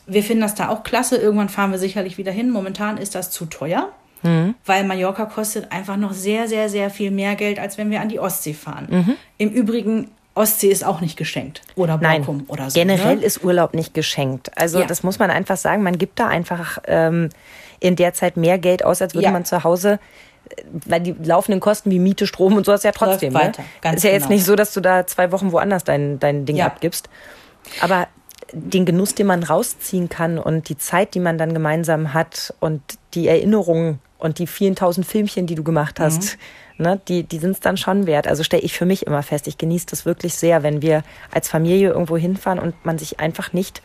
[0.08, 2.50] wir finden das da auch klasse, irgendwann fahren wir sicherlich wieder hin.
[2.50, 3.90] Momentan ist das zu teuer,
[4.66, 8.08] weil Mallorca kostet einfach noch sehr, sehr, sehr viel mehr Geld, als wenn wir an
[8.08, 9.16] die Ostsee fahren.
[9.38, 12.78] Im Übrigen, Ostsee ist auch nicht geschenkt oder Nein, Borkum oder so.
[12.78, 13.22] generell ne?
[13.24, 14.50] ist Urlaub nicht geschenkt.
[14.56, 14.86] Also Ja.
[14.86, 15.82] das muss man einfach sagen.
[15.82, 17.28] Man gibt da einfach ähm,
[17.80, 19.30] in der Zeit mehr Geld aus, als würde Ja.
[19.32, 19.98] man zu Hause,
[20.86, 23.32] weil die laufenden Kosten wie Miete, Strom und sowas ja trotzdem.
[23.32, 23.68] Läuft weiter, ne?
[23.80, 24.34] ganz ist ja jetzt genau.
[24.34, 26.66] nicht so, dass du da zwei Wochen woanders dein, dein Ding Ja.
[26.66, 27.08] abgibst.
[27.80, 28.06] Aber
[28.52, 32.80] den Genuss, den man rausziehen kann und die Zeit, die man dann gemeinsam hat und
[33.14, 36.38] die Erinnerungen und die vielen tausend Filmchen, die du gemacht hast,
[36.76, 38.26] ne, die, die sind es dann schon wert.
[38.26, 41.48] Also stelle ich für mich immer fest, ich genieße das wirklich sehr, wenn wir als
[41.48, 43.82] Familie irgendwo hinfahren und man sich einfach nicht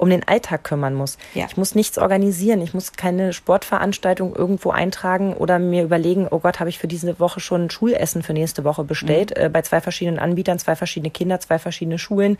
[0.00, 1.18] um den Alltag kümmern muss.
[1.34, 1.44] Ja.
[1.46, 6.58] Ich muss nichts organisieren, ich muss keine Sportveranstaltung irgendwo eintragen oder mir überlegen, oh Gott,
[6.58, 9.82] habe ich für diese Woche schon ein Schulessen für nächste Woche bestellt, äh, bei zwei
[9.82, 12.38] verschiedenen Anbietern, zwei verschiedene Kinder, zwei verschiedene Schulen.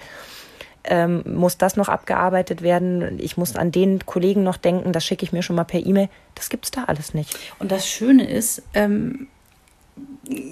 [0.84, 3.18] Ähm, muss das noch abgearbeitet werden?
[3.20, 6.08] Ich muss an den Kollegen noch denken, das schicke ich mir schon mal per E-Mail.
[6.34, 7.36] Das gibt's da alles nicht.
[7.58, 9.28] Und das Schöne ist, ähm,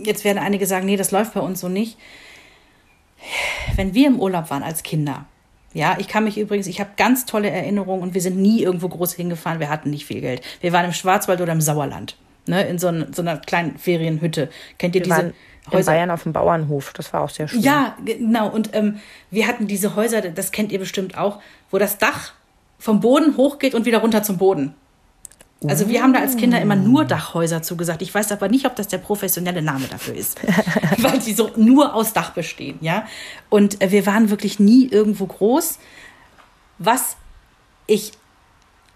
[0.04, 1.96] jetzt werden einige sagen, nee, das läuft bei uns so nicht.
[3.74, 5.26] Wenn wir im Urlaub waren als Kinder,
[5.74, 8.88] ja, ich kann mich übrigens, ich habe ganz tolle Erinnerungen und wir sind nie irgendwo
[8.88, 10.42] groß hingefahren, wir hatten nicht viel Geld.
[10.60, 12.16] Wir waren im Schwarzwald oder im Sauerland,
[12.46, 14.50] ne, in so, ein, so einer kleinen Ferienhütte.
[14.78, 15.34] Kennt ihr Wir diese
[15.72, 17.60] waren in Bayern auf dem Bauernhof, das war auch sehr schön.
[17.60, 18.48] ja, genau.
[18.48, 18.98] Und ähm,
[19.30, 21.40] wir hatten diese Häuser, das kennt ihr bestimmt auch,
[21.70, 22.32] wo das Dach
[22.78, 24.74] vom Boden hochgeht und wieder runter zum Boden.
[25.66, 28.00] Also wir haben da als Kinder immer nur Dachhäuser zugesagt.
[28.02, 30.38] Ich weiß aber nicht, ob das der professionelle Name dafür ist,
[30.98, 33.06] weil die so nur aus Dach bestehen, ja.
[33.48, 35.80] Und äh, wir waren wirklich nie irgendwo groß.
[36.78, 37.16] Was
[37.88, 38.12] ich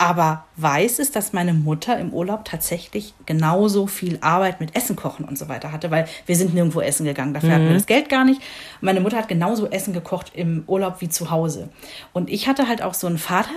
[0.03, 5.25] aber weiß, ist, dass meine Mutter im Urlaub tatsächlich genauso viel Arbeit mit Essen kochen
[5.25, 7.35] und so weiter hatte, weil wir sind nirgendwo essen gegangen.
[7.35, 8.41] Dafür hatten wir das Geld gar nicht.
[8.41, 11.69] Und meine Mutter hat genauso Essen gekocht im Urlaub wie zu Hause.
[12.13, 13.51] Und ich hatte halt auch so einen Vater,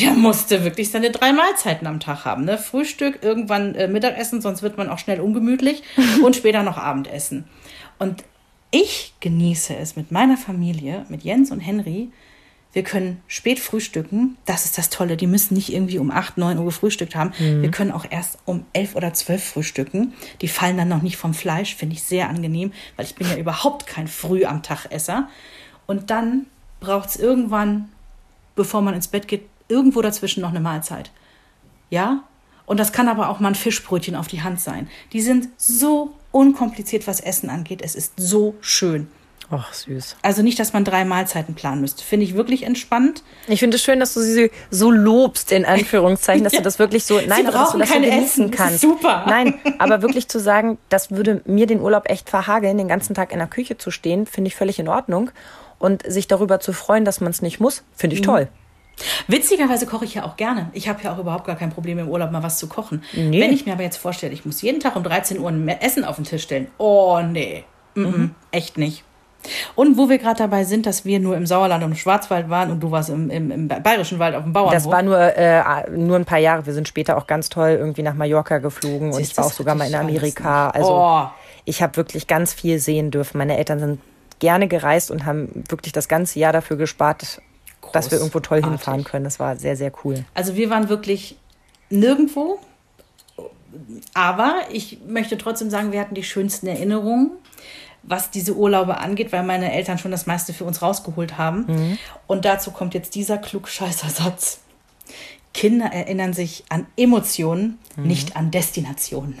[0.00, 2.44] der musste wirklich seine drei Mahlzeiten am Tag haben.
[2.44, 2.58] Ne?
[2.58, 5.84] Frühstück, irgendwann äh, Mittagessen, sonst wird man auch schnell ungemütlich
[6.24, 7.44] und später noch Abendessen.
[8.00, 8.24] Und
[8.72, 12.10] ich genieße es mit meiner Familie, mit Jens und Henry,
[12.76, 14.36] wir können spät frühstücken.
[14.44, 15.16] Das ist das Tolle.
[15.16, 17.32] Die müssen nicht irgendwie um 8, 9 Uhr gefrühstückt haben.
[17.38, 20.12] Wir können auch erst um 11 oder 12 frühstücken.
[20.42, 21.74] Die fallen dann noch nicht vom Fleisch.
[21.74, 25.30] Finde ich sehr angenehm, weil ich bin ja überhaupt kein Früh am Tagesser.
[25.86, 26.48] Und dann
[26.78, 27.88] braucht es irgendwann,
[28.56, 31.10] bevor man ins Bett geht, irgendwo dazwischen noch eine Mahlzeit.
[31.88, 32.24] Ja?
[32.66, 34.86] Und das kann aber auch mal ein Fischbrötchen auf die Hand sein.
[35.14, 37.80] Die sind so unkompliziert, was Essen angeht.
[37.80, 39.08] Es ist so schön.
[39.50, 40.16] Ach, süß.
[40.22, 42.02] Also nicht, dass man drei Mahlzeiten planen müsste.
[42.02, 43.22] Finde ich wirklich entspannt.
[43.46, 47.04] Ich finde es schön, dass du sie so lobst, in Anführungszeichen, dass du das wirklich
[47.04, 48.50] so, nein, aber dass du das so genießen Essen.
[48.50, 48.80] kannst.
[48.80, 49.24] Super.
[49.28, 53.30] Nein, aber wirklich zu sagen, das würde mir den Urlaub echt verhageln, den ganzen Tag
[53.32, 55.30] in der Küche zu stehen, finde ich völlig in Ordnung.
[55.78, 58.26] Und sich darüber zu freuen, dass man es nicht muss, finde ich Mhm.
[58.26, 58.48] toll.
[59.28, 60.70] Witzigerweise koche ich ja auch gerne.
[60.72, 63.02] Ich habe ja auch überhaupt gar kein Problem im Urlaub mal was zu kochen.
[63.12, 63.40] Nee.
[63.40, 66.04] Wenn ich mir aber jetzt vorstelle, ich muss jeden Tag um 13 Uhr ein Essen
[66.04, 66.68] auf den Tisch stellen.
[66.78, 68.34] Oh nee, mhm.
[68.50, 69.04] echt nicht.
[69.74, 72.70] Und wo wir gerade dabei sind, dass wir nur im Sauerland und im Schwarzwald waren
[72.70, 74.74] und du warst im, im, im Bayerischen Wald auf dem Bauernhof.
[74.74, 76.66] Das war nur, äh, nur ein paar Jahre.
[76.66, 79.52] Wir sind später auch ganz toll irgendwie nach Mallorca geflogen und Siehst, ich war auch
[79.52, 80.70] sogar mal in Amerika.
[80.70, 81.26] Also Oh.
[81.64, 83.38] ich habe wirklich ganz viel sehen dürfen.
[83.38, 84.00] Meine Eltern sind
[84.38, 87.40] gerne gereist und haben wirklich das ganze Jahr dafür gespart,
[87.92, 88.80] dass wir irgendwo toll Großartig.
[88.80, 89.24] hinfahren können.
[89.24, 90.24] Das war sehr, sehr cool.
[90.34, 91.38] Also wir waren wirklich
[91.88, 92.58] nirgendwo.
[94.14, 97.32] Aber ich möchte trotzdem sagen, wir hatten die schönsten Erinnerungen,
[98.08, 101.98] was diese Urlaube angeht, weil meine Eltern schon das meiste für uns rausgeholt haben.
[102.26, 104.60] Und dazu kommt jetzt dieser klugscheißer Satz.
[105.52, 109.38] Kinder erinnern sich an Emotionen, nicht an Destinationen.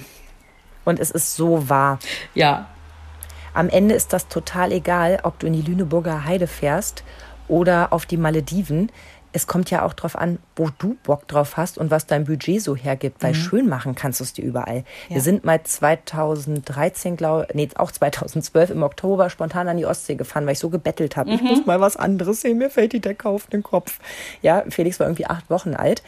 [0.84, 1.98] Und es ist so wahr.
[2.34, 2.68] Ja.
[3.52, 7.04] Am Ende ist das total egal, ob du in die Lüneburger Heide fährst
[7.48, 8.90] oder auf die Malediven.
[9.36, 12.62] Es kommt ja auch drauf an, wo du Bock drauf hast und was dein Budget
[12.62, 14.78] so hergibt, weil schön machen kannst du es dir überall.
[14.78, 14.84] Mhm.
[15.10, 15.14] Ja.
[15.16, 20.46] Wir sind mal 2013, glaube nee, auch 2012 im Oktober spontan an die Ostsee gefahren,
[20.46, 21.30] weil ich so gebettelt habe.
[21.32, 21.48] Ich Mhm.
[21.48, 23.98] muss mal was anderes sehen, mir fällt die Decke auf den Kopf.
[24.40, 26.02] Ja, Felix war irgendwie acht Wochen alt.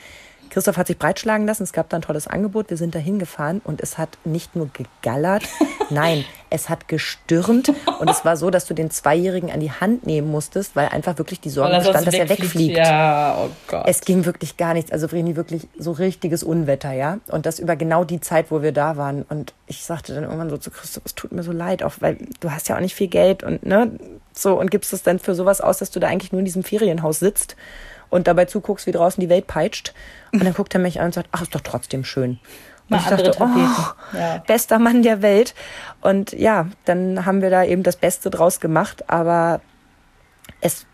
[0.48, 3.60] Christoph hat sich breitschlagen lassen, es gab da ein tolles Angebot, wir sind da hingefahren
[3.62, 5.42] und es hat nicht nur gegallert,
[5.90, 10.06] nein, es hat gestürmt und es war so, dass du den Zweijährigen an die Hand
[10.06, 12.78] nehmen musstest, weil einfach wirklich die Sorge bestand, dass er wegfliegt.
[12.78, 13.84] Ja, oh Gott.
[13.86, 14.92] Es ging wirklich gar nichts.
[14.92, 17.18] Also Vreni, wirklich so richtiges Unwetter, ja.
[17.28, 19.22] Und das über genau die Zeit, wo wir da waren.
[19.22, 22.18] Und ich sagte dann irgendwann so zu Christoph, es tut mir so leid, auch weil
[22.40, 23.92] du hast ja auch nicht viel Geld und ne,
[24.32, 26.62] so und gibst es dann für sowas aus, dass du da eigentlich nur in diesem
[26.62, 27.56] Ferienhaus sitzt
[28.10, 29.92] und dabei zuguckst, wie draußen die Welt peitscht.
[30.32, 32.38] Und dann guckt er mich an und sagt, ach, ist doch trotzdem schön.
[32.88, 33.70] Mal ich andere dachte, Tapeten.
[34.12, 34.38] oh, Ja.
[34.46, 35.54] bester Mann der Welt.
[36.00, 39.60] Und ja, dann haben wir da eben das Beste draus gemacht, aber
[40.60, 40.86] es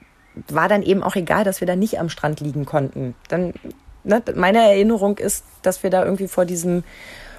[0.49, 3.15] war dann eben auch egal, dass wir da nicht am Strand liegen konnten.
[3.29, 3.55] Dann,
[4.03, 6.83] ne, meine Erinnerung ist, dass wir da irgendwie vor diesem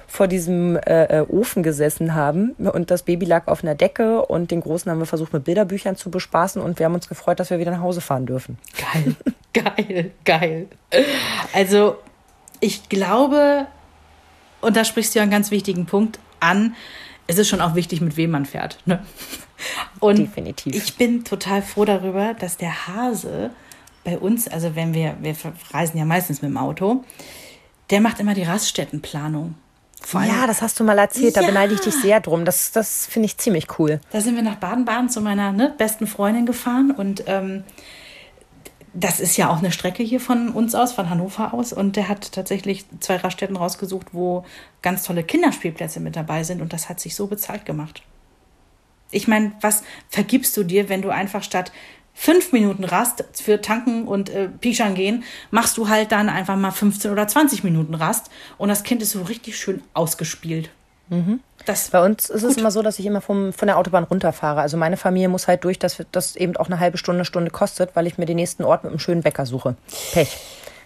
[0.08, 4.52] vor diesem äh, äh, Ofen gesessen haben und das Baby lag auf einer Decke und
[4.52, 7.50] den Großen haben wir versucht mit Bilderbüchern zu bespaßen und wir haben uns gefreut, dass
[7.50, 8.56] wir wieder nach Hause fahren dürfen.
[8.92, 9.16] Geil,
[9.52, 10.66] geil, geil.
[11.52, 11.96] Also
[12.60, 13.66] ich glaube,
[14.60, 16.74] und da sprichst du ja einen ganz wichtigen Punkt an,
[17.26, 18.78] es ist schon auch wichtig, mit wem man fährt.
[18.86, 19.02] Ne?
[20.00, 20.74] Und Definitiv.
[20.74, 23.50] ich bin total froh darüber, dass der Hase
[24.04, 25.34] bei uns, also wenn wir, wir
[25.72, 27.04] reisen ja meistens mit dem Auto,
[27.90, 29.54] der macht immer die Raststättenplanung.
[30.12, 31.48] Ja, das hast du mal erzählt, da Ja.
[31.48, 32.44] beneide ich dich sehr drum.
[32.44, 34.00] Das, das finde ich ziemlich cool.
[34.12, 37.64] Da sind wir nach Baden-Baden zu meiner ne, besten Freundin gefahren und ähm,
[38.98, 41.72] das ist ja auch eine Strecke hier von uns aus, von Hannover aus.
[41.72, 44.44] Und der hat tatsächlich zwei Raststätten rausgesucht, wo
[44.80, 48.02] ganz tolle Kinderspielplätze mit dabei sind und das hat sich so bezahlt gemacht.
[49.10, 51.72] Ich meine, was vergibst du dir, wenn du einfach statt
[52.14, 56.70] fünf Minuten Rast für Tanken und äh, Pischern gehen, machst du halt dann einfach mal
[56.70, 60.70] 15 oder 20 Minuten Rast und das Kind ist so richtig schön ausgespielt.
[61.64, 64.60] Das Bei uns ist es immer so, dass ich immer vom, von der Autobahn runterfahre.
[64.60, 67.94] Also meine Familie muss halt durch, dass das eben auch eine halbe Stunde, Stunde kostet,
[67.94, 69.76] weil ich mir den nächsten Ort mit einem schönen Bäcker suche.
[70.12, 70.36] Pech.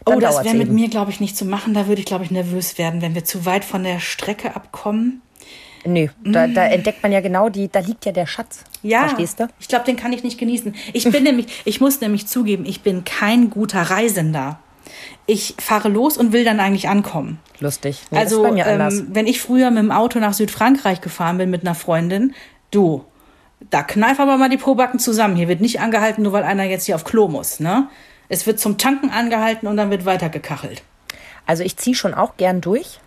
[0.05, 1.75] Dann Oh, das wäre mit mir, glaube ich, nicht zu machen.
[1.75, 5.21] Da würde ich, glaube ich, nervös werden, wenn wir zu weit von der Strecke abkommen.
[5.85, 8.65] Nee, da, da entdeckt man ja genau die, da liegt ja der Schatz.
[8.83, 9.49] Ja, Verstehst du?
[9.59, 10.75] ich glaube, den kann ich nicht genießen.
[10.93, 14.59] Ich bin nämlich, ich muss nämlich zugeben, ich bin kein guter Reisender.
[15.27, 17.39] Ich fahre los und will dann eigentlich ankommen.
[17.61, 18.03] Lustig.
[18.11, 21.75] Nee, also, ähm, wenn ich früher mit dem Auto nach Südfrankreich gefahren bin mit einer
[21.75, 22.35] Freundin,
[22.71, 23.05] du,
[23.71, 25.37] da kneif aber mal die Pobacken zusammen.
[25.37, 27.89] Hier wird nicht angehalten, nur weil einer jetzt hier auf Klo muss, ne?
[28.29, 30.83] Es wird zum Tanken angehalten und dann wird weitergekachelt.
[31.47, 33.01] Also ich ziehe schon auch gern durch.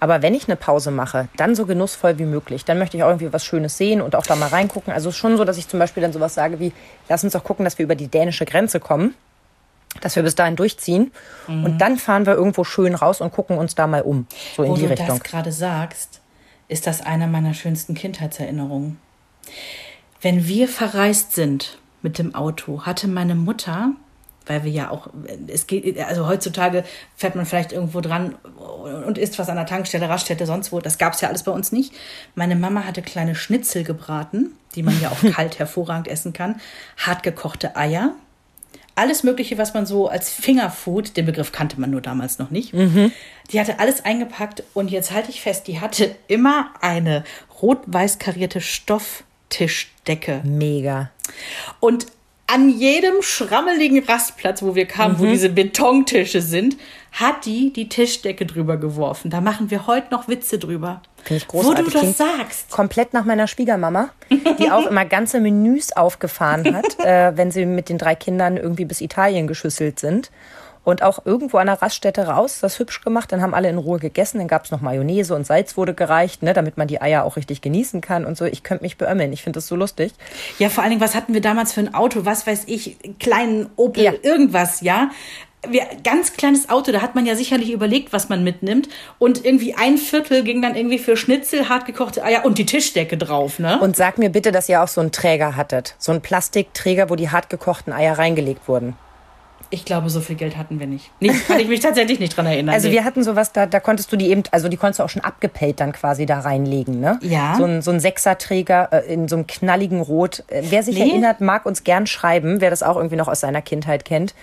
[0.00, 2.64] Aber wenn ich eine Pause mache, dann so genussvoll wie möglich.
[2.64, 4.92] Dann möchte ich auch irgendwie was Schönes sehen und auch da mal reingucken.
[4.92, 6.72] Also schon so, dass ich zum Beispiel dann sowas sage wie,
[7.08, 9.14] lass uns doch gucken, dass wir über die dänische Grenze kommen.
[10.00, 11.12] Dass wir bis dahin durchziehen.
[11.46, 14.26] Und dann fahren wir irgendwo schön raus und gucken uns da mal um.
[14.56, 15.08] So in Wo die du Richtung.
[15.08, 16.20] das gerade sagst,
[16.68, 18.98] ist das eine meiner schönsten Kindheitserinnerungen.
[20.20, 23.92] Wenn wir verreist sind mit dem Auto, hatte meine Mutter,
[24.46, 25.08] weil wir ja auch,
[25.46, 26.84] es geht, also heutzutage
[27.16, 28.34] fährt man vielleicht irgendwo dran
[29.06, 30.80] und isst was an der Tankstelle, Raststätte, sonst wo.
[30.80, 31.92] Das gab es ja alles bei uns nicht.
[32.34, 36.60] Meine Mama hatte kleine Schnitzel gebraten, die man ja auch kalt hervorragend essen kann,
[36.96, 38.14] hartgekochte Eier,
[38.98, 42.72] alles Mögliche, was man so als Fingerfood, den Begriff kannte man nur damals noch nicht,
[42.72, 47.24] die hatte alles eingepackt und jetzt halte ich fest, die hatte immer eine
[47.62, 50.42] rot-weiß karierte Stofftischdecke.
[50.44, 51.10] Mega.
[51.80, 52.06] Und
[52.50, 55.18] an jedem schrammeligen Rastplatz, wo wir kamen, Mhm.
[55.20, 56.76] wo diese Betontische sind,
[57.12, 59.30] hat die die Tischdecke drüber geworfen.
[59.30, 61.02] Da machen wir heute noch Witze drüber.
[61.24, 61.92] Finde ich Wo großartig.
[61.92, 62.70] du das sagst.
[62.70, 64.10] Komplett nach meiner Schwiegermama,
[64.58, 68.84] die auch immer ganze Menüs aufgefahren hat, äh, wenn sie mit den drei Kindern irgendwie
[68.86, 70.30] bis Italien geschüsselt sind.
[70.88, 73.98] Und auch irgendwo an der Raststätte raus, das hübsch gemacht, dann haben alle in Ruhe
[73.98, 77.24] gegessen, dann gab es noch Mayonnaise und Salz wurde gereicht, ne, damit man die Eier
[77.24, 78.46] auch richtig genießen kann und so.
[78.46, 80.14] Ich könnte mich beömmeln, ich finde das so lustig.
[80.58, 82.24] Ja, vor allen Dingen, was hatten wir damals für ein Auto?
[82.24, 84.12] Was weiß ich, kleinen Opel, Ja.
[84.22, 85.10] irgendwas, ja?
[85.68, 88.88] Wir, ganz kleines Auto, da hat man ja sicherlich überlegt, was man mitnimmt.
[89.18, 93.58] Und irgendwie ein Viertel ging dann irgendwie für Schnitzel, hartgekochte Eier und die Tischdecke drauf,
[93.58, 93.78] ne?
[93.78, 95.96] Und sag mir bitte, dass ihr auch so einen Träger hattet.
[95.98, 98.96] So einen Plastikträger, wo die hart gekochten Eier reingelegt wurden.
[99.70, 101.10] Ich glaube, so viel Geld hatten wir nicht.
[101.20, 102.74] Nicht kann ich mich tatsächlich nicht dran erinnern.
[102.74, 102.94] Also nee.
[102.94, 105.22] wir hatten sowas, da, da konntest du die eben, also die konntest du auch schon
[105.22, 107.18] abgepellt dann quasi da reinlegen, ne?
[107.22, 107.54] Ja.
[107.56, 110.44] So ein, so ein Sechserträger äh, in so einem knalligen Rot.
[110.48, 111.10] Äh, Wer sich Nee.
[111.10, 114.34] erinnert, mag uns gern schreiben, wer das auch irgendwie noch aus seiner Kindheit kennt.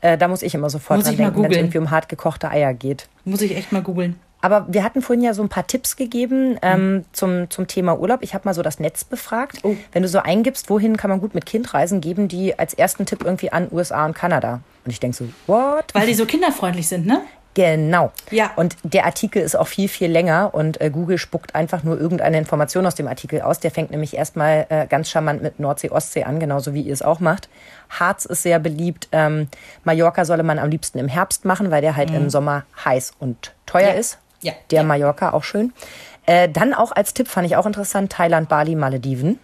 [0.00, 2.50] Äh, da muss ich immer sofort Muss dran denken, wenn es irgendwie um hart gekochte
[2.50, 3.08] Eier geht.
[3.24, 4.16] Muss ich echt mal googeln.
[4.42, 8.18] Aber wir hatten vorhin ja so ein paar Tipps gegeben ähm, zum, zum Thema Urlaub.
[8.22, 9.60] Ich habe mal so das Netz befragt.
[9.62, 9.74] Oh.
[9.92, 13.06] Wenn du so eingibst, wohin kann man gut mit Kind reisen, geben die als ersten
[13.06, 14.60] Tipp irgendwie an USA und Kanada.
[14.84, 15.86] Und ich denk so, what?
[15.94, 17.22] Weil die so kinderfreundlich sind, ne?
[17.54, 18.10] Genau.
[18.30, 18.50] Ja.
[18.56, 22.38] Und der Artikel ist auch viel, viel länger und äh, Google spuckt einfach nur irgendeine
[22.38, 23.60] Information aus dem Artikel aus.
[23.60, 27.02] Der fängt nämlich erstmal äh, ganz charmant mit Nordsee, Ostsee an, genauso wie ihr es
[27.02, 27.50] auch macht.
[27.90, 29.08] Harz ist sehr beliebt.
[29.12, 29.48] Ähm,
[29.84, 33.52] Mallorca solle man am liebsten im Herbst machen, weil der halt im Sommer heiß und
[33.66, 33.94] teuer Mhm.
[33.94, 34.00] Ja.
[34.00, 34.18] ist.
[34.42, 34.52] Ja.
[34.70, 34.84] Der.
[34.84, 35.72] Mallorca auch schön.
[36.26, 39.38] Äh, dann auch als Tipp fand ich auch interessant, Thailand, Bali, Malediven.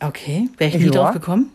[0.00, 1.52] Okay, wäre ich nie drauf gekommen.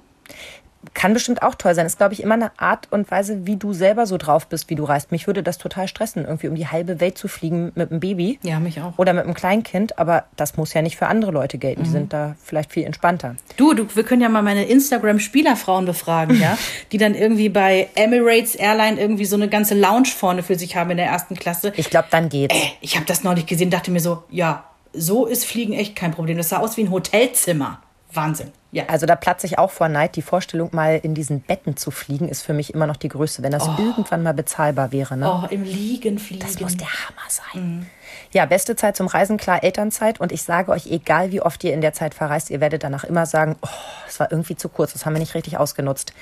[0.94, 1.86] Kann bestimmt auch toll sein.
[1.86, 4.76] Ist, glaube ich, immer eine Art und Weise, wie du selber so drauf bist, wie
[4.76, 5.12] du reist.
[5.12, 8.40] Mich würde das total stressen, irgendwie um die halbe Welt zu fliegen mit einem Baby.
[8.44, 8.98] Ja, mich auch.
[8.98, 11.82] Oder mit einem Kleinkind, aber das muss ja nicht für andere Leute gelten.
[11.82, 11.86] Mhm.
[11.86, 13.36] Die sind da vielleicht viel entspannter.
[13.58, 16.58] Du, du, wir können ja mal meine Instagram-Spielerfrauen befragen, ja,
[16.91, 20.91] die dann irgendwie bei Emirates Airline irgendwie so eine ganze Lounge vorne für sich haben
[20.91, 21.74] in der ersten Klasse.
[21.76, 22.56] Ich glaube, dann geht's.
[22.56, 26.12] Äh, ich habe das neulich gesehen, dachte mir so, ja, so ist Fliegen echt kein
[26.12, 26.38] Problem.
[26.38, 27.82] Das sah aus wie ein Hotelzimmer.
[28.14, 28.52] Wahnsinn.
[28.72, 28.85] Ja.
[28.88, 30.15] Also da platze ich auch vor Neid.
[30.15, 33.43] Die Vorstellung, mal in diesen Betten zu fliegen, ist für mich immer noch die größte,
[33.43, 35.18] wenn das irgendwann mal bezahlbar wäre.
[35.18, 35.30] Ne?
[35.30, 36.41] Oh, im Liegen fliegen.
[36.45, 37.89] Das muss der Hammer sein.
[38.31, 40.22] Ja, beste Zeit zum Reisen, klar, Elternzeit.
[40.22, 43.03] Und ich sage euch, egal wie oft ihr in der Zeit verreist, ihr werdet danach
[43.03, 43.68] immer sagen, oh,
[44.07, 46.14] es war irgendwie zu kurz, das haben wir nicht richtig ausgenutzt.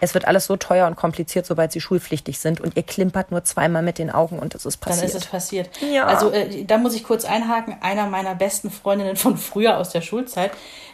[0.00, 2.60] Es wird alles so teuer und kompliziert, sobald sie schulpflichtig sind.
[2.60, 5.08] Und ihr klimpert nur zweimal mit den Augen und es ist Dann passiert.
[5.08, 5.70] ist es passiert.
[5.92, 6.06] Ja.
[6.06, 7.76] Also äh, da muss ich kurz einhaken.
[7.80, 10.52] Einer meiner besten Freundinnen von früher aus der Schulzeit,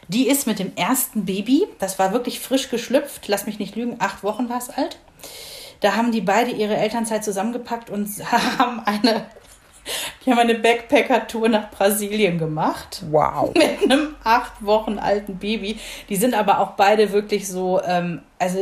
[0.08, 3.96] die ist mit dem ersten Baby, das war wirklich frisch geschlüpft, lass mich nicht lügen,
[3.98, 4.98] acht Wochen war es alt.
[5.80, 8.08] Da haben die beide ihre Elternzeit zusammengepackt und
[8.58, 9.26] haben eine,
[10.24, 13.52] die haben eine Backpacker-Tour nach Brasilien gemacht wow.
[13.54, 15.78] mit einem acht Wochen alten Baby.
[16.08, 18.58] Die sind aber auch beide wirklich so, ähm, also,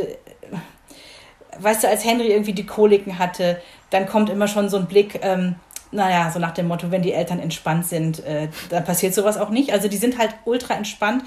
[1.59, 5.19] weißt du, als Henry irgendwie die Koliken hatte, dann kommt immer schon so ein Blick,
[5.23, 5.55] ähm,
[5.91, 9.49] naja, so nach dem Motto, wenn die Eltern entspannt sind, äh, dann passiert sowas auch
[9.49, 9.73] nicht.
[9.73, 11.23] Also die sind halt ultra entspannt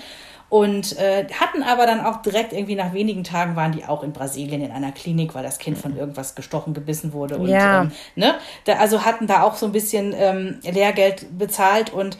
[0.48, 4.12] und äh, hatten aber dann auch direkt irgendwie nach wenigen Tagen waren die auch in
[4.12, 7.36] Brasilien in einer Klinik, weil das Kind von irgendwas gestochen, gebissen wurde.
[7.36, 7.82] Und Ja.
[7.82, 8.34] ähm, ne,
[8.64, 12.18] da, also hatten da auch so ein bisschen ähm, Lehrgeld bezahlt und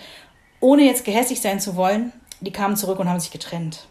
[0.61, 3.87] ohne jetzt gehässig sein zu wollen, die kamen zurück und haben sich getrennt.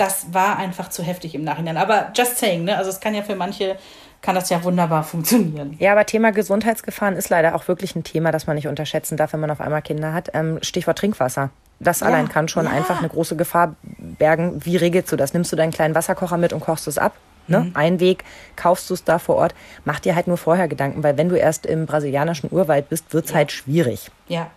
[0.00, 1.76] Das war einfach zu heftig im Nachhinein.
[1.76, 2.78] Aber just saying, ne?
[2.78, 3.76] Also es kann ja für manche,
[4.22, 5.76] kann das ja wunderbar funktionieren.
[5.78, 9.34] Ja, aber Thema Gesundheitsgefahren ist leider auch wirklich ein Thema, das man nicht unterschätzen darf,
[9.34, 10.30] wenn man auf einmal Kinder hat.
[10.32, 11.50] Ähm, Stichwort Trinkwasser.
[11.80, 12.70] Das allein kann schon ja.
[12.70, 14.64] einfach eine große Gefahr bergen.
[14.64, 15.34] Wie regelst du das?
[15.34, 17.12] Nimmst du deinen kleinen Wasserkocher mit und kochst es ab?
[17.46, 17.70] Ne?
[17.74, 18.24] Ein Weg,
[18.56, 19.54] kaufst du es da vor Ort.
[19.84, 23.34] Mach dir halt nur vorher Gedanken, weil wenn du erst im brasilianischen Urwald bist, wird's
[23.34, 24.10] halt schwierig.
[24.28, 24.50] Ja.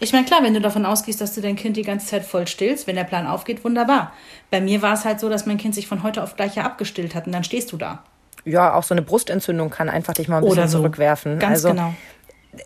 [0.00, 2.46] Ich meine, klar, wenn du davon ausgehst, dass du dein Kind die ganze Zeit voll
[2.46, 4.12] stillst, wenn der Plan aufgeht, wunderbar.
[4.50, 6.64] Bei mir war es halt so, dass mein Kind sich von heute auf gleich ja
[6.64, 8.02] abgestillt hat und dann stehst du da.
[8.44, 10.78] Ja, auch so eine Brustentzündung kann einfach dich mal ein bisschen so.
[10.78, 11.38] zurückwerfen.
[11.38, 11.94] Ganz also, genau.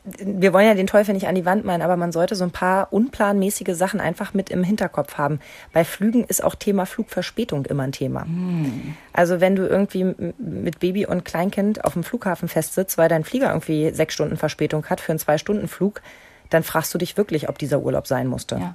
[0.05, 2.51] wir wollen ja den Teufel nicht an die Wand malen, aber man sollte so ein
[2.51, 5.41] paar unplanmäßige Sachen einfach mit im Hinterkopf haben.
[5.73, 8.27] Bei Flügen ist auch Thema Flugverspätung immer ein Thema.
[9.13, 13.49] Also wenn du irgendwie mit Baby und Kleinkind auf dem Flughafen festsitzt, weil dein Flieger
[13.49, 16.01] irgendwie sechs Stunden Verspätung hat für einen Zwei-Stunden-Flug,
[16.53, 18.57] dann fragst du dich wirklich, ob dieser Urlaub sein musste.
[18.57, 18.75] Ja.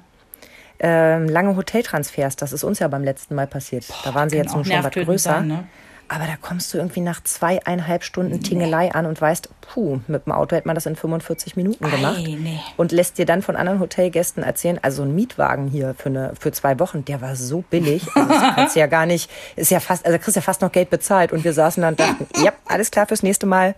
[0.79, 3.85] Ähm, lange Hoteltransfers, das ist uns ja beim letzten Mal passiert.
[4.03, 5.31] da waren sie jetzt nun schon was größer.
[5.31, 5.63] sein, ne?
[6.09, 10.31] Aber da kommst du irgendwie nach zweieinhalb Stunden Tingelei an und weißt, puh, mit dem
[10.31, 12.19] Auto hätte man das in 45 Minuten gemacht.
[12.19, 12.59] Ei, nee.
[12.77, 16.53] Und lässt dir dann von anderen Hotelgästen erzählen, also ein Mietwagen hier für, eine, für
[16.53, 18.07] zwei Wochen, der war so billig.
[18.15, 20.71] Also das kannst du ja gar nicht, ist ja fast, also kriegst ja fast noch
[20.71, 21.33] Geld bezahlt.
[21.33, 23.75] Und wir saßen dann und dachten, ja, alles klar fürs nächste Mal.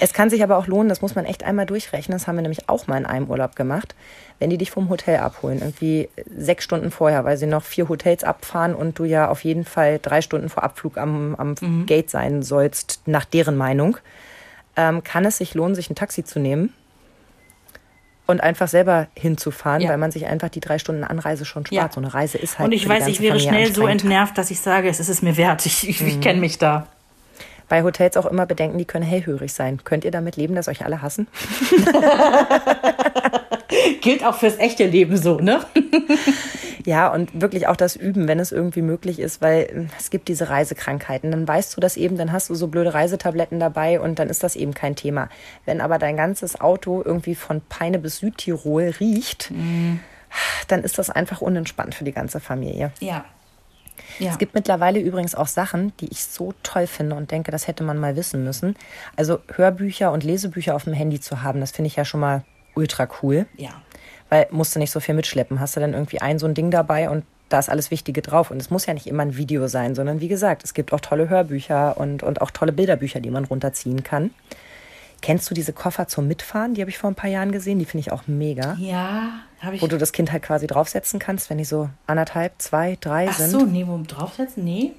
[0.00, 2.16] Es kann sich aber auch lohnen, das muss man echt einmal durchrechnen.
[2.16, 3.94] Das haben wir nämlich auch mal in einem Urlaub gemacht.
[4.38, 8.22] Wenn die dich vom Hotel abholen, irgendwie sechs Stunden vorher, weil sie noch vier Hotels
[8.24, 12.42] abfahren und du ja auf jeden Fall drei Stunden vor Abflug am, am Gate sein
[12.42, 13.96] sollst, nach deren Meinung,
[14.76, 16.74] ähm, kann es sich lohnen, sich ein Taxi zu nehmen
[18.26, 19.90] und einfach selber hinzufahren, Ja.
[19.90, 21.72] weil man sich einfach die drei Stunden Anreise schon spart.
[21.76, 21.90] Ja.
[21.92, 24.60] So eine Reise ist halt Und ich weiß, ich wäre schnell so entnervt, dass ich
[24.60, 25.64] sage, es ist es mir wert.
[25.64, 26.88] Ich, ich, ich kenne mich da.
[27.68, 29.82] Bei Hotels auch immer bedenken, die können hellhörig sein.
[29.84, 31.26] Könnt ihr damit leben, dass euch alle hassen?
[34.00, 35.60] Gilt auch fürs echte Leben so, ne?
[36.86, 40.28] Ja, und wirklich auch das Üben, wenn es irgendwie möglich ist, weil äh, es gibt
[40.28, 41.32] diese Reisekrankheiten.
[41.32, 44.44] Dann weißt du das eben, dann hast du so blöde Reisetabletten dabei und dann ist
[44.44, 45.28] das eben kein Thema.
[45.64, 49.52] Wenn aber dein ganzes Auto irgendwie von Peine bis Südtirol riecht,
[50.68, 52.92] dann ist das einfach unentspannt für die ganze Familie.
[53.00, 53.24] Ja.
[54.18, 54.30] Ja.
[54.30, 57.84] Es gibt mittlerweile übrigens auch Sachen, die ich so toll finde und denke, das hätte
[57.84, 58.76] man mal wissen müssen.
[59.16, 62.44] Also Hörbücher und Lesebücher auf dem Handy zu haben, das finde ich ja schon mal
[62.74, 63.46] ultra cool.
[63.56, 63.70] ja.
[64.28, 65.60] Weil musst du nicht so viel mitschleppen.
[65.60, 68.50] Hast du dann irgendwie ein so ein Ding dabei und da ist alles Wichtige drauf.
[68.50, 71.00] Und es muss ja nicht immer ein Video sein, sondern wie gesagt, es gibt auch
[71.00, 74.32] tolle Hörbücher und, und auch tolle Bilderbücher, die man runterziehen kann.
[75.22, 76.74] Kennst du diese Koffer zum Mitfahren?
[76.74, 77.78] Die habe ich vor ein paar Jahren gesehen.
[77.78, 78.76] Die finde ich auch mega.
[78.78, 79.30] Ja,
[79.60, 79.82] habe ich.
[79.82, 83.36] Wo du das Kind halt quasi draufsetzen kannst, wenn die so anderthalb, zwei, drei Ach
[83.36, 83.50] sind.
[83.50, 84.64] so, nee, wo draufsetzen?
[84.64, 84.92] Nee.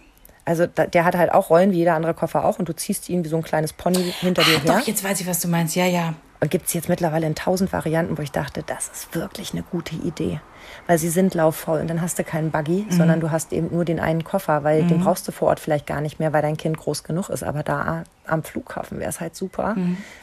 [0.45, 3.09] Also da, der hat halt auch Rollen wie jeder andere Koffer auch und du ziehst
[3.09, 4.79] ihn wie so ein kleines Pony hinter dir her.
[4.79, 5.75] Doch, jetzt weiß ich, was du meinst.
[5.75, 6.13] Ja, ja.
[6.39, 9.63] Und gibt es jetzt mittlerweile in tausend Varianten, wo ich dachte, das ist wirklich eine
[9.63, 10.39] gute Idee.
[10.87, 13.83] Weil sie sind lauffaul und dann hast du keinen Buggy, sondern du hast eben nur
[13.83, 16.55] den einen Koffer, weil den brauchst du vor Ort vielleicht gar nicht mehr, weil dein
[16.55, 17.43] Kind groß genug ist.
[17.43, 19.75] Aber da am Flughafen wäre es halt super,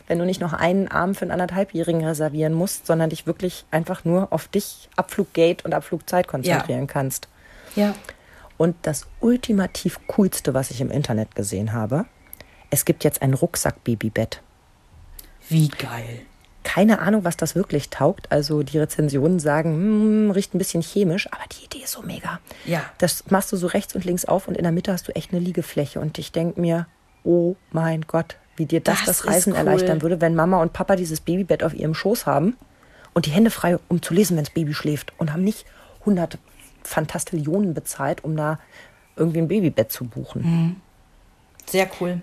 [0.09, 4.07] wenn du nicht noch einen Arm für einen anderthalbjährigen reservieren musst, sondern dich wirklich einfach
[4.07, 7.29] nur auf dich, Abfluggate und Abflugzeit konzentrieren kannst.
[7.77, 7.95] Ja.
[8.57, 12.07] Und das ultimativ coolste, was ich im Internet gesehen habe,
[12.71, 14.41] es gibt jetzt ein Rucksack-Babybett.
[15.49, 16.23] Wie geil.
[16.65, 18.33] Keine Ahnung, was das wirklich taugt.
[18.33, 22.41] Also die Rezensionen sagen, hm, riecht ein bisschen chemisch, aber die Idee ist so mega.
[22.65, 22.83] Ja.
[22.99, 25.33] Das machst du so rechts und links auf und in der Mitte hast du echt
[25.33, 26.01] eine Liegefläche.
[26.01, 26.87] Und ich denk mir,
[27.23, 29.59] oh mein Gott, wie dir das Das das, Reisen cool.
[29.59, 32.57] erleichtern würde, wenn Mama und Papa dieses Babybett auf ihrem Schoß haben
[33.13, 35.67] und die Hände frei, um zu lesen, wenn das Baby schläft und haben nicht
[36.01, 36.39] 100
[36.83, 38.59] Fantastillionen bezahlt, um da
[39.17, 40.43] irgendwie ein Babybett zu buchen.
[40.43, 40.77] Mhm.
[41.67, 42.21] Sehr cool.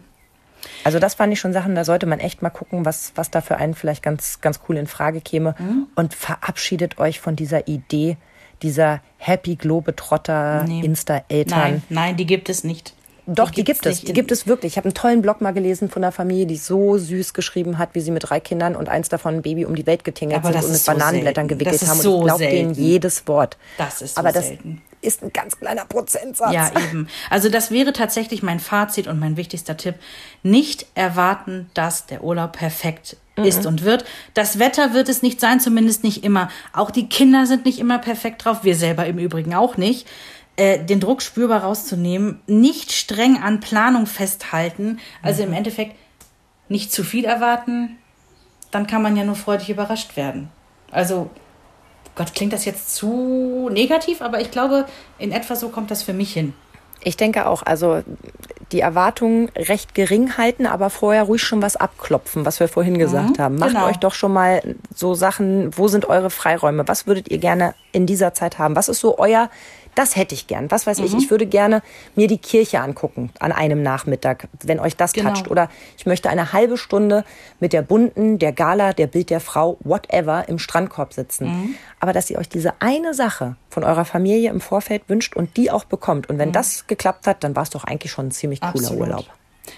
[0.83, 3.41] Also das fand ich schon Sachen, da sollte man echt mal gucken, was, was da
[3.41, 5.55] für einen vielleicht ganz, ganz cool in Frage käme.
[5.57, 5.87] Mhm.
[5.95, 8.17] Und verabschiedet euch von dieser Idee,
[8.61, 10.81] dieser Happy Globetrotter Nee.
[10.85, 11.59] Insta-Eltern.
[11.59, 12.93] Nein, nein, die gibt es nicht.
[13.27, 14.01] Doch, die, gibt's gibt es.
[14.01, 14.73] Die gibt es wirklich.
[14.73, 17.89] Ich habe einen tollen Blog mal gelesen von einer Familie, die so süß geschrieben hat,
[17.93, 20.55] wie sie mit drei Kindern und eins davon ein Baby um die Welt getingelt sind
[20.55, 21.59] und mit so Bananenblättern selten.
[21.59, 22.01] gewickelt Das ist haben.
[22.01, 23.57] so und ich glaube denen jedes Wort.
[23.77, 24.81] Das ist so Aber das selten.
[25.01, 26.53] Ist ein ganz kleiner Prozentsatz.
[26.53, 27.07] Ja, eben.
[27.29, 29.95] Also das wäre tatsächlich mein Fazit und mein wichtigster Tipp.
[30.43, 34.05] Nicht erwarten, dass der Urlaub perfekt ist und wird.
[34.33, 36.49] Das Wetter wird es nicht sein, zumindest nicht immer.
[36.73, 38.63] Auch die Kinder sind nicht immer perfekt drauf.
[38.63, 40.07] Wir selber im Übrigen auch nicht.
[40.57, 45.95] Äh, den Druck spürbar rauszunehmen, nicht streng an Planung festhalten, also im Endeffekt
[46.67, 47.97] nicht zu viel erwarten,
[48.69, 50.49] dann kann man ja nur freudig überrascht werden.
[50.91, 51.29] Also
[52.15, 54.85] Gott, klingt das jetzt zu negativ, aber ich glaube,
[55.17, 56.53] in etwa so kommt das für mich hin.
[57.03, 58.03] Ich denke auch, also
[58.71, 63.39] die Erwartungen recht gering halten, aber vorher ruhig schon was abklopfen, was wir vorhin gesagt
[63.39, 63.55] haben.
[63.55, 63.87] Macht genau.
[63.87, 64.61] euch doch schon mal
[64.95, 66.87] so Sachen, wo sind eure Freiräume?
[66.87, 68.75] Was würdet ihr gerne in dieser Zeit haben?
[68.75, 69.49] Was ist so euer,
[69.95, 70.71] das hätte ich gern.
[70.71, 71.05] Was weiß Mhm.
[71.05, 71.81] ich, ich würde gerne
[72.15, 75.29] mir die Kirche angucken an einem Nachmittag, wenn euch das Genau.
[75.31, 75.49] toucht.
[75.49, 77.23] Oder ich möchte eine halbe Stunde
[77.59, 81.47] mit der bunten, der Gala, der Bild der Frau, whatever, im Strandkorb sitzen.
[81.47, 81.75] Mhm.
[81.99, 85.71] Aber dass ihr euch diese eine Sache von eurer Familie im Vorfeld wünscht und die
[85.71, 86.29] auch bekommt.
[86.29, 88.79] Und wenn das geklappt hat, dann war es doch eigentlich schon ein ziemlich cooler Mhm.
[88.79, 89.01] Absolut.
[89.01, 89.25] Urlaub.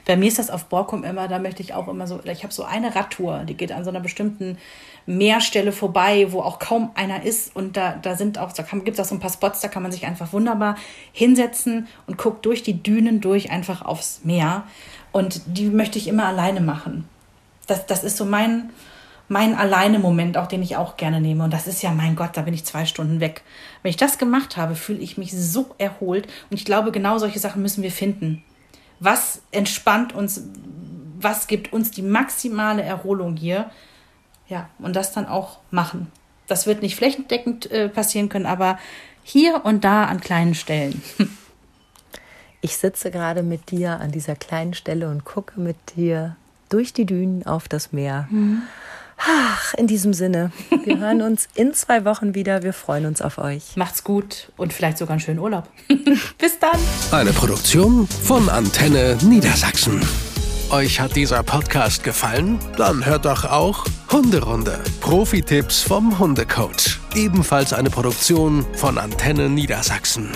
[0.06, 2.54] Bei mir ist das auf Borkum immer, da möchte ich auch immer so, ich habe
[2.54, 4.58] so eine Radtour, die geht an so einer bestimmten
[5.06, 7.56] Meerstelle vorbei, wo auch kaum einer ist.
[7.56, 9.84] Und da, da sind auch, da gibt es auch so ein paar Spots, da kann
[9.84, 10.76] man sich einfach wunderbar
[11.12, 14.64] hinsetzen und guckt durch die Dünen durch einfach aufs Meer.
[15.12, 17.08] Und die möchte ich immer alleine machen.
[17.68, 18.72] Das, das ist so mein,
[19.28, 21.44] mein Alleine-Moment, auch den ich auch gerne nehme.
[21.44, 23.44] Und das ist ja, mein Gott, da bin ich zwei Stunden weg.
[23.82, 26.28] Wenn ich das gemacht habe, fühle ich mich so erholt.
[26.50, 28.44] Und ich glaube, genau solche Sachen müssen wir finden.
[29.04, 30.44] Was entspannt uns,
[31.20, 33.70] was gibt uns die maximale Erholung hier?
[34.48, 36.10] Ja, und das dann auch machen.
[36.48, 38.80] Das wird nicht flächendeckend äh, passieren können, aber
[39.24, 41.02] hier und da an kleinen Stellen.
[42.66, 46.38] Ich sitze gerade mit dir an dieser kleinen Stelle und gucke mit dir
[46.70, 48.30] durch die Dünen auf das Meer.
[48.32, 48.62] Mhm.
[49.26, 50.52] Ach, in diesem Sinne,
[50.84, 52.64] wir hören uns in zwei Wochen wieder.
[52.64, 53.76] Wir freuen uns auf euch.
[53.76, 55.68] Macht's gut und vielleicht sogar einen schönen Urlaub.
[56.38, 56.80] Bis dann.
[57.12, 60.02] Eine Produktion von Antenne Niedersachsen.
[60.72, 62.58] Euch hat dieser Podcast gefallen?
[62.78, 64.80] Dann hört doch auch Hunderunde.
[65.02, 67.00] Profi-Tipps vom Hundecoach.
[67.16, 70.32] Ebenfalls eine Produktion von Antenne Niedersachsen.